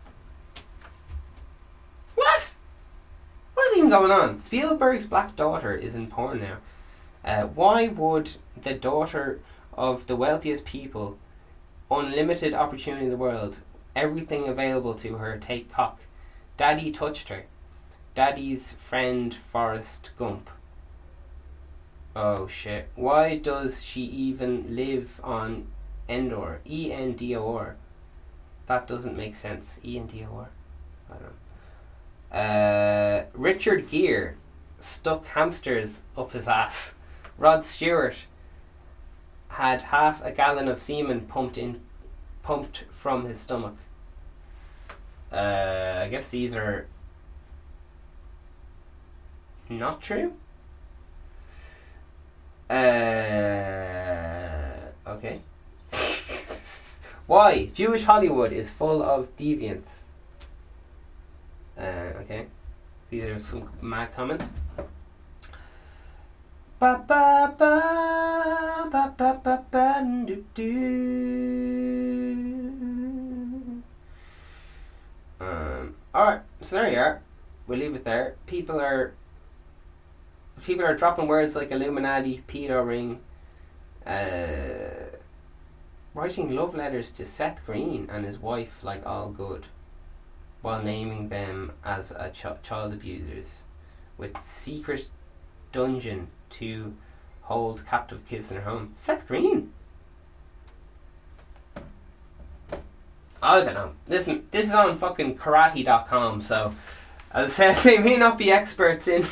What? 2.14 2.54
What 3.54 3.74
he 3.74 3.82
nothing 3.82 4.08
going 4.08 4.20
on. 4.20 4.40
Spielberg's 4.40 5.06
Black 5.06 5.36
Daughter 5.36 5.74
is 5.74 5.94
in 5.94 6.08
porn 6.08 6.40
now. 6.40 6.56
Uh, 7.24 7.46
why 7.46 7.88
would 7.88 8.32
the 8.60 8.74
daughter 8.74 9.40
of 9.72 10.06
the 10.06 10.16
wealthiest 10.16 10.64
people, 10.64 11.18
unlimited 11.90 12.54
opportunity 12.54 13.04
in 13.04 13.10
the 13.10 13.16
world, 13.16 13.58
everything 13.94 14.48
available 14.48 14.94
to 14.94 15.16
her, 15.16 15.38
take 15.38 15.70
cock? 15.70 16.00
Daddy 16.56 16.90
touched 16.90 17.28
her. 17.28 17.44
Daddy's 18.14 18.72
friend 18.72 19.34
Forrest 19.52 20.10
Gump. 20.16 20.50
Oh 22.20 22.48
shit. 22.48 22.88
Why 22.96 23.36
does 23.36 23.84
she 23.84 24.00
even 24.00 24.74
live 24.74 25.20
on 25.22 25.68
Endor? 26.08 26.60
E 26.66 26.92
N 26.92 27.12
D 27.12 27.36
O 27.36 27.54
R. 27.54 27.76
That 28.66 28.88
doesn't 28.88 29.16
make 29.16 29.36
sense. 29.36 29.78
E 29.84 29.96
N 29.96 30.08
D 30.08 30.26
O 30.28 30.36
R. 30.36 30.50
I 31.08 31.14
don't 31.14 31.22
know. 31.22 32.36
Uh, 32.36 33.26
Richard 33.34 33.88
Gere 33.88 34.34
stuck 34.80 35.26
hamsters 35.26 36.02
up 36.16 36.32
his 36.32 36.48
ass. 36.48 36.96
Rod 37.38 37.62
Stewart 37.62 38.26
had 39.50 39.82
half 39.82 40.20
a 40.24 40.32
gallon 40.32 40.66
of 40.66 40.80
semen 40.80 41.20
pumped 41.20 41.56
in, 41.56 41.82
pumped 42.42 42.82
from 42.90 43.26
his 43.26 43.38
stomach. 43.38 43.76
Uh, 45.30 46.00
I 46.02 46.08
guess 46.08 46.30
these 46.30 46.56
are 46.56 46.88
not 49.68 50.02
true. 50.02 50.32
Uh, 52.70 52.74
okay. 55.06 55.40
Why? 57.26 57.66
Jewish 57.72 58.04
Hollywood 58.04 58.52
is 58.52 58.70
full 58.70 59.02
of 59.02 59.34
deviants. 59.36 60.02
Uh, 61.78 62.12
okay. 62.20 62.46
These 63.10 63.24
are 63.24 63.38
some 63.38 63.68
mad 63.80 64.12
comments. 64.12 64.44
Ba 66.78 67.02
ba 67.08 67.54
ba 67.58 67.82
ba 68.86 69.10
ba 69.16 69.40
ba 69.42 69.64
ba 69.70 70.04
do 70.26 70.44
do. 70.54 70.70
Um. 75.40 75.94
All 76.14 76.24
right. 76.24 76.40
So 76.60 76.76
there 76.76 76.92
you 76.92 76.98
are. 76.98 77.22
We'll 77.66 77.78
leave 77.80 77.94
it 77.96 78.04
there. 78.04 78.36
People 78.46 78.78
are. 78.80 79.14
People 80.64 80.84
are 80.84 80.96
dropping 80.96 81.28
words 81.28 81.54
like 81.54 81.70
Illuminati, 81.70 82.42
pedo 82.48 82.86
ring, 82.86 83.20
uh, 84.06 85.16
writing 86.14 86.54
love 86.54 86.74
letters 86.74 87.10
to 87.12 87.24
Seth 87.24 87.64
Green 87.64 88.08
and 88.10 88.24
his 88.24 88.38
wife 88.38 88.78
like 88.82 89.06
all 89.06 89.30
good 89.30 89.66
while 90.62 90.82
naming 90.82 91.28
them 91.28 91.72
as 91.84 92.12
ch- 92.32 92.62
child 92.62 92.92
abusers 92.92 93.58
with 94.16 94.40
secret 94.42 95.08
dungeon 95.72 96.28
to 96.50 96.94
hold 97.42 97.86
captive 97.86 98.26
kids 98.26 98.50
in 98.50 98.56
their 98.56 98.64
home. 98.64 98.92
Seth 98.96 99.26
Green. 99.28 99.72
I 103.40 103.60
don't 103.62 103.74
know. 103.74 103.92
Listen, 104.08 104.48
this 104.50 104.66
is 104.66 104.74
on 104.74 104.98
fucking 104.98 105.36
karate.com, 105.36 106.40
so 106.42 106.74
as 107.30 107.50
I 107.60 107.72
said, 107.72 107.74
they 107.84 107.98
may 107.98 108.16
not 108.16 108.36
be 108.36 108.50
experts 108.50 109.06
in. 109.06 109.24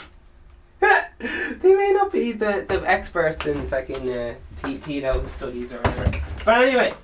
they 0.81 1.74
may 1.74 1.93
not 1.93 2.12
be 2.12 2.33
the, 2.33 2.64
the 2.68 2.83
experts 2.87 3.47
in 3.47 3.68
fucking 3.68 4.11
uh, 4.11 4.35
pedo 4.62 5.29
studies 5.31 5.72
or 5.72 5.79
whatever. 5.79 6.22
But 6.45 6.62
anyway, 6.62 6.95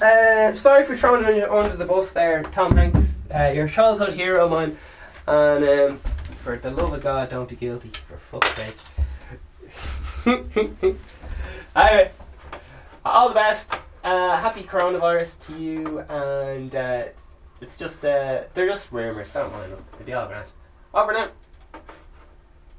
uh, 0.00 0.54
sorry 0.54 0.84
for 0.84 0.96
throwing 0.96 1.36
you 1.36 1.50
under 1.52 1.76
the 1.76 1.84
bus 1.84 2.12
there, 2.12 2.42
Tom 2.44 2.76
Hanks. 2.76 3.14
Uh, 3.34 3.50
your 3.54 3.68
childhood 3.68 4.12
hero 4.12 4.48
mine. 4.48 4.76
And 5.26 5.64
um, 5.64 6.00
for 6.42 6.56
the 6.56 6.70
love 6.70 6.92
of 6.92 7.02
God, 7.02 7.30
don't 7.30 7.48
be 7.48 7.56
guilty. 7.56 7.90
For 8.08 8.18
fuck's 8.18 8.54
sake. 8.54 8.76
anyway, 11.76 12.10
all 13.04 13.28
the 13.28 13.34
best. 13.34 13.72
Uh, 14.04 14.36
happy 14.36 14.62
coronavirus 14.62 15.46
to 15.46 15.58
you. 15.58 16.00
And 16.08 16.74
uh, 16.76 17.04
it's 17.60 17.76
just, 17.76 18.04
uh, 18.04 18.44
they're 18.54 18.68
just 18.68 18.92
rumours. 18.92 19.32
Don't 19.32 19.52
mind 19.52 19.72
them. 19.72 19.84
It'll 19.94 20.06
be 20.06 20.12
all 20.12 20.28
right. 20.30 20.46
Over 20.94 21.12
now. 21.12 21.30